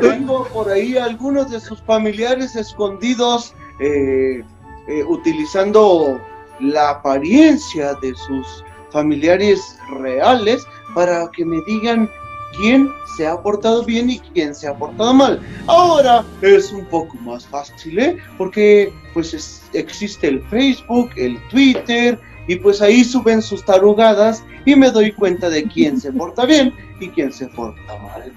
Tengo 0.01 0.45
por 0.49 0.69
ahí 0.69 0.97
algunos 0.97 1.51
de 1.51 1.61
sus 1.61 1.81
familiares 1.83 2.57
escondidos, 2.57 3.55
eh, 3.79 4.43
eh, 4.87 5.03
utilizando 5.03 6.19
la 6.59 6.91
apariencia 6.91 7.93
de 7.95 8.13
sus 8.15 8.63
familiares 8.91 9.77
reales 9.99 10.65
para 10.93 11.29
que 11.31 11.43
me 11.45 11.61
digan 11.67 12.09
quién 12.55 12.89
se 13.17 13.27
ha 13.27 13.41
portado 13.41 13.83
bien 13.83 14.09
y 14.09 14.19
quién 14.19 14.55
se 14.55 14.67
ha 14.67 14.73
portado 14.77 15.13
mal. 15.13 15.41
Ahora 15.67 16.23
es 16.41 16.71
un 16.71 16.85
poco 16.85 17.15
más 17.17 17.45
fácil, 17.45 17.99
¿eh? 17.99 18.17
Porque 18.37 18.93
pues 19.13 19.33
es- 19.33 19.63
existe 19.73 20.27
el 20.27 20.41
Facebook, 20.43 21.09
el 21.17 21.37
Twitter, 21.49 22.17
y 22.47 22.55
pues 22.57 22.81
ahí 22.81 23.03
suben 23.03 23.41
sus 23.41 23.65
tarugadas 23.65 24.43
y 24.65 24.75
me 24.75 24.91
doy 24.91 25.11
cuenta 25.11 25.49
de 25.49 25.63
quién 25.65 25.99
se 25.99 26.11
porta 26.13 26.45
bien 26.45 26.73
y 27.01 27.09
quién 27.09 27.33
se 27.33 27.47
porta 27.47 27.97
mal. 27.97 28.31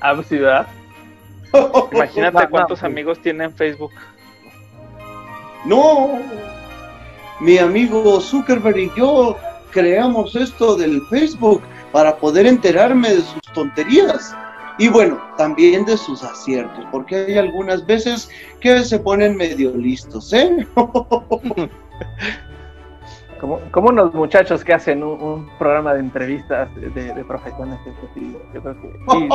Ah, 0.00 0.14
pues 0.14 0.28
sí, 0.28 0.36
¿verdad? 0.38 0.66
Imagínate 1.92 2.32
cuántos 2.48 2.82
amigos 2.82 3.18
tiene 3.20 3.44
en 3.44 3.52
Facebook. 3.54 3.90
No, 5.66 6.20
mi 7.40 7.58
amigo 7.58 8.20
Zuckerberg 8.20 8.78
y 8.78 8.90
yo 8.96 9.36
creamos 9.72 10.36
esto 10.36 10.76
del 10.76 11.02
Facebook 11.10 11.60
para 11.92 12.16
poder 12.16 12.46
enterarme 12.46 13.08
de 13.08 13.22
sus 13.22 13.42
tonterías 13.52 14.34
y 14.78 14.88
bueno, 14.88 15.18
también 15.36 15.84
de 15.84 15.96
sus 15.96 16.22
aciertos, 16.22 16.84
porque 16.92 17.16
hay 17.16 17.38
algunas 17.38 17.84
veces 17.84 18.30
que 18.60 18.82
se 18.84 18.98
ponen 18.98 19.36
medio 19.36 19.72
listos, 19.72 20.32
¿eh? 20.32 20.66
Como, 23.40 23.60
como 23.70 23.90
unos 23.90 24.14
muchachos 24.14 24.64
que 24.64 24.72
hacen 24.72 25.02
un, 25.02 25.20
un 25.22 25.58
programa 25.58 25.92
de 25.92 26.00
entrevistas 26.00 26.74
de, 26.74 26.88
de, 26.88 27.12
de 27.12 27.22
profesiones. 27.22 27.78
sí, 28.14 28.34
yo 28.54 28.62
creo 28.62 28.80
que 28.80 28.88
sí, 29.10 29.28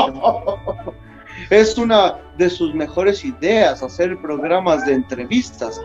Es 1.50 1.78
una 1.78 2.16
de 2.38 2.50
sus 2.50 2.74
mejores 2.74 3.24
ideas 3.24 3.84
hacer 3.84 4.18
programas 4.18 4.86
de 4.86 4.94
entrevistas. 4.94 5.82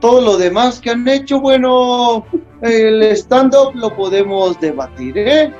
Todo 0.00 0.20
lo 0.20 0.36
demás 0.36 0.80
que 0.80 0.90
han 0.90 1.06
hecho, 1.08 1.40
bueno, 1.40 2.24
el 2.62 3.02
stand-up 3.02 3.74
lo 3.74 3.94
podemos 3.94 4.58
debatir, 4.60 5.18
¿eh? 5.18 5.52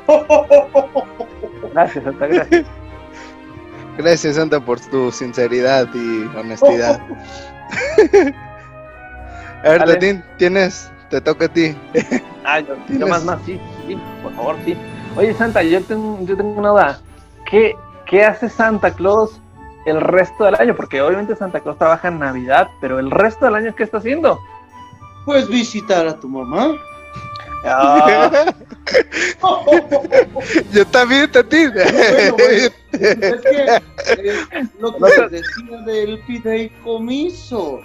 Gracias, 1.72 2.05
Santa, 2.05 2.26
gracias. 2.26 2.66
Gracias, 3.99 4.36
Santa, 4.36 4.61
por 4.61 4.78
tu 4.78 5.11
sinceridad 5.11 5.89
y 5.93 6.24
honestidad. 6.36 7.01
A 9.64 9.70
ver, 9.70 9.80
Dale. 9.80 9.95
Tatín, 9.95 10.24
tienes, 10.39 10.91
te 11.11 11.20
toca 11.20 11.47
a 11.47 11.49
ti. 11.49 11.76
Ah, 12.45 12.61
yo, 12.61 12.76
yo 12.89 13.09
más, 13.09 13.24
más, 13.24 13.41
sí, 13.45 13.61
sí, 13.86 13.99
por 14.22 14.32
favor, 14.34 14.57
sí. 14.64 14.76
Oye, 15.16 15.34
Santa, 15.34 15.64
yo 15.64 15.82
tengo, 15.82 16.18
yo 16.24 16.36
tengo 16.36 16.53
una 16.53 16.68
duda. 16.68 17.01
¿Qué, 17.51 17.74
¿Qué 18.07 18.24
hace 18.24 18.49
Santa 18.49 18.93
Claus 18.93 19.41
el 19.89 20.01
resto 20.01 20.45
del 20.45 20.55
año? 20.57 20.74
Porque 20.76 21.01
obviamente 21.03 21.34
Santa 21.36 21.61
Claus 21.61 21.78
trabaja 21.78 22.09
en 22.09 22.18
Navidad, 22.18 22.68
pero 22.80 22.99
el 22.99 23.11
resto 23.11 23.45
del 23.47 23.55
año, 23.57 23.74
¿qué 23.74 23.82
está 23.84 23.99
haciendo? 23.99 24.39
Puedes 25.24 25.49
visitar 25.49 26.07
a 26.07 26.18
tu 26.18 26.28
mamá. 26.28 26.74
Ah, 27.64 28.30
Yo 30.72 30.86
también, 30.86 31.30
Tatín. 31.30 31.72
Bueno, 31.72 32.36
bueno, 32.36 32.45
es 32.53 32.72
que 32.93 34.68
lo 34.78 34.95
que 34.95 35.01
les 35.01 35.30
decía 35.30 35.78
del 35.84 36.22
fideicomiso. 36.24 37.80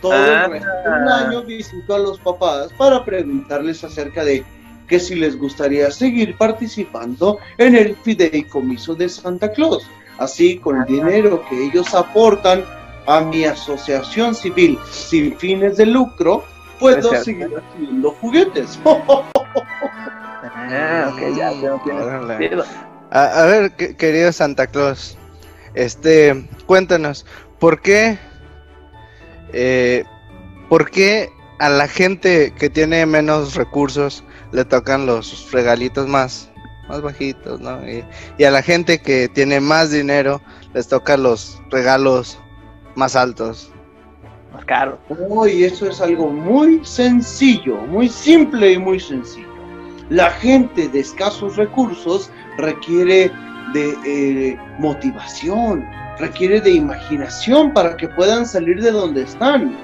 Todo 0.00 0.12
Ah. 0.12 0.44
el 0.46 0.52
resto 0.52 0.68
del 0.84 1.08
año 1.08 1.42
visito 1.42 1.94
a 1.94 1.98
los 1.98 2.18
papás 2.20 2.68
para 2.76 3.04
preguntarles 3.04 3.82
acerca 3.84 4.24
de 4.24 4.44
que 4.86 5.00
si 5.00 5.14
les 5.14 5.36
gustaría 5.38 5.90
seguir 5.90 6.36
participando 6.36 7.38
en 7.56 7.74
el 7.74 7.96
fideicomiso 7.96 8.94
de 8.94 9.08
Santa 9.08 9.50
Claus. 9.52 9.84
Así, 10.18 10.58
con 10.58 10.78
el 10.78 10.84
dinero 10.86 11.42
que 11.48 11.64
ellos 11.64 11.94
aportan 11.94 12.64
a 13.06 13.20
mi 13.20 13.44
asociación 13.44 14.34
civil 14.34 14.78
sin 14.90 15.36
fines 15.36 15.76
de 15.76 15.86
lucro, 15.86 16.44
puedo 16.80 17.10
seguir 17.24 17.50
haciendo 17.56 18.10
juguetes. 18.20 18.78
Ah, 20.66 21.12
ya, 21.36 21.50
no. 21.52 21.80
A, 23.10 23.24
a 23.42 23.44
ver, 23.46 23.72
que- 23.72 23.96
querido 23.96 24.32
Santa 24.32 24.66
Claus, 24.66 25.16
este, 25.74 26.48
cuéntanos, 26.66 27.26
¿por 27.58 27.80
qué, 27.80 28.18
eh, 29.52 30.04
por 30.68 30.90
qué 30.90 31.30
a 31.58 31.68
la 31.68 31.86
gente 31.88 32.52
que 32.58 32.70
tiene 32.70 33.04
menos 33.06 33.54
recursos 33.54 34.24
le 34.52 34.64
tocan 34.64 35.06
los 35.06 35.50
regalitos 35.52 36.08
más, 36.08 36.50
más 36.88 37.02
bajitos, 37.02 37.60
¿no? 37.60 37.86
Y, 37.88 38.04
y 38.38 38.44
a 38.44 38.50
la 38.50 38.62
gente 38.62 39.00
que 39.00 39.28
tiene 39.28 39.60
más 39.60 39.90
dinero 39.90 40.40
les 40.74 40.88
tocan 40.88 41.22
los 41.22 41.60
regalos 41.70 42.38
más 42.94 43.16
altos. 43.16 43.70
Más 44.52 44.64
caro. 44.64 44.98
Oh, 45.08 45.46
y 45.46 45.64
eso 45.64 45.88
es 45.88 46.00
algo 46.00 46.28
muy 46.30 46.84
sencillo, 46.84 47.76
muy 47.88 48.08
simple 48.08 48.72
y 48.72 48.78
muy 48.78 49.00
sencillo. 49.00 49.48
La 50.10 50.30
gente 50.30 50.88
de 50.88 51.00
escasos 51.00 51.56
recursos 51.56 52.30
requiere 52.58 53.32
de 53.72 53.94
eh, 54.06 54.58
motivación, 54.78 55.84
requiere 56.18 56.60
de 56.60 56.70
imaginación 56.70 57.72
para 57.72 57.96
que 57.96 58.08
puedan 58.08 58.46
salir 58.46 58.80
de 58.80 58.90
donde 58.90 59.22
están. 59.22 59.76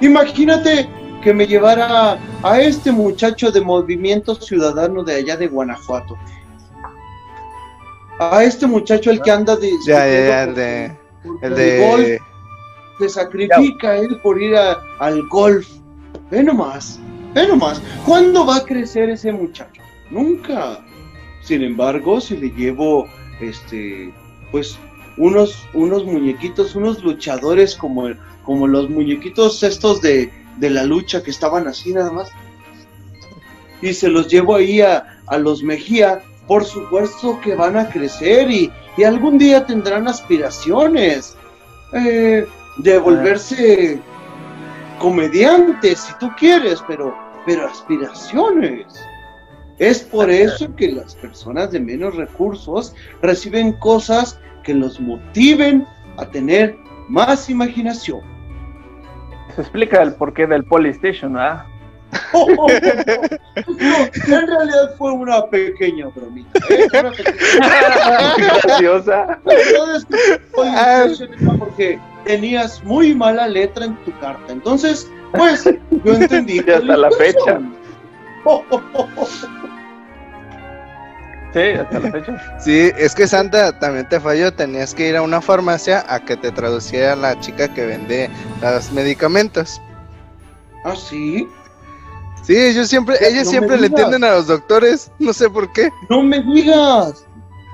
Imagínate 0.00 0.88
que 1.22 1.32
me 1.32 1.46
llevara 1.46 2.18
a 2.42 2.60
este 2.60 2.90
muchacho 2.92 3.50
de 3.50 3.60
Movimiento 3.60 4.34
Ciudadano 4.34 5.04
de 5.04 5.14
allá 5.16 5.36
de 5.36 5.46
Guanajuato. 5.48 6.16
A 8.18 8.44
este 8.44 8.66
muchacho 8.66 9.10
el 9.10 9.20
que 9.22 9.30
anda 9.30 9.56
de... 9.56 9.70
Ya, 9.86 10.06
ya, 10.06 10.26
ya, 10.26 10.42
el 10.44 10.54
de, 10.54 10.84
el 11.42 11.80
golf, 11.88 12.06
de, 12.06 12.20
se 12.98 13.08
sacrifica 13.08 13.96
él 13.96 14.18
por 14.22 14.40
ir 14.40 14.56
a- 14.56 14.80
al 14.98 15.26
golf. 15.28 15.68
Ve 16.30 16.42
nomás, 16.42 16.98
ve 17.34 17.46
nomás. 17.48 17.80
¿Cuándo 18.04 18.44
va 18.46 18.56
a 18.56 18.64
crecer 18.64 19.08
ese 19.10 19.32
muchacho? 19.32 19.80
Nunca. 20.10 20.78
Sin 21.42 21.62
embargo, 21.62 22.20
si 22.20 22.36
le 22.36 22.50
llevo, 22.50 23.06
este, 23.40 24.12
pues, 24.50 24.78
unos, 25.18 25.66
unos 25.74 26.04
muñequitos, 26.04 26.74
unos 26.74 27.02
luchadores 27.02 27.74
como, 27.76 28.10
como 28.44 28.66
los 28.66 28.88
muñequitos 28.88 29.62
estos 29.62 30.00
de, 30.00 30.30
de 30.58 30.70
la 30.70 30.84
lucha 30.84 31.22
que 31.22 31.30
estaban 31.30 31.66
así 31.66 31.92
nada 31.92 32.10
más. 32.10 32.30
Y 33.80 33.94
se 33.94 34.08
los 34.08 34.28
llevo 34.28 34.54
ahí 34.54 34.80
a, 34.80 35.20
a 35.26 35.38
los 35.38 35.62
Mejía. 35.62 36.22
Por 36.46 36.64
supuesto 36.64 37.40
que 37.40 37.54
van 37.54 37.76
a 37.76 37.88
crecer 37.88 38.50
y, 38.50 38.70
y 38.96 39.04
algún 39.04 39.38
día 39.38 39.66
tendrán 39.66 40.08
aspiraciones. 40.08 41.36
Eh, 41.92 42.46
de 42.78 42.98
volverse 42.98 44.00
comediantes, 44.98 46.00
si 46.00 46.12
tú 46.18 46.30
quieres, 46.38 46.82
pero, 46.86 47.14
pero 47.44 47.66
aspiraciones. 47.66 48.86
Es 49.78 50.00
por 50.00 50.30
eso 50.30 50.74
que 50.76 50.92
las 50.92 51.14
personas 51.16 51.72
de 51.72 51.80
menos 51.80 52.14
recursos 52.14 52.94
reciben 53.20 53.72
cosas 53.74 54.38
que 54.62 54.74
los 54.74 55.00
motiven 55.00 55.86
a 56.18 56.26
tener 56.26 56.76
más 57.08 57.50
imaginación. 57.50 58.20
Eso 59.52 59.60
explica 59.60 60.02
el 60.02 60.14
porqué 60.14 60.46
del 60.46 60.64
Polystation, 60.64 61.34
¿verdad? 61.34 61.64
No, 62.34 62.66
en 62.68 64.46
realidad 64.46 64.94
fue 64.98 65.12
una 65.12 65.46
pequeña 65.46 66.08
bromita. 66.08 66.60
¿eh? 66.68 66.86
Una 67.00 67.10
pequeña- 67.10 68.34
Graciosa. 68.36 69.38
Es 69.96 71.18
que 71.18 71.46
porque 71.58 71.98
tenías 72.24 72.82
muy 72.84 73.14
mala 73.14 73.48
letra 73.48 73.86
en 73.86 73.96
tu 74.04 74.12
carta. 74.20 74.52
Entonces, 74.52 75.10
pues, 75.32 75.64
yo 76.04 76.12
entendí. 76.14 76.60
Y 76.66 76.70
hasta 76.70 76.96
la 76.96 77.10
fecha. 77.12 77.60
Sí, 81.52 81.60
hasta 81.60 82.00
la 82.00 82.10
fecha. 82.10 82.58
Sí, 82.60 82.90
es 82.96 83.14
que 83.14 83.26
Santa 83.26 83.78
también 83.78 84.08
te 84.08 84.18
falló, 84.20 84.52
tenías 84.52 84.94
que 84.94 85.08
ir 85.08 85.16
a 85.16 85.22
una 85.22 85.40
farmacia 85.40 86.04
a 86.08 86.20
que 86.20 86.36
te 86.36 86.50
traduciera 86.50 87.14
la 87.16 87.38
chica 87.40 87.72
que 87.72 87.86
vende 87.86 88.30
los 88.62 88.92
medicamentos. 88.92 89.80
¿Ah, 90.84 90.94
sí? 90.96 91.46
Sí, 92.42 92.56
ellos 92.56 92.88
siempre, 92.88 93.16
Ya, 93.20 93.28
ellos 93.28 93.44
no 93.44 93.50
siempre 93.50 93.78
le 93.78 93.86
entienden 93.86 94.24
a 94.24 94.32
los 94.32 94.48
doctores, 94.48 95.12
no 95.18 95.32
sé 95.32 95.48
por 95.48 95.72
qué. 95.72 95.90
No 96.08 96.22
me 96.22 96.40
digas. 96.40 97.26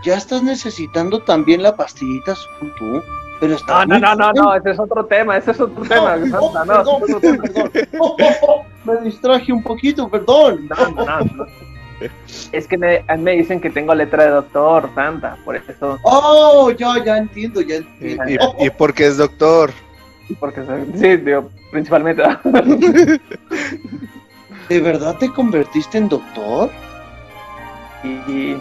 Ya 0.05 0.17
estás 0.17 0.43
necesitando 0.43 1.23
también 1.23 1.63
la 1.63 1.75
pastillita 1.75 2.33
azul 2.33 2.73
tú. 2.79 3.03
Pero 3.41 3.55
está 3.55 3.87
No, 3.87 3.99
no, 3.99 4.15
no, 4.15 4.33
no, 4.33 4.33
no, 4.33 4.55
ese 4.55 4.71
es 4.71 4.79
otro 4.79 5.07
tema, 5.07 5.37
ese 5.37 5.53
es 5.53 5.61
otro 5.61 5.83
tema. 5.85 6.19
Santa, 6.29 6.65
no, 6.65 6.99
perdón, 6.99 7.39
perdón. 7.41 7.71
Oh, 7.99 8.17
oh, 8.21 8.35
oh, 8.43 8.65
me 8.85 9.01
distraje 9.03 9.53
un 9.53 9.63
poquito, 9.63 10.09
perdón. 10.09 10.69
No, 10.69 10.91
no, 10.91 11.21
no. 11.21 11.47
Es 12.53 12.67
que 12.69 12.79
me, 12.79 13.05
a 13.09 13.17
mí 13.17 13.23
me 13.23 13.33
dicen 13.33 13.61
que 13.61 13.71
tengo 13.71 13.95
letra 13.95 14.25
de 14.25 14.31
doctor, 14.31 14.89
Santa, 14.95 15.37
por 15.45 15.57
eso, 15.57 15.99
Oh, 16.03 16.71
ya, 16.71 17.03
ya 17.05 17.19
entiendo, 17.19 17.61
ya 17.61 17.77
Y, 17.77 18.13
entiendo. 18.13 18.55
y- 18.59 18.67
y 18.67 18.71
porque 18.71 19.07
es 19.07 19.17
doctor. 19.17 19.71
porque 20.39 20.65
soy, 20.65 20.85
sí, 20.95 21.17
digo, 21.17 21.51
principalmente. 21.73 22.23
¿De 24.69 24.81
verdad 24.81 25.17
te 25.19 25.33
convertiste 25.33 25.99
en 25.99 26.09
doctor? 26.09 26.71
Y 28.05 28.57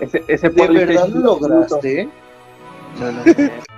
ese, 0.00 0.22
ese 0.28 0.48
¿De 0.48 0.68
verdad 0.68 1.08
lo 1.08 1.38
lograste? 1.38 2.08
No, 2.98 3.12
no, 3.12 3.22
no. 3.24 3.68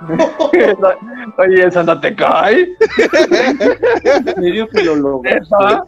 Oye, 1.36 1.66
¿eso 1.66 1.82
no 1.82 2.00
te 2.00 2.14
cae? 2.16 2.68
¿En 4.04 4.24
serio 4.34 4.66
que 4.68 4.82
lo 4.84 4.94
lograste? 4.96 5.82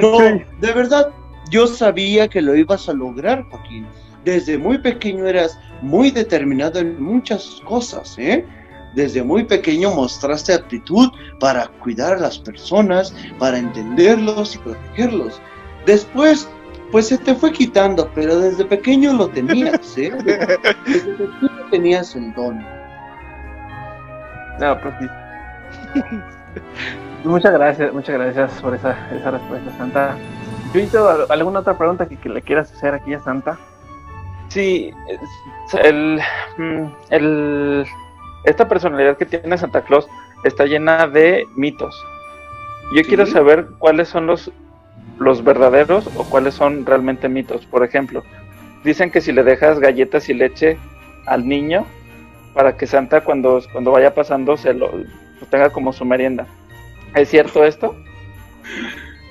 No, 0.00 0.18
sí. 0.18 0.44
de 0.60 0.72
verdad, 0.72 1.10
yo 1.50 1.66
sabía 1.66 2.28
que 2.28 2.40
lo 2.40 2.54
ibas 2.54 2.88
a 2.88 2.92
lograr, 2.92 3.42
Joaquín. 3.50 3.86
Desde 4.24 4.56
muy 4.56 4.78
pequeño 4.78 5.26
eras 5.26 5.58
muy 5.82 6.10
determinado 6.10 6.78
en 6.78 7.02
muchas 7.02 7.60
cosas, 7.66 8.16
¿eh? 8.18 8.46
Desde 8.94 9.22
muy 9.22 9.44
pequeño 9.44 9.90
mostraste 9.90 10.54
aptitud 10.54 11.10
para 11.40 11.66
cuidar 11.82 12.14
a 12.14 12.20
las 12.20 12.38
personas, 12.38 13.14
para 13.38 13.58
entenderlos 13.58 14.54
y 14.54 14.58
protegerlos. 14.58 15.40
Después, 15.84 16.48
pues 16.90 17.08
se 17.08 17.18
te 17.18 17.34
fue 17.34 17.52
quitando, 17.52 18.10
pero 18.14 18.38
desde 18.38 18.64
pequeño 18.64 19.12
lo 19.12 19.28
tenías, 19.28 19.98
¿eh? 19.98 20.12
Desde 20.24 20.46
pequeño 20.46 21.70
tenías 21.70 22.14
el 22.14 22.32
don. 22.34 22.73
No, 24.60 24.78
pues 24.80 24.94
sí. 25.00 26.00
Muchas 27.24 27.52
gracias, 27.52 27.92
muchas 27.92 28.16
gracias 28.16 28.52
por 28.60 28.74
esa, 28.74 28.94
esa 29.14 29.30
respuesta, 29.30 29.70
Santa. 29.78 30.14
Chuito, 30.72 31.26
¿alguna 31.30 31.60
otra 31.60 31.76
pregunta 31.78 32.06
que, 32.06 32.16
que 32.16 32.28
le 32.28 32.42
quieras 32.42 32.70
hacer 32.72 32.94
aquí 32.94 33.14
a 33.14 33.20
Santa? 33.20 33.56
Sí, 34.48 34.92
el, 35.82 36.20
mm, 36.58 36.84
el- 37.10 37.86
esta 38.44 38.68
personalidad 38.68 39.16
que 39.16 39.24
tiene 39.24 39.56
Santa 39.56 39.80
Claus 39.80 40.06
está 40.44 40.66
llena 40.66 41.06
de 41.06 41.46
mitos. 41.56 41.98
Yo 42.94 43.02
Sí. 43.02 43.08
quiero 43.08 43.24
saber 43.24 43.68
cuáles 43.78 44.08
son 44.08 44.26
los, 44.26 44.52
los 45.18 45.42
verdaderos 45.42 46.06
o 46.18 46.24
cuáles 46.24 46.52
son 46.54 46.84
realmente 46.84 47.28
mitos. 47.30 47.64
Por 47.66 47.82
ejemplo, 47.84 48.22
dicen 48.84 49.10
que 49.10 49.22
si 49.22 49.32
le 49.32 49.42
dejas 49.44 49.80
galletas 49.80 50.28
y 50.28 50.34
leche 50.34 50.76
al 51.26 51.48
niño, 51.48 51.86
para 52.54 52.76
que 52.76 52.86
Santa 52.86 53.22
cuando, 53.22 53.62
cuando 53.72 53.90
vaya 53.90 54.14
pasando 54.14 54.56
se 54.56 54.72
lo, 54.72 54.90
lo 54.96 55.46
tenga 55.50 55.70
como 55.70 55.92
su 55.92 56.04
merienda. 56.04 56.46
¿Es 57.14 57.28
cierto 57.28 57.64
esto? 57.64 57.96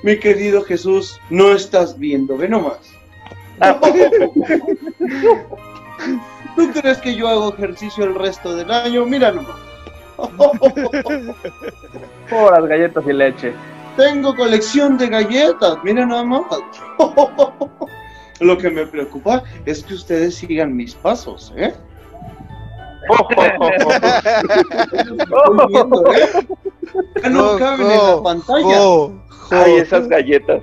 Mi 0.02 0.18
querido 0.18 0.62
Jesús, 0.62 1.18
no 1.30 1.52
estás 1.52 1.98
viendo, 1.98 2.36
ve 2.36 2.48
nomás. 2.48 2.92
Ah. 3.60 3.80
¿Tú 6.56 6.70
crees 6.72 6.98
que 6.98 7.14
yo 7.14 7.26
hago 7.28 7.54
ejercicio 7.54 8.04
el 8.04 8.14
resto 8.14 8.54
del 8.54 8.70
año? 8.70 9.04
Mira 9.06 9.32
nomás. 9.32 9.56
Por 12.30 12.52
las 12.52 12.68
galletas 12.68 13.04
y 13.06 13.12
leche. 13.12 13.52
Tengo 13.96 14.34
colección 14.34 14.98
de 14.98 15.08
galletas, 15.08 15.78
mira 15.84 16.04
nada 16.04 16.24
más. 16.24 16.42
Lo 18.40 18.58
que 18.58 18.70
me 18.70 18.86
preocupa 18.86 19.44
es 19.64 19.82
que 19.84 19.94
ustedes 19.94 20.34
sigan 20.34 20.76
mis 20.76 20.94
pasos, 20.94 21.52
¿eh? 21.56 21.72
Viendo, 25.68 26.12
¿eh? 26.12 26.28
Ya 27.22 27.30
no 27.30 27.58
caben 27.58 27.90
en 27.90 27.98
la 27.98 28.22
pantalla. 28.22 28.78
Ay, 29.50 29.74
esas 29.76 30.08
galletas. 30.08 30.62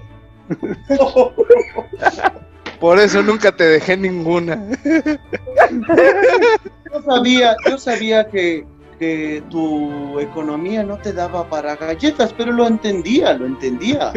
Por 2.79 2.99
eso 2.99 3.21
nunca 3.21 3.55
te 3.55 3.63
dejé 3.63 3.97
ninguna. 3.97 4.63
Yo 6.91 7.01
sabía, 7.03 7.55
yo 7.69 7.77
sabía 7.77 8.27
que, 8.27 8.65
que 8.99 9.43
tu 9.49 10.19
economía 10.19 10.83
no 10.83 10.97
te 10.97 11.13
daba 11.13 11.47
para 11.47 11.75
galletas, 11.75 12.33
pero 12.33 12.51
lo 12.51 12.67
entendía, 12.67 13.33
lo 13.33 13.45
entendía. 13.45 14.11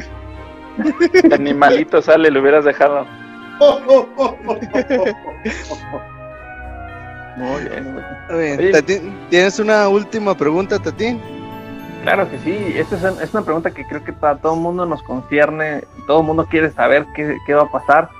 El 1.23 1.33
animalito 1.33 2.03
sale, 2.03 2.31
lo 2.31 2.41
hubieras 2.41 2.65
dejado. 2.65 3.07
Muy 7.37 7.63
bien, 7.63 7.95
muy. 7.95 8.73
Tatín, 8.73 9.15
¿Tienes 9.31 9.59
una 9.59 9.89
última 9.89 10.37
pregunta, 10.37 10.79
Tatín? 10.79 11.21
Claro 12.03 12.31
que 12.31 12.39
sí, 12.39 12.75
esta 12.77 12.97
es, 12.97 13.23
es, 13.23 13.35
una 13.35 13.43
pregunta 13.43 13.71
que 13.71 13.85
creo 13.87 14.05
que 14.05 14.13
a 14.21 14.37
todo 14.37 14.55
el 14.55 14.61
mundo 14.61 14.85
nos 14.85 15.03
concierne, 15.03 15.85
todo 16.07 16.21
el 16.21 16.27
mundo 16.27 16.47
quiere 16.51 16.71
saber 16.71 17.07
qué, 17.17 17.37
qué, 17.47 17.55
va 17.55 17.63
a 17.63 17.71
pasar, 17.71 18.11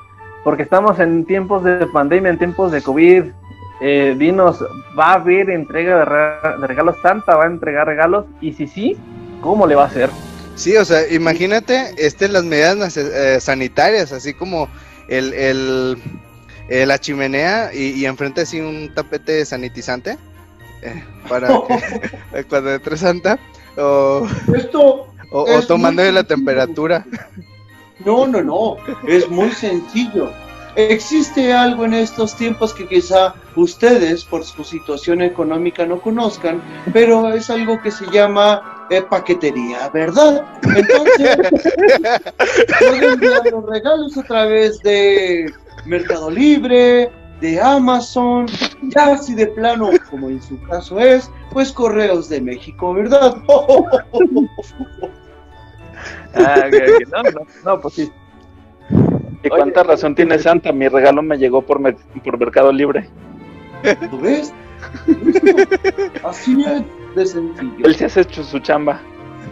porque 0.43 0.63
estamos 0.63 0.99
en 0.99 1.25
tiempos 1.27 1.63
de 1.65 1.87
pandemia, 1.87 2.31
en 2.31 2.39
tiempos 2.39 2.73
de 2.73 2.83
COVID. 2.83 3.25
Eh, 3.81 4.15
dinos, 4.17 4.65
¿va 4.99 5.13
a 5.13 5.15
haber 5.15 5.51
entrega 5.51 5.99
de, 5.99 6.61
de, 6.61 6.67
regalos 6.67 6.97
Santa? 7.03 7.37
¿Va 7.37 7.45
a 7.45 7.49
entregar 7.49 7.87
regalos? 7.87 8.25
Y 8.41 8.53
si 8.55 8.67
sí, 8.67 8.97
¿cómo 9.43 9.67
le 9.67 9.75
va 9.75 9.83
a 9.83 9.87
hacer? 9.87 10.09
Sí, 10.55 10.77
o 10.77 10.85
sea, 10.85 11.07
imagínate 11.11 11.95
este, 11.99 12.29
las 12.29 12.45
medidas 12.45 12.97
eh, 12.97 13.41
sanitarias, 13.41 14.13
así 14.13 14.33
como 14.33 14.69
el, 15.09 15.33
el, 15.35 15.99
eh, 16.69 16.87
la 16.87 16.99
chimenea 16.99 17.71
y, 17.75 17.91
y, 17.91 18.07
enfrente 18.07 18.43
así 18.43 18.61
un 18.61 18.93
tapete 18.95 19.45
sanitizante 19.45 20.19
eh, 20.83 21.05
para 21.29 21.49
que, 22.33 22.45
cuando 22.49 22.73
entre 22.73 22.97
Santa 22.97 23.39
o, 23.77 24.27
Esto 24.55 25.09
o, 25.31 25.47
la 25.49 26.25
temperatura. 26.25 27.05
No, 28.05 28.27
no, 28.27 28.43
no, 28.43 28.77
es 29.09 29.29
muy 29.29 29.51
sencillo. 29.51 30.31
Existe 30.77 31.53
algo 31.53 31.85
en 31.85 31.95
estos 31.95 32.35
tiempos 32.37 32.75
que 32.75 32.87
quizá 32.87 33.35
ustedes 33.55 34.25
por 34.25 34.45
su 34.45 34.65
situación 34.65 35.23
económica 35.23 35.87
no 35.87 36.01
conozcan, 36.01 36.61
pero 36.93 37.33
es 37.33 37.49
algo 37.51 37.81
que 37.81 37.91
se 37.91 38.07
llama 38.11 38.87
eh, 38.91 39.03
paquetería, 39.03 39.89
¿verdad? 39.91 40.45
Entonces, 40.63 41.37
pueden 42.79 43.05
enviar 43.05 43.47
los 43.53 43.67
regalos 43.67 44.17
a 44.19 44.23
través 44.25 44.81
de 44.81 45.53
Mercado 45.87 46.31
Libre, 46.31 47.11
de 47.41 47.61
Amazon, 47.61 48.47
ya 48.83 49.19
si 49.19 49.35
de 49.35 49.49
plano, 49.49 49.91
como 50.11 50.31
en 50.31 50.41
su 50.41 50.59
caso 50.63 50.99
es, 50.99 51.31
pues 51.53 51.73
Correos 51.73 52.29
de 52.29 52.41
México, 52.41 52.95
¿verdad? 52.95 53.37
ah, 56.35 56.65
okay, 56.67 56.81
okay. 56.81 57.07
No, 57.13 57.23
no, 57.23 57.47
no, 57.65 57.81
pues 57.81 57.95
sí. 57.95 58.11
¿Y 59.43 59.49
cuánta 59.49 59.83
Oye, 59.83 59.91
razón 59.91 60.15
tiene 60.15 60.39
Santa? 60.39 60.73
Mi 60.73 60.89
regalo 60.89 61.23
me 61.23 61.37
llegó 61.37 61.61
por, 61.61 61.81
me 61.81 61.93
por 61.93 62.39
Mercado 62.39 62.73
Libre. 62.73 63.11
¿Lo 64.11 64.19
ves? 64.19 64.55
Así 66.25 66.65
de 67.15 67.27
sencillo. 67.27 67.85
Él 67.85 67.95
se 67.95 68.07
ha 68.07 68.23
hecho 68.23 68.43
su 68.43 68.59
chamba. 68.61 69.01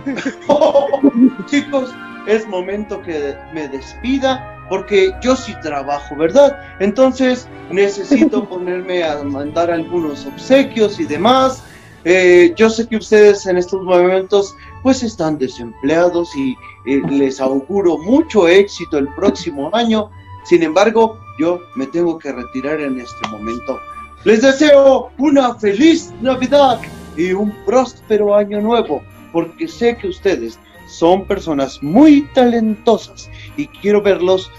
chicos, 1.47 1.95
es 2.27 2.49
momento 2.49 3.03
que 3.03 3.37
me 3.53 3.69
despida 3.69 4.52
porque 4.69 5.13
yo 5.23 5.37
sí 5.37 5.55
trabajo, 5.63 6.17
¿verdad? 6.17 6.59
Entonces 6.81 7.49
necesito 7.71 8.45
ponerme 8.49 9.05
a 9.05 9.23
mandar 9.23 9.71
algunos 9.71 10.27
obsequios 10.27 10.99
y 11.01 11.05
demás. 11.05 11.63
Eh, 12.05 12.53
yo 12.57 12.69
sé 12.69 12.89
que 12.89 12.97
ustedes 12.97 13.47
en 13.47 13.59
estos 13.59 13.83
momentos 13.83 14.57
pues 14.83 15.03
están 15.03 15.39
desempleados 15.39 16.35
y 16.35 16.57
eh, 16.87 17.01
les 17.09 17.41
auguro 17.41 17.97
mucho 17.99 18.49
éxito 18.49 18.99
el 18.99 19.09
próximo 19.15 19.71
año. 19.73 20.11
Sin 20.45 20.63
embargo, 20.63 21.19
yo 21.39 21.61
me 21.77 21.87
tengo 21.87 22.19
que 22.19 22.33
retirar 22.33 22.81
en 22.81 23.01
este 23.01 23.29
momento. 23.29 23.79
Les 24.25 24.43
deseo 24.43 25.11
una 25.19 25.55
feliz 25.57 26.13
Navidad 26.21 26.81
y 27.17 27.33
un 27.33 27.51
próspero 27.65 28.35
año 28.35 28.61
nuevo, 28.61 29.03
porque 29.33 29.69
sé 29.69 29.97
que 29.97 30.09
ustedes 30.09 30.59
son 30.87 31.25
personas 31.27 31.83
muy 31.83 32.23
talentosas 32.35 33.31
y 33.57 33.67
quiero 33.67 34.03
verlos, 34.03 34.51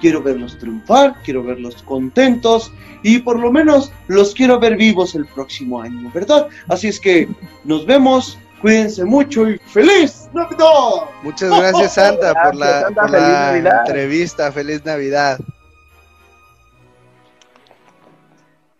quiero 0.00 0.22
verlos 0.22 0.58
triunfar, 0.58 1.14
quiero 1.24 1.42
verlos 1.42 1.82
contentos 1.82 2.72
y 3.02 3.18
por 3.18 3.38
lo 3.38 3.52
menos 3.52 3.92
los 4.08 4.34
quiero 4.34 4.58
ver 4.58 4.76
vivos 4.76 5.14
el 5.14 5.26
próximo 5.26 5.80
año, 5.80 6.10
¿verdad? 6.12 6.48
Así 6.68 6.88
es 6.88 6.98
que 7.00 7.28
nos 7.64 7.86
vemos, 7.86 8.38
cuídense 8.60 9.04
mucho 9.04 9.48
y 9.48 9.58
feliz 9.58 10.28
Navidad. 10.32 11.08
Muchas 11.22 11.50
gracias 11.50 11.94
Santa 11.94 12.34
por 12.34 12.54
la, 12.54 12.82
Santa, 12.82 13.02
por 13.02 13.10
la 13.10 13.82
entrevista, 13.86 14.52
feliz 14.52 14.84
Navidad. 14.84 15.38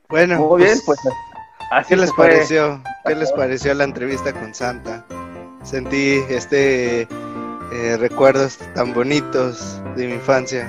Bueno, 0.09 0.39
muy 0.39 0.63
bien, 0.63 0.79
pues, 0.87 0.99
así 1.71 1.91
¿qué 1.91 1.97
les 1.97 2.11
fue. 2.15 2.29
pareció? 2.29 2.83
¿Qué 3.07 3.15
les 3.15 3.31
pareció 3.33 3.75
la 3.75 3.85
entrevista 3.85 4.33
con 4.33 4.55
Santa? 4.55 5.05
Sentí 5.63 6.21
este 6.31 7.07
eh, 7.73 7.97
recuerdos 7.99 8.59
tan 8.75 8.95
bonitos 8.95 9.81
de 9.97 10.07
mi 10.07 10.15
infancia 10.15 10.67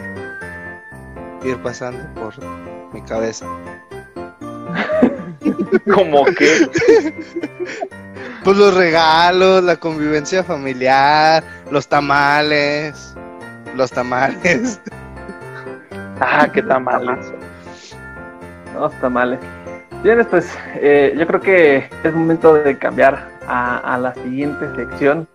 ir 1.44 1.58
pasando 1.58 2.00
por 2.16 2.34
mi 2.94 3.02
cabeza. 3.04 3.46
¿Cómo 5.94 6.26
que? 6.26 6.70
Pues 8.44 8.56
los 8.56 8.74
regalos, 8.74 9.64
la 9.64 9.76
convivencia 9.76 10.44
familiar, 10.46 11.44
los 11.72 11.88
tamales, 11.88 13.16
los 13.76 13.92
tamales. 13.92 14.80
Ah, 16.22 16.50
qué 16.52 16.62
tamales. 16.62 17.32
Los 18.74 18.94
tamales. 19.00 19.40
Bien, 20.04 20.26
pues 20.30 20.54
eh, 20.76 21.16
yo 21.18 21.26
creo 21.26 21.40
que 21.40 21.90
es 22.04 22.14
momento 22.14 22.56
de 22.56 22.78
cambiar 22.78 23.30
a, 23.48 23.78
a, 23.96 23.98
la 23.98 24.14
siguiente 24.16 24.66
sección 24.76 25.26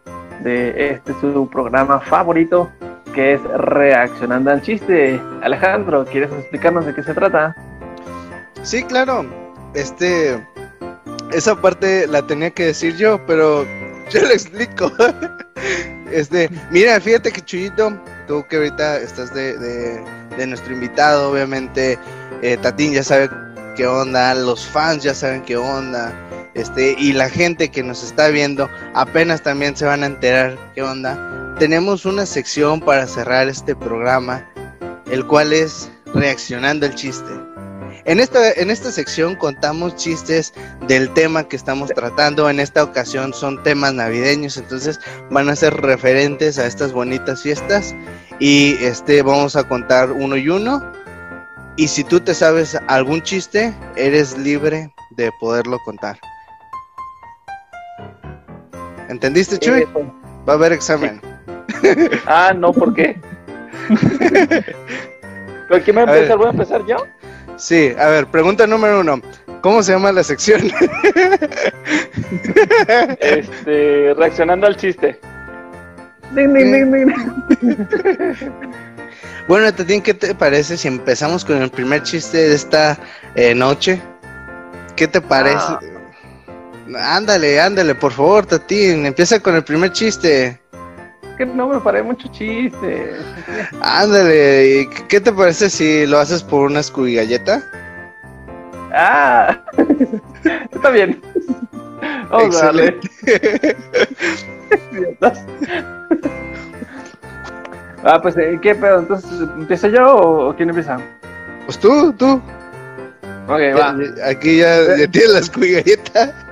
de 0.43 0.91
este 0.93 1.13
su 1.21 1.49
programa 1.49 2.01
favorito, 2.01 2.71
que 3.15 3.35
es 3.35 3.43
Reaccionando 3.43 4.51
al 4.51 4.63
Chiste. 4.63 5.21
Alejandro, 5.43 6.05
¿quieres 6.05 6.31
explicarnos 6.33 6.87
de 6.87 6.95
qué 6.95 7.03
se 7.03 7.15
trata? 7.15 7.55
Sí, 8.63 8.83
claro. 8.83 9.25
Este, 9.75 10.39
esa 11.33 11.61
parte 11.61 12.07
la 12.07 12.23
tenía 12.27 12.51
que 12.51 12.67
decir 12.67 12.97
yo, 12.97 13.21
pero 13.27 13.65
yo 14.11 14.23
le 14.23 14.35
explico. 14.35 14.91
Este, 16.13 16.49
mira, 16.71 17.01
fíjate 17.01 17.33
que 17.33 17.41
Chuyito, 17.41 17.99
tú 18.29 18.45
que 18.49 18.57
ahorita 18.57 18.99
estás 18.99 19.35
de, 19.35 19.59
de, 19.59 20.05
de 20.37 20.47
nuestro 20.47 20.73
invitado, 20.73 21.33
obviamente, 21.33 21.99
eh, 22.43 22.57
Tatín 22.59 22.93
ya 22.93 23.03
sabe 23.03 23.29
qué 23.75 23.87
onda, 23.87 24.35
los 24.35 24.65
fans 24.67 25.03
ya 25.03 25.15
saben 25.15 25.43
qué 25.43 25.57
onda, 25.57 26.13
este, 26.55 26.95
y 26.99 27.13
la 27.13 27.29
gente 27.29 27.71
que 27.71 27.83
nos 27.83 28.03
está 28.03 28.29
viendo 28.29 28.69
apenas 28.95 29.43
también 29.43 29.77
se 29.77 29.85
van 29.85 30.03
a 30.03 30.07
enterar 30.07 30.57
qué 30.75 30.83
onda. 30.83 31.55
Tenemos 31.59 32.05
una 32.05 32.27
sección 32.27 32.81
para 32.81 33.07
cerrar 33.07 33.49
este 33.49 33.75
programa, 33.75 34.49
el 35.11 35.27
cual 35.27 35.53
es 35.53 35.91
reaccionando 36.15 36.87
al 36.87 36.95
chiste. 36.95 37.31
En 38.07 38.21
esta, 38.21 38.53
en 38.53 38.71
esta 38.71 38.93
sección 38.93 39.35
contamos 39.35 39.97
chistes 39.97 40.53
del 40.87 41.13
tema 41.15 41.49
que 41.49 41.57
estamos 41.57 41.91
tratando. 41.91 42.51
En 42.51 42.61
esta 42.61 42.85
ocasión 42.85 43.33
son 43.33 43.63
temas 43.63 43.95
navideños, 43.95 44.57
entonces 44.59 45.01
van 45.31 45.49
a 45.49 45.57
ser 45.57 45.75
referentes 45.75 46.59
a 46.59 46.67
estas 46.67 46.93
bonitas 46.93 47.43
fiestas. 47.43 47.95
Y 48.39 48.75
este 48.81 49.23
vamos 49.23 49.57
a 49.57 49.67
contar 49.67 50.13
uno 50.13 50.37
y 50.37 50.49
uno. 50.49 50.85
Y 51.77 51.89
si 51.89 52.05
tú 52.05 52.21
te 52.21 52.35
sabes 52.35 52.79
algún 52.89 53.23
chiste, 53.23 53.75
eres 53.97 54.37
libre 54.37 54.93
de 55.11 55.31
poderlo 55.41 55.79
contar. 55.85 56.19
¿Entendiste, 59.09 59.59
Chuy? 59.59 59.81
Eh, 59.81 59.89
pues, 59.93 60.07
Va 60.49 60.53
a 60.53 60.57
haber 60.57 60.73
examen. 60.73 61.21
Sí. 61.81 61.89
ah, 62.27 62.53
no, 62.55 62.73
¿por 62.73 62.95
qué? 62.95 63.19
¿Pero 65.69 65.85
quién 65.85 65.97
va 65.97 66.01
a 66.03 66.05
empezar? 66.05 66.33
A 66.33 66.37
¿Voy 66.37 66.47
a 66.47 66.51
empezar 66.51 66.87
yo? 66.87 66.97
Sí, 67.57 67.95
a 67.99 68.09
ver, 68.09 68.27
pregunta 68.27 68.67
número 68.67 69.01
uno. 69.01 69.21
¿Cómo 69.61 69.83
se 69.83 69.93
llama 69.93 70.13
la 70.13 70.23
sección? 70.23 70.71
este, 73.21 74.13
reaccionando 74.15 74.67
al 74.67 74.77
chiste. 74.77 75.19
Ding, 76.33 76.53
ding, 76.53 76.73
ding, 76.73 76.93
ding. 76.93 77.13
bueno, 79.49 79.73
Tatín, 79.73 80.03
¿qué 80.03 80.13
te 80.13 80.35
parece 80.35 80.77
si 80.77 80.89
empezamos 80.89 81.45
con 81.45 81.63
el 81.63 81.71
primer 81.71 82.03
chiste 82.03 82.37
de 82.37 82.55
esta 82.55 82.99
eh, 83.37 83.55
noche? 83.55 84.03
¿Qué 84.97 85.09
te 85.09 85.21
parece? 85.21 85.57
Ah. 85.59 85.81
Ándale, 86.97 87.61
ándale, 87.61 87.95
por 87.95 88.13
favor, 88.13 88.47
Tatín, 88.47 89.07
empieza 89.07 89.41
con 89.41 89.55
el 89.55 89.65
primer 89.65 89.93
chiste. 89.93 90.61
Que 91.39 91.47
no 91.47 91.69
me 91.69 91.81
paré 91.81 92.03
mucho 92.03 92.29
chiste. 92.29 93.17
Ándale, 93.81 94.89
¿qué 95.09 95.21
te 95.21 95.33
parece 95.33 95.69
si 95.71 96.07
lo 96.07 96.19
haces 96.19 96.43
por 96.43 96.71
una 96.71 96.83
galleta? 96.95 97.63
Ah, 98.93 99.61
está 100.73 100.91
bien. 100.91 101.21
Vamos 102.31 102.63
a 102.63 102.67
darle. 102.67 103.01
ah, 108.05 108.23
pues, 108.23 108.37
¿qué 108.63 108.75
pedo? 108.75 109.01
Entonces, 109.01 109.31
¿empiezo 109.57 109.89
yo 109.89 110.17
o 110.17 110.55
quién 110.55 110.69
empieza? 110.69 110.99
Pues 111.65 111.79
tú, 111.79 112.13
tú. 112.13 112.41
Ok, 113.49 113.61
va. 113.77 113.97
Aquí 114.29 114.59
ya, 114.59 114.97
ya 114.97 115.09
tienes 115.09 115.33
la 115.33 115.41
galleta. 115.67 116.44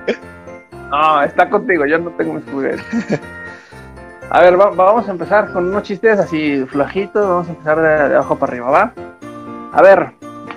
No, 0.93 1.23
está 1.23 1.49
contigo, 1.49 1.85
yo 1.87 1.97
no 1.97 2.11
tengo 2.11 2.33
mi 2.33 2.41
Scooby 2.43 2.67
galleta. 2.69 3.19
A 4.29 4.41
ver, 4.41 4.59
va, 4.59 4.69
vamos 4.69 5.07
a 5.07 5.11
empezar 5.11 5.51
con 5.51 5.69
unos 5.69 5.81
chistes 5.83 6.19
así 6.19 6.63
flojitos. 6.69 7.27
Vamos 7.27 7.47
a 7.47 7.51
empezar 7.51 7.81
de, 7.81 8.09
de 8.09 8.15
abajo 8.15 8.35
para 8.37 8.51
arriba, 8.51 8.69
¿va? 8.69 8.93
A 9.73 9.81
ver, 9.81 10.11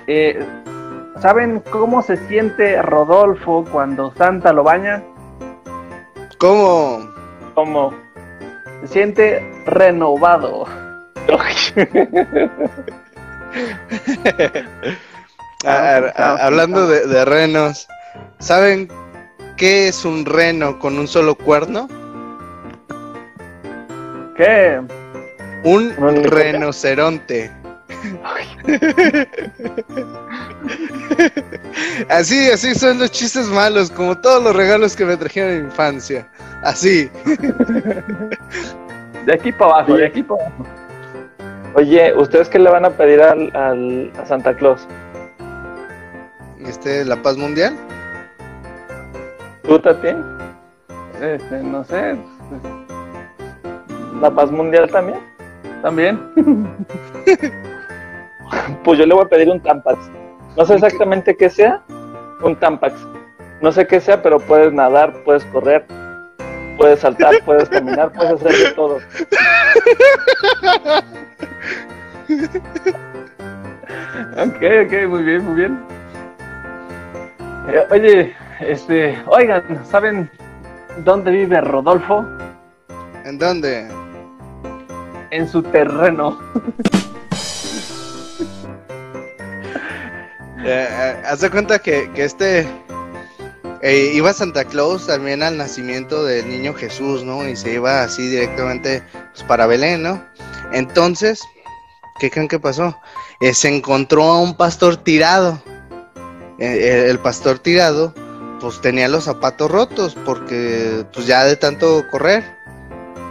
eh, 0.05 0.45
¿saben 1.19 1.63
cómo 1.71 2.03
se 2.03 2.17
siente 2.27 2.79
Rodolfo 2.83 3.65
cuando 3.71 4.13
Santa 4.15 4.53
lo 4.53 4.63
baña? 4.63 5.01
¿Cómo? 6.37 6.99
¿Cómo? 7.55 7.93
Se 8.81 8.87
siente 8.89 9.51
renovado. 9.65 10.65
A- 15.65 15.71
a- 15.97 16.13
a- 16.15 16.45
hablando 16.45 16.87
de, 16.87 17.07
de 17.07 17.25
renos, 17.25 17.87
¿saben 18.39 18.87
qué 19.57 19.87
es 19.89 20.05
un 20.05 20.25
reno 20.25 20.79
con 20.79 20.97
un 20.97 21.07
solo 21.07 21.35
cuerno? 21.35 21.87
¿Qué? 24.37 24.79
Un 25.63 25.93
renoceronte. 26.23 27.51
así, 32.09 32.49
así 32.51 32.75
son 32.75 32.99
los 32.99 33.11
chistes 33.11 33.47
malos, 33.47 33.89
como 33.91 34.17
todos 34.17 34.43
los 34.43 34.55
regalos 34.55 34.95
que 34.95 35.05
me 35.05 35.17
trajeron 35.17 35.51
en 35.51 35.65
infancia. 35.65 36.27
Así. 36.63 37.09
De 39.25 39.33
aquí 39.33 39.51
para 39.51 39.71
abajo, 39.71 39.95
de 39.95 40.05
aquí 40.05 40.23
para 40.23 40.45
abajo. 40.45 40.65
Oye, 41.73 42.13
¿ustedes 42.15 42.47
qué 42.49 42.59
le 42.59 42.69
van 42.69 42.85
a 42.85 42.89
pedir 42.91 43.21
al, 43.21 43.55
al- 43.55 44.11
a 44.21 44.25
Santa 44.25 44.55
Claus? 44.55 44.87
Este, 46.65 47.03
la 47.05 47.21
paz 47.21 47.37
mundial. 47.37 47.75
¿Tú, 49.67 49.77
Tati? 49.79 50.07
Este, 51.21 51.61
no 51.61 51.83
sé. 51.83 52.15
¿La 54.21 54.31
paz 54.31 54.49
mundial 54.49 54.89
también? 54.89 55.19
También. 55.81 56.19
Pues 58.85 58.97
yo 58.97 59.05
le 59.05 59.13
voy 59.13 59.25
a 59.25 59.27
pedir 59.27 59.49
un 59.49 59.59
Tampax. 59.59 60.09
No 60.55 60.63
sé 60.63 60.75
exactamente 60.75 61.35
qué 61.35 61.49
sea, 61.49 61.83
un 62.41 62.55
Tampax. 62.55 62.95
No 63.61 63.73
sé 63.73 63.85
qué 63.85 63.99
sea, 63.99 64.21
pero 64.21 64.39
puedes 64.39 64.71
nadar, 64.71 65.13
puedes 65.25 65.43
correr, 65.45 65.85
puedes 66.77 67.01
saltar, 67.01 67.35
puedes 67.43 67.67
caminar, 67.67 68.13
puedes 68.13 68.33
hacer 68.33 68.53
de 68.53 68.71
todo. 68.71 68.99
Ok, 74.37 74.61
ok, 74.85 75.09
muy 75.09 75.23
bien, 75.23 75.43
muy 75.45 75.55
bien. 75.55 75.79
Eh, 77.69 77.83
oye, 77.91 78.35
este, 78.59 79.17
oigan, 79.27 79.85
¿saben 79.85 80.29
dónde 81.03 81.31
vive 81.31 81.61
Rodolfo? 81.61 82.25
¿En 83.25 83.37
dónde? 83.37 83.87
En 85.31 85.47
su 85.47 85.61
terreno. 85.63 86.39
Eh, 90.59 90.85
eh, 90.89 91.23
haz 91.25 91.39
de 91.39 91.49
cuenta 91.49 91.79
que, 91.79 92.11
que 92.11 92.25
este 92.25 92.67
eh, 93.81 94.11
iba 94.13 94.33
Santa 94.33 94.65
Claus 94.65 95.05
también 95.05 95.43
al 95.43 95.55
nacimiento 95.55 96.25
del 96.25 96.49
niño 96.49 96.73
Jesús, 96.73 97.23
¿no? 97.23 97.47
Y 97.47 97.55
se 97.55 97.73
iba 97.73 98.01
así 98.01 98.27
directamente 98.27 99.03
pues, 99.31 99.43
para 99.43 99.67
Belén, 99.67 100.03
¿no? 100.03 100.21
Entonces, 100.73 101.41
¿qué 102.19 102.31
creen 102.31 102.47
que 102.47 102.59
pasó? 102.59 102.97
Eh, 103.39 103.53
se 103.53 103.73
encontró 103.73 104.23
a 104.23 104.39
un 104.39 104.57
pastor 104.57 104.97
tirado. 104.97 105.61
El 106.59 107.19
pastor 107.19 107.59
tirado, 107.59 108.15
pues 108.59 108.81
tenía 108.81 109.07
los 109.07 109.25
zapatos 109.25 109.69
rotos 109.69 110.15
porque, 110.25 111.05
pues 111.13 111.27
ya 111.27 111.43
de 111.45 111.55
tanto 111.55 112.05
correr. 112.09 112.43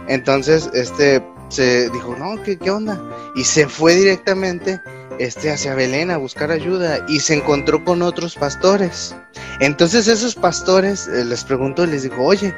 Entonces, 0.07 0.69
este 0.73 1.23
se 1.49 1.89
dijo, 1.89 2.15
no, 2.17 2.41
¿qué, 2.43 2.57
qué 2.57 2.71
onda? 2.71 3.01
Y 3.35 3.43
se 3.43 3.67
fue 3.67 3.95
directamente 3.95 4.81
este 5.19 5.51
hacia 5.51 5.75
Belén 5.75 6.11
a 6.11 6.17
buscar 6.17 6.51
ayuda 6.51 6.99
y 7.07 7.19
se 7.19 7.35
encontró 7.35 7.83
con 7.83 8.01
otros 8.01 8.35
pastores. 8.35 9.15
Entonces 9.59 10.07
esos 10.07 10.35
pastores 10.35 11.07
eh, 11.07 11.25
les 11.25 11.43
preguntó 11.43 11.83
y 11.83 11.87
les 11.87 12.03
dijo, 12.03 12.23
oye, 12.23 12.53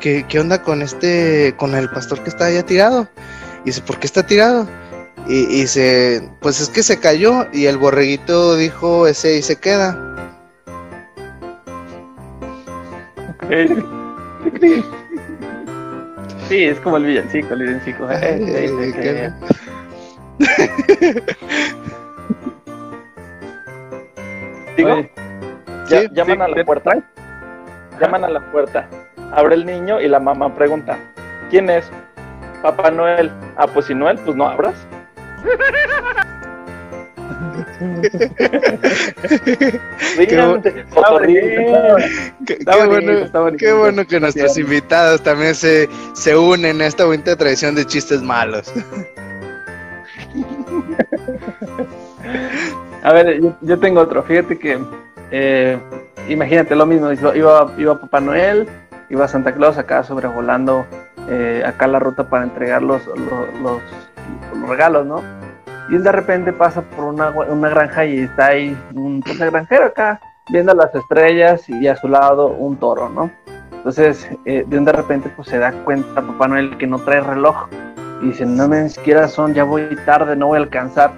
¿qué, 0.00 0.24
¿qué 0.28 0.38
onda 0.38 0.62
con 0.62 0.82
este, 0.82 1.54
con 1.56 1.74
el 1.74 1.90
pastor 1.90 2.22
que 2.22 2.30
está 2.30 2.46
allá 2.46 2.64
tirado? 2.64 3.08
Y 3.64 3.66
dice, 3.66 3.82
¿por 3.82 3.98
qué 3.98 4.06
está 4.06 4.24
tirado? 4.24 4.68
Y, 5.26 5.40
y 5.40 5.62
dice, 5.62 6.28
pues 6.40 6.60
es 6.60 6.68
que 6.68 6.82
se 6.82 6.98
cayó 6.98 7.46
y 7.52 7.66
el 7.66 7.78
borreguito 7.78 8.56
dijo, 8.56 9.06
ese 9.06 9.36
y 9.36 9.42
se 9.42 9.56
queda. 9.56 10.04
Sí, 16.48 16.64
es 16.64 16.80
como 16.80 16.96
el 16.96 17.04
villancico, 17.04 17.54
el 17.54 17.62
villancico. 17.62 18.08
Eh. 18.10 19.30
Digo, 24.76 24.92
Oye, 24.92 25.10
ya- 25.88 26.00
sí, 26.02 26.08
llaman 26.12 26.36
sí, 26.38 26.42
a 26.42 26.48
la 26.48 26.64
puerta. 26.64 26.90
Llaman 28.00 28.24
a 28.24 28.28
la 28.28 28.40
puerta. 28.52 28.88
Abre 29.32 29.56
el 29.56 29.66
niño 29.66 30.00
y 30.00 30.08
la 30.08 30.20
mamá 30.20 30.54
pregunta, 30.54 30.98
¿quién 31.50 31.68
es? 31.68 31.90
Papá 32.62 32.90
Noel. 32.90 33.30
Ah, 33.56 33.66
pues 33.66 33.86
si 33.86 33.94
Noel, 33.94 34.18
pues 34.24 34.36
no 34.36 34.46
abras. 34.48 34.74
Qué, 42.46 42.54
Está 42.54 42.72
qué 42.72 42.86
bonito, 42.86 43.40
bueno, 43.42 43.56
qué 43.58 43.72
bueno 43.72 44.06
que 44.06 44.20
nuestros 44.20 44.56
invitados 44.58 45.22
también 45.22 45.54
se, 45.54 45.88
se 46.14 46.36
unen 46.36 46.80
a 46.80 46.86
esta 46.86 47.04
bonita 47.04 47.36
tradición 47.36 47.74
de 47.74 47.84
chistes 47.86 48.22
malos. 48.22 48.72
A 53.02 53.12
ver, 53.12 53.40
yo, 53.40 53.56
yo 53.62 53.78
tengo 53.78 54.00
otro. 54.00 54.22
Fíjate 54.22 54.58
que, 54.58 54.78
eh, 55.30 55.78
imagínate 56.28 56.74
lo 56.74 56.86
mismo. 56.86 57.12
Iba, 57.12 57.36
iba, 57.36 57.72
iba 57.78 58.00
Papá 58.00 58.20
Noel, 58.20 58.66
iba 59.10 59.28
Santa 59.28 59.54
Claus 59.54 59.78
acá 59.78 60.02
sobrevolando 60.02 60.86
eh, 61.28 61.62
acá 61.64 61.86
la 61.86 61.98
ruta 61.98 62.28
para 62.28 62.44
entregar 62.44 62.82
los, 62.82 63.06
los, 63.06 63.60
los- 63.62 63.82
los 64.60 64.68
regalos, 64.68 65.06
¿no? 65.06 65.22
Y 65.90 65.96
de 65.96 66.12
repente 66.12 66.52
pasa 66.52 66.82
por 66.82 67.04
una, 67.06 67.30
una 67.30 67.68
granja 67.68 68.04
y 68.04 68.20
está 68.20 68.48
ahí 68.48 68.76
un 68.94 69.22
pues, 69.22 69.38
granjero 69.38 69.86
acá 69.86 70.20
viendo 70.50 70.74
las 70.74 70.94
estrellas 70.94 71.68
y 71.68 71.86
a 71.86 71.96
su 71.96 72.08
lado 72.08 72.48
un 72.48 72.76
toro, 72.76 73.08
¿no? 73.08 73.30
Entonces, 73.72 74.28
eh, 74.44 74.64
de 74.66 74.78
un 74.78 74.84
de 74.84 74.92
repente 74.92 75.30
pues 75.34 75.48
se 75.48 75.58
da 75.58 75.72
cuenta 75.84 76.20
Papá 76.20 76.48
Noel 76.48 76.76
que 76.78 76.86
no 76.86 76.98
trae 76.98 77.20
reloj 77.20 77.68
y 78.22 78.26
dice, 78.26 78.44
no 78.44 78.68
me 78.68 78.88
siquiera 78.88 79.28
son, 79.28 79.54
ya 79.54 79.64
voy 79.64 79.82
tarde, 80.04 80.36
no 80.36 80.48
voy 80.48 80.58
a 80.58 80.62
alcanzar 80.62 81.12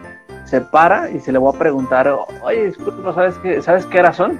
se 0.44 0.60
para 0.60 1.08
y 1.10 1.20
se 1.20 1.30
le 1.32 1.38
va 1.38 1.50
a 1.50 1.52
preguntar, 1.52 2.12
oye, 2.42 2.66
disculpa, 2.66 3.14
¿sabes 3.14 3.38
qué, 3.38 3.62
¿sabes 3.62 3.86
qué 3.86 4.00
hora 4.00 4.12
son? 4.12 4.38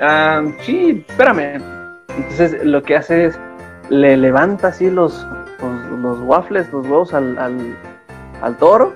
"Ah, 0.00 0.42
sí, 0.62 1.04
espérame. 1.08 1.62
Entonces 2.16 2.64
lo 2.64 2.82
que 2.82 2.96
hace 2.96 3.26
es, 3.26 3.38
le 3.88 4.16
levanta 4.16 4.68
así 4.68 4.90
los, 4.90 5.26
los, 5.96 6.20
waffles, 6.20 6.72
los 6.72 6.84
huevos 6.86 7.14
al, 7.14 7.38
al 8.42 8.56
toro 8.56 8.94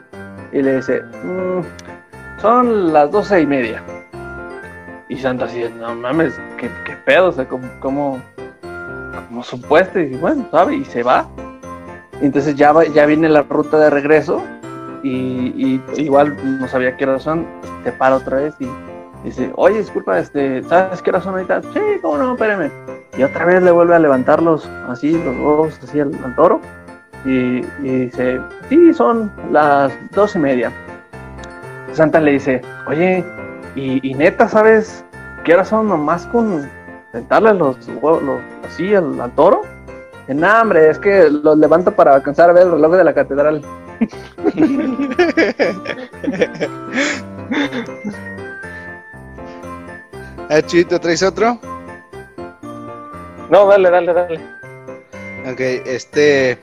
y 0.54 0.62
le 0.62 0.76
dice, 0.76 1.02
"Mm, 1.22 1.60
son 2.40 2.92
las 2.92 3.10
doce 3.10 3.40
y 3.42 3.46
media. 3.46 3.82
Y 5.08 5.16
Santa 5.18 5.44
así, 5.44 5.62
no 5.78 5.94
mames, 5.94 6.40
¿qué, 6.56 6.70
qué 6.86 6.96
pedo? 7.04 7.28
O 7.28 7.32
sea, 7.32 7.46
como, 7.46 8.20
supuesto, 9.42 10.00
y 10.00 10.14
bueno, 10.16 10.46
sabe, 10.50 10.76
y 10.76 10.84
se 10.86 11.02
va. 11.02 11.26
Y 12.22 12.26
entonces 12.26 12.54
ya, 12.56 12.72
va- 12.72 12.84
ya 12.86 13.04
viene 13.04 13.28
la 13.28 13.42
ruta 13.42 13.78
de 13.78 13.90
regreso 13.90 14.42
y, 15.02 15.80
igual 15.96 16.36
no 16.60 16.66
sabía 16.68 16.96
qué 16.96 17.06
son, 17.18 17.46
se 17.84 17.92
para 17.92 18.16
otra 18.16 18.38
vez 18.38 18.54
y 18.60 18.68
dice, 19.24 19.50
oye, 19.56 19.78
disculpa, 19.78 20.18
este, 20.18 20.62
¿sabes 20.62 21.02
qué 21.02 21.10
son 21.20 21.34
ahorita? 21.34 21.60
Sí, 21.74 21.80
cómo 22.00 22.16
no, 22.16 22.32
espérame. 22.32 22.70
Y 23.18 23.22
otra 23.22 23.44
vez 23.44 23.62
le 23.62 23.70
vuelve 23.70 23.94
a 23.94 23.98
levantarlos 23.98 24.66
así, 24.88 25.12
los 25.12 25.36
huevos 25.36 25.78
así 25.82 26.00
al, 26.00 26.12
al 26.24 26.34
toro. 26.34 26.60
Y, 27.24 27.58
y 27.82 28.04
dice, 28.06 28.40
sí, 28.68 28.92
son 28.92 29.32
las 29.50 29.92
dos 30.12 30.34
y 30.36 30.38
media. 30.38 30.70
Santa 31.92 32.20
le 32.20 32.32
dice, 32.32 32.60
oye, 32.86 33.24
y, 33.74 34.06
y 34.08 34.14
neta, 34.14 34.48
¿sabes 34.48 35.04
qué 35.44 35.54
hora 35.54 35.64
son 35.64 35.88
nomás 35.88 36.26
con 36.26 36.68
sentarle 37.12 37.54
los 37.54 37.76
huevos 38.02 38.22
los- 38.22 38.40
así 38.66 38.94
al, 38.94 39.18
al 39.20 39.30
toro? 39.32 39.62
En 40.26 40.42
hambre, 40.44 40.88
es 40.90 40.98
que 40.98 41.28
los 41.30 41.58
levanto 41.58 41.92
para 41.92 42.14
alcanzar 42.14 42.48
a 42.50 42.52
ver 42.54 42.64
el 42.64 42.72
reloj 42.72 42.92
de 42.96 43.04
la 43.04 43.14
catedral. 43.14 43.62
Ah, 50.50 50.60
Chito, 50.62 51.00
¿traes 51.00 51.22
otro? 51.22 51.58
No, 53.50 53.66
dale, 53.66 53.90
dale, 53.90 54.12
dale. 54.12 54.40
Ok, 55.50 55.60
este. 55.86 56.58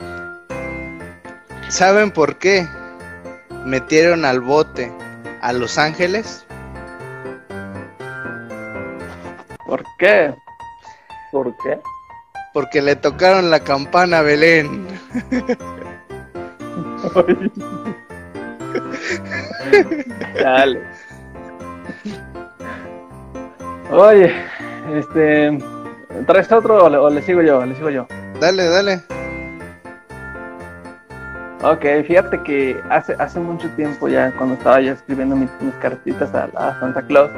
¿Saben 1.72 2.12
por 2.12 2.38
qué 2.38 2.68
metieron 3.66 4.26
al 4.26 4.42
bote 4.42 4.92
a 5.42 5.54
Los 5.54 5.78
Ángeles? 5.78 6.46
¿Por 9.66 9.82
qué? 9.98 10.36
¿Por 11.32 11.56
qué? 11.64 11.80
Porque 12.54 12.82
le 12.82 12.98
tocaron 12.98 13.50
la 13.50 13.62
campana 13.62 14.20
a 14.20 14.22
Belén. 14.22 14.86
Dale. 20.44 20.82
Oye, 23.92 24.34
este, 24.94 25.58
¿traes 26.28 26.52
otro 26.52 26.84
o 26.84 26.90
le, 26.90 26.98
o 26.98 27.10
le 27.10 27.22
sigo 27.22 27.42
yo? 27.42 27.66
Le 27.66 27.76
sigo 27.76 27.90
yo. 27.90 28.08
Dale, 28.42 28.66
dale. 28.68 29.21
Ok, 31.64 31.86
fíjate 32.08 32.42
que 32.42 32.82
hace, 32.90 33.14
hace 33.20 33.40
mucho 33.40 33.70
tiempo 33.76 34.08
ya, 34.08 34.32
cuando 34.32 34.56
estaba 34.56 34.82
yo 34.82 34.94
escribiendo 34.94 35.36
mis, 35.36 35.50
mis 35.62 35.76
cartitas 35.76 36.34
a, 36.34 36.80
Santa 36.80 37.04
Claus, 37.04 37.30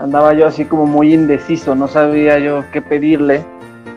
andaba 0.00 0.34
yo 0.34 0.48
así 0.48 0.64
como 0.64 0.84
muy 0.84 1.14
indeciso, 1.14 1.76
no 1.76 1.86
sabía 1.86 2.40
yo 2.40 2.64
qué 2.72 2.82
pedirle. 2.82 3.44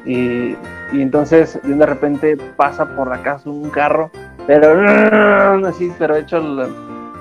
Y, 0.05 0.55
y 0.91 1.01
entonces 1.01 1.59
de 1.63 1.86
repente 1.86 2.38
pasa 2.55 2.86
por 2.95 3.09
la 3.09 3.24
casa 3.24 3.49
un 3.49 3.72
carro, 3.72 4.11
pero 4.45 5.68
así, 5.68 5.91
pero 5.97 6.16
hecho 6.16 6.39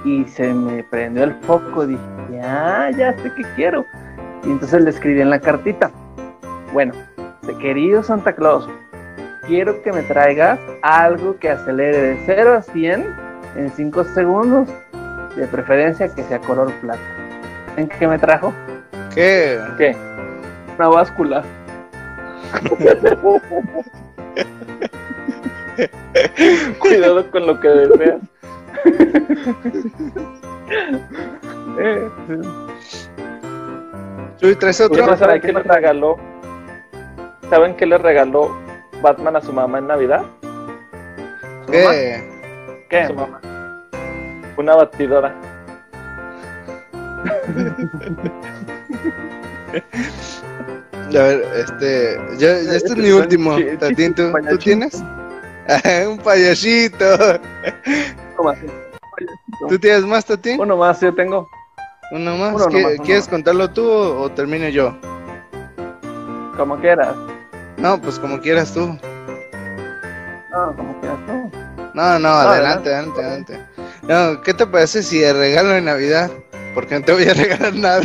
y 0.05 0.25
se 0.25 0.53
me 0.53 0.83
prendió 0.85 1.25
el 1.25 1.35
foco, 1.47 1.87
dije, 1.87 2.03
ya, 2.31 2.91
ya 2.95 3.17
sé 3.17 3.33
qué 3.35 3.43
quiero. 3.57 3.87
Y 4.45 4.51
entonces 4.51 4.85
le 4.85 4.91
escribí 4.91 5.23
en 5.23 5.31
la 5.31 5.41
cartita, 5.41 5.91
bueno, 6.75 6.93
querido 7.59 8.03
Santa 8.03 8.35
Claus, 8.35 8.69
quiero 9.47 9.83
que 9.83 9.93
me 9.93 10.03
traigas 10.03 10.59
algo 10.83 11.39
que 11.39 11.51
acelere 11.51 11.99
de 11.99 12.19
0 12.27 12.55
a 12.55 12.63
100 12.63 13.15
en 13.57 13.71
5 13.71 14.05
segundos, 14.05 14.69
de 15.37 15.47
preferencia 15.47 16.09
que 16.09 16.23
sea 16.25 16.39
color 16.41 16.73
plata. 16.81 17.01
¿En 17.77 17.89
qué 17.89 18.07
me 18.07 18.19
trajo? 18.19 18.53
¿Qué? 19.15 19.59
¿Qué? 19.79 19.97
Una 20.79 20.89
báscula. 20.89 21.45
Cuidado 26.79 27.31
con 27.31 27.47
lo 27.47 27.61
que 27.61 27.69
deseas. 27.69 28.21
Chuy, 34.39 34.55
¿traes 34.57 34.81
¿Ustedes 34.81 34.81
otro? 34.81 35.17
¿Saben 35.17 35.41
qué 35.41 35.53
le 35.53 35.63
regaló? 35.63 36.17
¿Saben 37.51 37.75
qué 37.77 37.87
le 37.87 37.99
regaló 37.99 38.64
Batman 39.05 39.37
a 39.37 39.41
su 39.43 39.53
mamá 39.53 39.79
en 39.79 39.87
Navidad? 39.87 40.23
¿Qué? 41.71 42.25
¿Qué? 42.89 43.07
Su 43.07 43.15
mamá. 43.15 43.39
Una 44.57 44.75
batidora. 44.77 45.35
A 51.09 51.23
ver, 51.23 51.45
este. 51.57 52.17
Yo, 52.39 52.49
ya 52.49 52.75
este 52.75 52.77
es 52.89 52.97
mi 52.97 53.11
último. 53.11 53.57
Chi- 53.57 53.77
Tatín, 53.79 54.15
¿tú, 54.15 54.33
¿tú 54.51 54.59
tienes? 54.59 55.03
un 56.09 56.19
payasito. 56.19 57.05
Uno 58.39 58.43
más. 58.45 58.59
¿Tú 59.69 59.79
tienes 59.79 60.05
más, 60.05 60.25
Tatín? 60.25 60.61
Uno 60.61 60.77
más, 60.77 61.01
yo 61.01 61.15
tengo. 61.15 61.49
Uno 62.13 62.37
más. 62.37 62.55
uno 62.55 62.67
¿Qué- 62.69 62.77
nomás, 62.81 62.95
uno 62.97 63.05
¿Quieres 63.05 63.25
más. 63.25 63.29
contarlo 63.31 63.71
tú 63.71 63.87
o, 63.89 64.23
o 64.23 64.31
termino 64.31 64.69
yo? 64.69 64.97
Como 66.57 66.77
quieras. 66.79 67.15
No, 67.85 68.01
pues 68.01 68.19
como 68.19 68.41
quieras 68.41 68.73
tú. 68.73 68.99
No, 70.51 70.75
como 70.75 70.99
quieras 71.03 71.19
tú. 71.27 71.51
No, 71.93 72.19
no, 72.19 72.29
adelante. 72.31 72.89
adelante, 72.89 73.21
adelante, 73.21 73.55
adelante. 73.55 73.61
No, 74.09 74.41
¿qué 74.41 74.55
te 74.55 74.67
parece 74.67 75.03
si 75.03 75.19
de 75.19 75.35
regalo 75.35 75.69
de 75.69 75.83
Navidad? 75.83 76.31
Porque 76.75 76.99
no 76.99 77.05
te 77.05 77.13
voy 77.13 77.25
a 77.29 77.35
regalar 77.35 77.75
nada. 77.75 78.01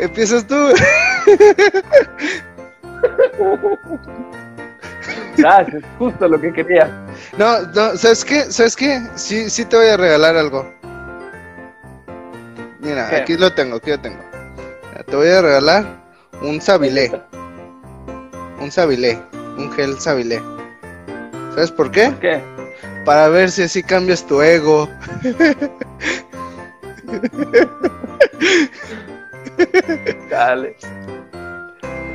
Empiezas 0.00 0.44
tú. 0.48 0.56
Gracias, 5.36 5.82
justo 5.96 6.26
lo 6.26 6.40
que 6.40 6.52
quería. 6.52 6.90
No, 7.38 7.60
no, 7.68 7.96
¿sabes 7.96 8.24
qué? 8.24 8.50
¿Sabes 8.50 8.74
qué? 8.74 9.00
Sí, 9.14 9.48
sí 9.48 9.64
te 9.64 9.76
voy 9.76 9.90
a 9.90 9.96
regalar 9.96 10.36
algo. 10.36 10.68
Mira, 12.80 13.10
¿Qué? 13.10 13.16
aquí 13.18 13.36
lo 13.36 13.52
tengo, 13.54 13.76
aquí 13.76 13.90
lo 13.90 14.00
tengo. 14.00 14.18
Mira, 14.90 15.04
Te 15.04 15.14
voy 15.14 15.28
a 15.28 15.40
regalar 15.40 15.86
un 16.42 16.60
sabilé. 16.60 17.12
Un 18.64 18.72
sabilé. 18.72 19.20
Un 19.58 19.70
gel 19.72 20.00
sabilé. 20.00 20.40
¿Sabes 21.50 21.70
por 21.70 21.90
qué? 21.90 22.10
¿Qué? 22.18 22.42
Para 23.04 23.28
ver 23.28 23.50
si 23.50 23.64
así 23.64 23.82
cambias 23.82 24.26
tu 24.26 24.40
ego. 24.40 24.88
Dale. 30.30 30.74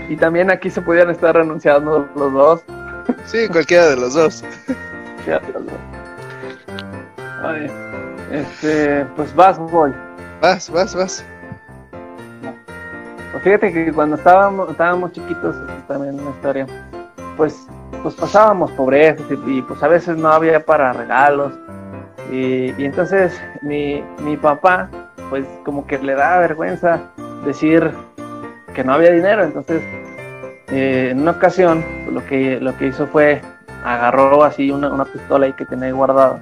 Y 0.10 0.18
también 0.18 0.50
aquí 0.50 0.72
se 0.72 0.82
podían 0.82 1.12
estar 1.12 1.36
renunciando 1.36 2.10
los 2.16 2.34
dos. 2.34 2.62
Sí, 3.28 3.48
cualquiera 3.48 3.90
de 3.90 3.98
los 3.98 4.16
dos. 4.16 4.44
Fíjate, 5.24 5.54
los 5.54 5.68
dos. 5.68 5.76
Ay, 7.44 7.70
este, 8.32 9.06
pues 9.16 9.36
vas, 9.36 9.60
voy. 9.60 9.94
Vas, 10.42 10.68
vas, 10.72 10.96
vas. 10.96 11.24
Pues 13.40 13.58
fíjate 13.58 13.72
que 13.72 13.94
cuando 13.94 14.18
estábamos, 14.18 14.70
estábamos 14.70 15.14
chiquitos, 15.14 15.56
también 15.88 16.20
una 16.20 16.32
historia, 16.32 16.68
pues, 17.38 17.68
pues 18.04 18.14
pasábamos 18.16 18.70
pobreza 18.72 19.24
y, 19.30 19.60
y, 19.60 19.62
pues 19.62 19.82
a 19.82 19.88
veces 19.88 20.18
no 20.18 20.28
había 20.28 20.66
para 20.66 20.92
regalos. 20.92 21.54
Y, 22.30 22.84
entonces 22.84 23.42
mi, 23.62 24.04
mi 24.24 24.36
papá, 24.36 24.90
pues 25.30 25.46
como 25.64 25.88
que 25.88 25.98
le 26.00 26.16
da 26.16 26.40
vergüenza 26.40 27.00
decir 27.46 27.90
que 28.74 28.84
no 28.84 28.96
había 28.96 29.12
dinero. 29.12 29.46
Entonces, 29.46 29.82
eh, 30.68 31.08
en 31.12 31.22
una 31.22 31.32
ocasión, 31.32 31.86
lo 32.12 32.26
que, 32.26 32.60
lo 32.60 32.76
que 32.76 32.88
hizo 32.88 33.08
fue 33.08 33.42
agarró 33.86 34.44
así 34.44 34.70
una, 34.70 34.92
una 34.92 35.06
pistola 35.06 35.46
ahí 35.46 35.54
que 35.54 35.66
tenía 35.66 35.94
guardada, 35.94 36.42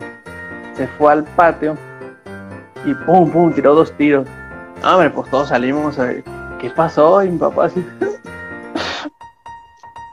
se 0.74 0.88
fue 0.88 1.12
al 1.14 1.26
patio 1.26 1.78
y 2.86 2.96
pum, 3.06 3.30
pum, 3.30 3.54
tiró 3.54 3.76
dos 3.76 3.92
tiros. 3.94 4.28
Hombre, 4.84 5.12
pues 5.12 5.30
todos 5.30 5.50
salimos 5.50 5.96
ver 5.98 6.24
qué 6.60 6.70
pasó 6.72 7.24
y 7.24 7.30
mi 7.30 7.38
papá 7.38 7.70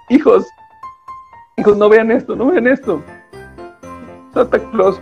hijos, 0.08 0.46
hijos, 1.56 1.76
no 1.76 1.88
vean 1.88 2.10
esto, 2.10 2.36
no 2.36 2.50
vean 2.50 2.66
esto. 2.66 3.02
Santa 4.32 4.58
Claus, 4.70 5.00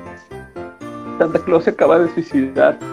Santa 1.18 1.38
Claus 1.40 1.64
se 1.64 1.70
acaba 1.70 1.98
de 1.98 2.12
suicidar. 2.14 2.78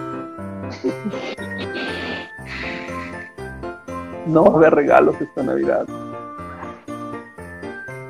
No 4.28 4.43
va 4.43 4.52
a 4.52 4.56
haber 4.58 4.76
regalos 4.76 5.20
esta 5.20 5.41
Navidad. 5.41 5.88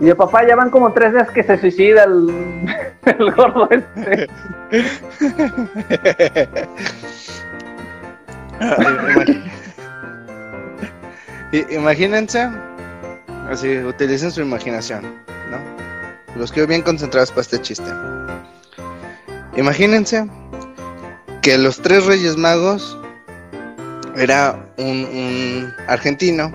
Y 0.02 0.06
de 0.06 0.16
papá 0.16 0.46
ya 0.46 0.58
van 0.58 0.70
como 0.70 0.92
tres 0.92 1.14
días 1.14 1.32
que 1.32 1.44
se 1.44 1.58
suicida 1.58 2.04
el, 2.04 2.68
el 3.06 3.32
gordo 3.32 3.70
este. 3.72 4.28
I- 8.60 9.59
Imagínense, 11.52 12.48
así, 13.50 13.78
utilicen 13.80 14.32
su 14.32 14.42
imaginación, 14.42 15.04
¿no? 15.50 15.58
Los 16.36 16.52
quiero 16.52 16.68
bien 16.68 16.82
concentrados 16.82 17.32
para 17.32 17.42
este 17.42 17.60
chiste. 17.62 17.90
Imagínense 19.58 20.28
que 21.42 21.58
los 21.58 21.82
tres 21.82 22.06
reyes 22.06 22.38
magos 22.38 22.98
era 24.16 24.72
un, 24.78 25.06
un 25.06 25.74
argentino, 25.88 26.54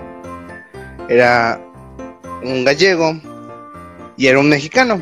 era 1.09 1.59
un 2.43 2.63
gallego 2.63 3.19
y 4.17 4.27
era 4.27 4.39
un 4.39 4.49
mexicano. 4.49 5.01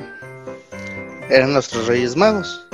Eran 1.30 1.54
los 1.54 1.70
tres 1.70 1.88
reyes 1.88 2.16
magos. 2.16 2.68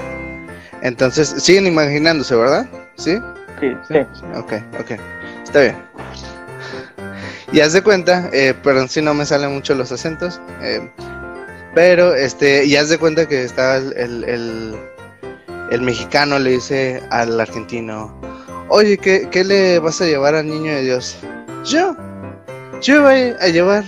Entonces, 0.82 1.36
siguen 1.38 1.68
imaginándose, 1.68 2.36
¿verdad? 2.36 2.68
¿Sí? 2.96 3.18
Sí, 3.60 3.76
sí. 3.88 3.98
Ok, 4.36 4.54
ok. 4.80 4.92
Está 5.44 5.62
bien. 5.62 5.76
Y 7.52 7.62
haz 7.62 7.74
de 7.74 7.82
cuenta, 7.82 8.30
eh, 8.32 8.54
perdón 8.64 8.90
si 8.90 9.02
no 9.02 9.14
me 9.14 9.26
salen 9.26 9.54
mucho 9.54 9.74
los 9.74 9.92
acentos, 9.92 10.40
eh, 10.62 10.88
pero 11.74 12.14
este, 12.14 12.66
y 12.66 12.76
haz 12.76 12.90
de 12.90 12.98
cuenta 13.00 13.28
que 13.28 13.44
está 13.44 13.78
el, 13.78 13.94
el, 13.98 14.76
el- 15.72 15.82
mexicano 15.82 16.38
le 16.38 16.52
dice 16.52 17.02
al 17.10 17.40
argentino, 17.40 18.14
oye, 18.70 18.98
¿qué, 18.98 19.28
¿qué 19.32 19.44
le 19.44 19.80
vas 19.80 20.00
a 20.02 20.06
llevar 20.06 20.36
al 20.36 20.48
niño 20.48 20.72
de 20.74 20.82
Dios? 20.84 21.18
Yo, 21.66 21.96
yo 22.82 23.02
voy 23.04 23.34
a 23.40 23.48
llevar 23.48 23.84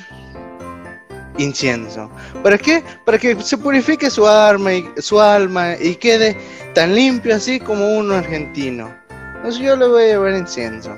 incienso. 1.37 2.09
¿Para 2.43 2.57
qué? 2.57 2.83
Para 3.05 3.17
que 3.17 3.39
se 3.41 3.57
purifique 3.57 4.09
su 4.09 4.27
alma 4.27 4.73
y, 4.73 4.85
su 4.97 5.19
alma 5.19 5.75
y 5.79 5.95
quede 5.95 6.35
tan 6.73 6.93
limpio 6.95 7.35
así 7.35 7.59
como 7.59 7.97
uno 7.97 8.15
argentino. 8.15 8.91
Entonces 9.37 9.61
yo 9.61 9.75
le 9.75 9.87
voy 9.87 10.03
a 10.03 10.07
llevar 10.07 10.33
incienso. 10.33 10.97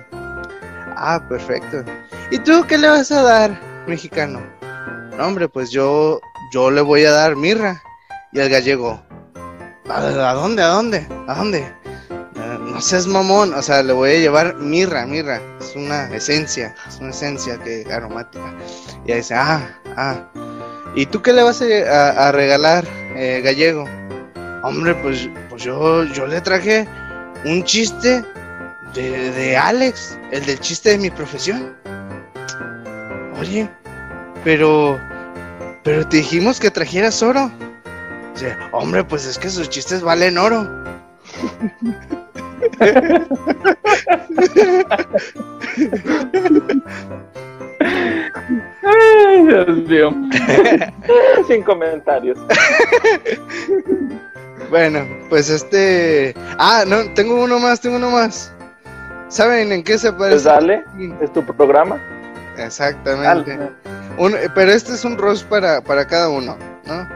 Ah, 0.95 1.21
perfecto. 1.27 1.83
¿Y 2.31 2.39
tú 2.39 2.65
qué 2.67 2.77
le 2.77 2.87
vas 2.89 3.11
a 3.11 3.21
dar, 3.21 3.61
mexicano? 3.87 4.41
No, 5.17 5.27
hombre, 5.27 5.47
pues 5.47 5.69
yo, 5.71 6.19
yo 6.51 6.71
le 6.71 6.81
voy 6.81 7.05
a 7.05 7.11
dar 7.11 7.35
mirra. 7.35 7.81
Y 8.31 8.39
el 8.39 8.49
gallego, 8.49 8.99
¿a, 9.87 10.33
dónde? 10.33 10.63
¿A 10.63 10.67
dónde? 10.67 11.07
¿A 11.27 11.35
dónde? 11.35 11.59
"Eh, 11.59 12.57
no 12.61 12.81
seas 12.81 13.05
mamón, 13.05 13.53
o 13.53 13.61
sea, 13.61 13.83
le 13.83 13.93
voy 13.93 14.11
a 14.11 14.19
llevar 14.19 14.55
mirra, 14.55 15.05
mirra. 15.05 15.39
Es 15.59 15.75
una 15.75 16.05
esencia, 16.15 16.73
es 16.87 16.97
una 16.99 17.11
esencia 17.11 17.59
que 17.59 17.85
aromática. 17.91 18.51
Y 19.05 19.11
ahí 19.11 19.17
dice, 19.19 19.35
ah, 19.35 19.79
ah. 19.95 20.15
¿Y 20.95 21.05
tú 21.05 21.21
qué 21.21 21.31
le 21.33 21.43
vas 21.43 21.61
a 21.61 22.31
regalar, 22.31 22.85
eh, 23.15 23.41
gallego? 23.43 23.87
Hombre, 24.63 24.95
pues, 24.95 25.29
pues 25.49 25.63
yo, 25.63 26.03
yo 26.05 26.25
le 26.25 26.41
traje 26.41 26.87
un 27.45 27.63
chiste 27.63 28.23
de, 28.95 29.31
de 29.31 29.57
Alex, 29.57 30.17
el 30.31 30.45
del 30.45 30.59
chiste 30.59 30.91
de 30.91 30.97
mi 30.97 31.09
profesión. 31.11 31.75
Oye, 33.39 33.69
pero 34.43 34.99
pero 35.83 36.07
te 36.07 36.17
dijimos 36.17 36.59
que 36.59 36.71
trajeras 36.71 37.21
oro. 37.23 37.51
Dice, 38.33 38.55
hombre, 38.71 39.03
pues 39.03 39.25
es 39.25 39.37
que 39.37 39.49
sus 39.49 39.69
chistes 39.69 40.01
valen 40.01 40.37
oro. 40.37 40.67
Ay, 48.83 49.45
Dios 49.45 49.67
mío. 49.87 50.11
Sin 51.47 51.63
comentarios. 51.63 52.37
Bueno, 54.69 55.05
pues 55.29 55.49
este. 55.49 56.33
Ah, 56.57 56.83
no, 56.87 57.11
tengo 57.13 57.41
uno 57.43 57.59
más, 57.59 57.79
tengo 57.81 57.97
uno 57.97 58.09
más. 58.11 58.51
¿Saben 59.27 59.71
en 59.71 59.83
qué 59.83 59.97
se 59.97 60.11
Pues 60.11 60.43
parece? 60.43 60.49
dale, 60.49 60.83
es 61.21 61.31
tu 61.33 61.43
programa. 61.43 61.99
Exactamente. 62.57 63.57
Un- 64.17 64.35
pero 64.53 64.71
este 64.71 64.93
es 64.93 65.03
un 65.05 65.17
roast 65.17 65.45
para, 65.47 65.81
para 65.81 66.05
cada 66.05 66.29
uno, 66.29 66.57
¿no? 66.85 67.07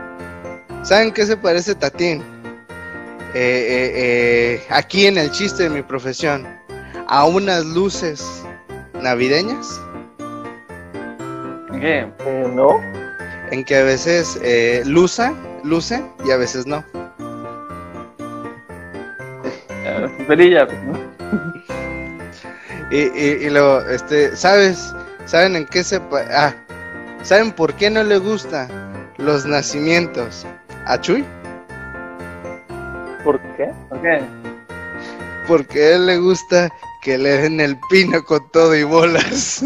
¿Saben 0.84 1.12
qué 1.12 1.26
se 1.26 1.38
parece 1.38 1.76
Tatín? 1.76 2.22
Eh, 3.34 3.36
eh, 3.36 3.92
eh, 3.96 4.64
aquí 4.70 5.06
en 5.06 5.18
el 5.18 5.30
chiste 5.32 5.64
de 5.64 5.70
mi 5.70 5.82
profesión, 5.84 6.48
a 7.08 7.26
unas 7.26 7.66
luces 7.66 8.26
navideñas, 9.02 9.80
¿Qué? 11.80 12.08
Eh, 12.26 12.52
no, 12.56 12.82
en 13.52 13.64
que 13.64 13.76
a 13.76 13.84
veces 13.84 14.40
eh, 14.42 14.82
luza, 14.86 15.34
luce 15.64 16.04
y 16.26 16.32
a 16.32 16.38
veces 16.38 16.66
no. 16.66 16.84
Perilla, 20.28 20.66
¿no? 20.66 21.00
Y, 22.92 22.98
y, 22.98 23.46
y 23.46 23.50
luego, 23.50 23.82
este, 23.82 24.36
¿sabes? 24.36 24.94
¿Saben 25.28 25.56
en 25.56 25.66
qué 25.68 25.84
se 25.84 26.02
Ah, 26.32 26.56
¿saben 27.24 27.52
por 27.52 27.74
qué 27.76 27.90
no 27.90 28.04
le 28.04 28.18
gusta 28.18 28.68
los 29.18 29.46
nacimientos 29.46 30.46
a 30.86 31.00
Chuy? 31.00 31.24
¿por 33.24 33.40
qué? 33.58 33.70
¿Por 33.90 34.02
qué? 34.02 34.22
Porque 35.48 35.80
a 35.84 35.96
él 35.96 36.06
le 36.08 36.18
gusta 36.18 36.70
que 37.02 37.18
le 37.18 37.38
den 37.42 37.60
el 37.60 37.78
pino 37.90 38.24
con 38.24 38.50
todo 38.52 38.76
y 38.76 38.84
bolas. 38.84 39.64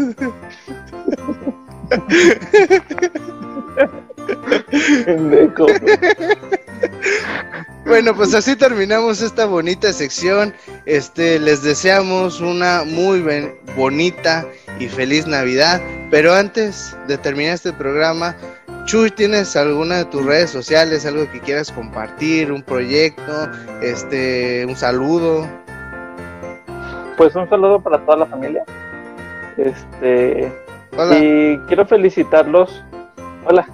Bueno, 7.84 8.14
pues 8.14 8.32
así 8.34 8.56
terminamos 8.56 9.20
esta 9.22 9.44
bonita 9.46 9.92
sección. 9.92 10.54
Este, 10.86 11.38
les 11.38 11.62
deseamos 11.62 12.40
una 12.40 12.84
muy 12.84 13.20
ben- 13.20 13.54
bonita 13.76 14.46
y 14.78 14.88
feliz 14.88 15.26
Navidad. 15.26 15.80
Pero 16.10 16.34
antes 16.34 16.96
de 17.08 17.18
terminar 17.18 17.54
este 17.54 17.72
programa, 17.72 18.36
Chuy, 18.84 19.10
¿tienes 19.10 19.56
alguna 19.56 19.98
de 19.98 20.04
tus 20.06 20.24
redes 20.24 20.50
sociales, 20.50 21.06
algo 21.06 21.30
que 21.30 21.40
quieras 21.40 21.70
compartir, 21.70 22.50
un 22.50 22.62
proyecto, 22.62 23.48
este, 23.80 24.66
un 24.66 24.76
saludo? 24.76 25.46
Pues 27.16 27.34
un 27.36 27.48
saludo 27.48 27.80
para 27.80 27.98
toda 28.04 28.18
la 28.18 28.26
familia. 28.26 28.64
Este, 29.56 30.52
Hola. 30.96 31.18
y 31.18 31.58
quiero 31.68 31.86
felicitarlos. 31.86 32.84
Hola, 33.44 33.66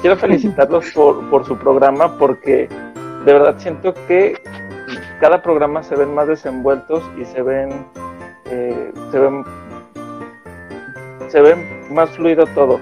quiero 0.00 0.16
felicitarlos 0.16 0.90
por, 0.94 1.28
por 1.30 1.46
su 1.46 1.56
programa 1.56 2.16
porque 2.18 2.68
de 3.24 3.32
verdad 3.32 3.56
siento 3.58 3.94
que 4.06 4.40
cada 5.20 5.42
programa 5.42 5.82
se 5.82 5.94
ven 5.96 6.14
más 6.14 6.26
desenvueltos 6.28 7.02
y 7.20 7.24
se 7.26 7.42
ven, 7.42 7.86
eh, 8.46 8.92
se 9.12 9.18
ven, 9.18 9.44
se 11.30 11.40
ven 11.40 11.94
más 11.94 12.10
fluido 12.10 12.44
todo, 12.54 12.80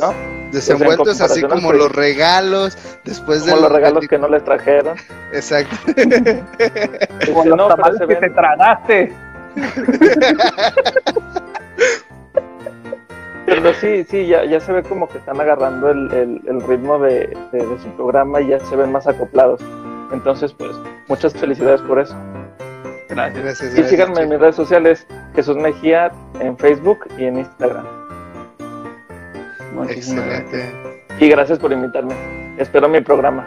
¿no? 0.00 0.12
Desenvueltos 0.52 1.20
así 1.20 1.40
comparación 1.40 1.52
al 1.52 1.58
como 1.58 1.72
los 1.72 1.92
regalos, 1.92 2.76
después 3.04 3.44
de 3.44 3.50
Como 3.52 3.62
los 3.62 3.72
regalos 3.72 4.06
que 4.06 4.18
no 4.18 4.28
les 4.28 4.44
trajeron. 4.44 4.96
Exacto. 5.32 5.74
Como 7.26 7.44
No, 7.44 7.56
los 7.56 7.66
pero 7.66 7.68
tamales 7.76 7.98
se 7.98 8.06
que 8.06 8.14
ven- 8.14 8.20
te 8.20 8.30
tragaste. 8.30 9.12
Pero 13.46 13.74
sí, 13.74 14.04
sí, 14.08 14.26
ya, 14.26 14.44
ya 14.44 14.58
se 14.58 14.72
ve 14.72 14.82
como 14.82 15.06
que 15.08 15.18
están 15.18 15.38
agarrando 15.40 15.90
el, 15.90 16.10
el- 16.12 16.40
el 16.46 16.60
ritmo 16.62 16.98
de, 16.98 17.36
de- 17.52 17.66
de 17.66 17.78
su 17.78 17.88
programa 17.96 18.40
y 18.40 18.48
ya 18.48 18.60
se 18.60 18.74
ven 18.74 18.90
más 18.90 19.06
acoplados. 19.06 19.60
Entonces, 20.12 20.52
pues, 20.54 20.70
muchas 21.08 21.34
felicidades 21.34 21.80
por 21.82 21.98
eso. 21.98 22.14
Gracias. 23.08 23.44
Gracias, 23.44 23.60
Y 23.72 23.76
gracias, 23.76 23.90
síganme 23.90 24.20
en 24.22 24.28
mis 24.30 24.38
redes 24.40 24.56
sociales, 24.56 25.06
Jesús 25.34 25.56
Mejía, 25.56 26.10
en 26.40 26.56
Facebook 26.56 27.06
y 27.18 27.24
en 27.24 27.38
Instagram. 27.38 27.84
Muchísimas 29.74 30.24
gracias. 30.26 30.54
Excelente. 30.54 31.04
Y 31.20 31.28
gracias 31.28 31.58
por 31.58 31.72
invitarme. 31.72 32.14
Espero 32.58 32.88
mi 32.88 33.00
programa. 33.00 33.46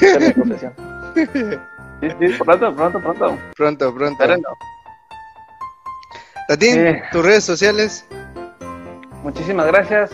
de 0.00 0.18
mi 0.18 0.32
profesión. 0.32 0.72
Sí, 2.02 2.08
sí, 2.18 2.36
pronto, 2.42 2.74
pronto, 2.74 2.98
pronto. 3.00 3.38
Pronto, 3.56 3.94
pronto. 3.94 4.12
Espérenlo. 4.24 4.48
Tatín, 6.48 6.84
Eh. 6.86 7.02
tus 7.12 7.24
redes 7.24 7.44
sociales. 7.44 8.04
Muchísimas 9.22 9.68
gracias. 9.68 10.10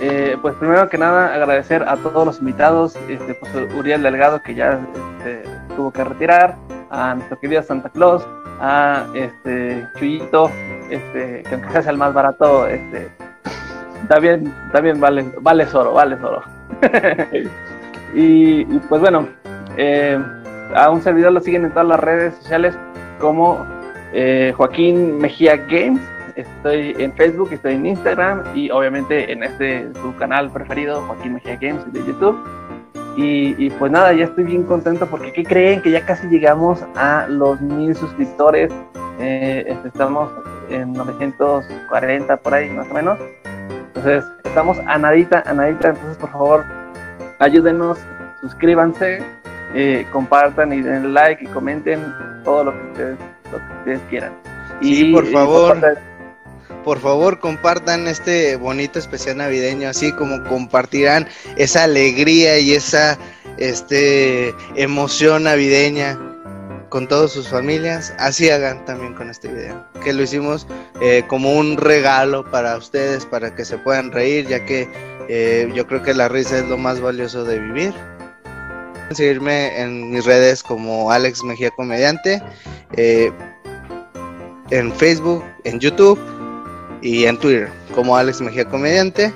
Eh, 0.00 0.38
pues 0.40 0.54
primero 0.54 0.88
que 0.88 0.96
nada 0.96 1.34
agradecer 1.34 1.82
a 1.86 1.96
todos 1.96 2.24
los 2.24 2.38
invitados, 2.40 2.96
este, 3.08 3.34
pues, 3.34 3.52
Uriel 3.74 4.02
Delgado 4.02 4.40
que 4.42 4.54
ya 4.54 4.80
este, 5.18 5.42
tuvo 5.76 5.90
que 5.90 6.04
retirar, 6.04 6.56
a 6.90 7.14
nuestro 7.14 7.38
querido 7.38 7.62
Santa 7.62 7.88
Claus, 7.88 8.26
a 8.60 9.06
este 9.14 9.86
Chuyito, 9.98 10.50
este, 10.90 11.42
que 11.42 11.54
aunque 11.54 11.82
sea 11.82 11.92
el 11.92 11.98
más 11.98 12.14
barato, 12.14 12.66
este, 12.66 13.10
también, 14.08 14.52
también 14.72 15.00
vale, 15.00 15.24
vale 15.40 15.66
oro, 15.72 15.92
vale 15.92 16.16
oro. 16.16 16.42
y, 18.14 18.64
pues 18.64 19.00
bueno, 19.00 19.28
eh, 19.76 20.18
a 20.74 20.90
un 20.90 21.02
servidor 21.02 21.32
lo 21.32 21.40
siguen 21.40 21.64
en 21.64 21.70
todas 21.70 21.88
las 21.88 22.00
redes 22.00 22.34
sociales 22.34 22.76
como 23.20 23.64
eh, 24.12 24.52
Joaquín 24.56 25.18
Mejía 25.18 25.56
Games. 25.56 26.00
Estoy 26.36 26.94
en 26.98 27.12
Facebook, 27.14 27.48
estoy 27.52 27.74
en 27.74 27.86
Instagram 27.86 28.42
y 28.54 28.70
obviamente 28.70 29.32
en 29.32 29.42
este 29.42 29.88
su 30.02 30.14
canal 30.16 30.50
preferido, 30.50 31.00
Joaquín 31.06 31.34
Mejía 31.34 31.56
Games 31.56 31.90
de 31.92 32.00
YouTube. 32.00 32.36
Y, 33.16 33.54
y 33.64 33.70
pues 33.70 33.90
nada, 33.90 34.12
ya 34.12 34.24
estoy 34.24 34.44
bien 34.44 34.62
contento 34.64 35.06
porque 35.06 35.32
¿qué 35.32 35.42
creen? 35.44 35.80
Que 35.80 35.90
ya 35.90 36.04
casi 36.04 36.26
llegamos 36.28 36.84
a 36.96 37.26
los 37.28 37.60
mil 37.60 37.94
suscriptores. 37.96 38.70
Eh, 39.18 39.64
este, 39.68 39.88
estamos 39.88 40.30
en 40.68 40.92
940 40.92 42.36
por 42.36 42.54
ahí 42.54 42.68
más 42.70 42.86
o 42.90 42.94
menos. 42.94 43.18
Entonces, 43.88 44.24
estamos 44.44 44.78
a 44.86 44.98
nadita, 44.98 45.42
a 45.46 45.54
nadita. 45.54 45.88
Entonces, 45.88 46.16
por 46.18 46.30
favor, 46.30 46.64
ayúdenos, 47.38 47.98
suscríbanse, 48.40 49.22
eh, 49.74 50.06
compartan 50.12 50.72
y 50.72 50.82
den 50.82 51.14
like 51.14 51.42
y 51.44 51.46
comenten 51.48 52.04
todo 52.44 52.64
lo 52.64 52.72
que 52.72 52.86
ustedes, 52.90 53.18
lo 53.52 53.58
que 53.58 53.72
ustedes 53.78 54.00
quieran. 54.10 54.32
Sí, 54.82 55.12
por 55.12 55.24
y 55.24 55.32
favor. 55.32 55.80
parte- 55.80 56.00
Por 56.86 57.00
favor, 57.00 57.40
compartan 57.40 58.06
este 58.06 58.54
bonito 58.54 59.00
especial 59.00 59.38
navideño, 59.38 59.88
así 59.88 60.12
como 60.12 60.44
compartirán 60.44 61.26
esa 61.56 61.82
alegría 61.82 62.60
y 62.60 62.74
esa 62.74 63.18
este 63.58 64.54
emoción 64.76 65.42
navideña 65.42 66.16
con 66.88 67.08
todas 67.08 67.32
sus 67.32 67.48
familias. 67.48 68.14
Así 68.20 68.50
hagan 68.50 68.84
también 68.84 69.14
con 69.14 69.30
este 69.30 69.48
video, 69.48 69.84
que 70.04 70.12
lo 70.12 70.22
hicimos 70.22 70.68
eh, 71.00 71.24
como 71.26 71.54
un 71.54 71.76
regalo 71.76 72.48
para 72.52 72.76
ustedes, 72.76 73.26
para 73.26 73.52
que 73.52 73.64
se 73.64 73.78
puedan 73.78 74.12
reír, 74.12 74.46
ya 74.46 74.64
que 74.64 74.88
eh, 75.28 75.68
yo 75.74 75.88
creo 75.88 76.04
que 76.04 76.14
la 76.14 76.28
risa 76.28 76.58
es 76.58 76.66
lo 76.66 76.78
más 76.78 77.00
valioso 77.00 77.42
de 77.42 77.58
vivir. 77.58 77.94
Pueden 78.44 79.16
Seguirme 79.16 79.80
en 79.80 80.12
mis 80.12 80.24
redes 80.24 80.62
como 80.62 81.10
Alex 81.10 81.42
Mejía 81.42 81.72
Comediante, 81.72 82.40
eh, 82.96 83.32
en 84.70 84.92
Facebook, 84.92 85.42
en 85.64 85.80
YouTube 85.80 86.35
y 87.02 87.24
en 87.26 87.38
Twitter 87.38 87.68
como 87.94 88.16
Alex 88.16 88.40
Mejía 88.40 88.64
Comediante. 88.64 89.32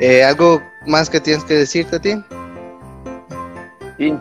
Eh, 0.00 0.24
¿Algo 0.24 0.60
más 0.86 1.08
que 1.08 1.20
tienes 1.20 1.44
que 1.44 1.54
decir, 1.54 1.86
Tati? 1.86 2.22
Sí. 3.98 4.18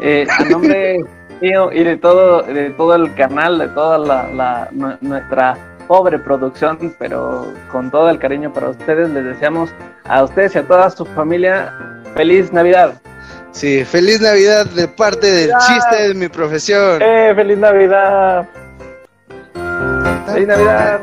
Eh, 0.00 0.26
a 0.38 0.44
nombre 0.44 0.98
mío 1.40 1.72
y 1.72 1.82
de 1.84 1.96
todo, 1.96 2.42
de 2.42 2.70
todo 2.70 2.94
el 2.94 3.14
canal, 3.14 3.58
de 3.58 3.68
toda 3.68 3.98
la, 3.98 4.28
la- 4.32 4.68
nu- 4.72 4.96
nuestra 5.00 5.56
pobre 5.88 6.18
producción, 6.18 6.94
pero 6.98 7.52
con 7.72 7.90
todo 7.90 8.10
el 8.10 8.18
cariño 8.18 8.52
para 8.52 8.70
ustedes, 8.70 9.08
les 9.10 9.24
deseamos 9.24 9.70
a 10.04 10.24
ustedes 10.24 10.54
y 10.54 10.58
a 10.58 10.66
toda 10.66 10.90
su 10.90 11.04
familia 11.06 11.72
feliz 12.14 12.52
Navidad. 12.52 12.94
Sí, 13.52 13.84
feliz 13.84 14.20
Navidad 14.20 14.66
de 14.66 14.86
parte 14.88 15.26
del 15.30 15.50
Navidad. 15.50 15.66
chiste 15.68 16.08
de 16.08 16.14
mi 16.14 16.28
profesión. 16.28 17.00
¡Eh, 17.00 17.32
feliz 17.34 17.56
Navidad! 17.58 18.46
¡Feliz 20.32 20.48
Navidad! 20.48 21.00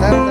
Tan, 0.00 0.27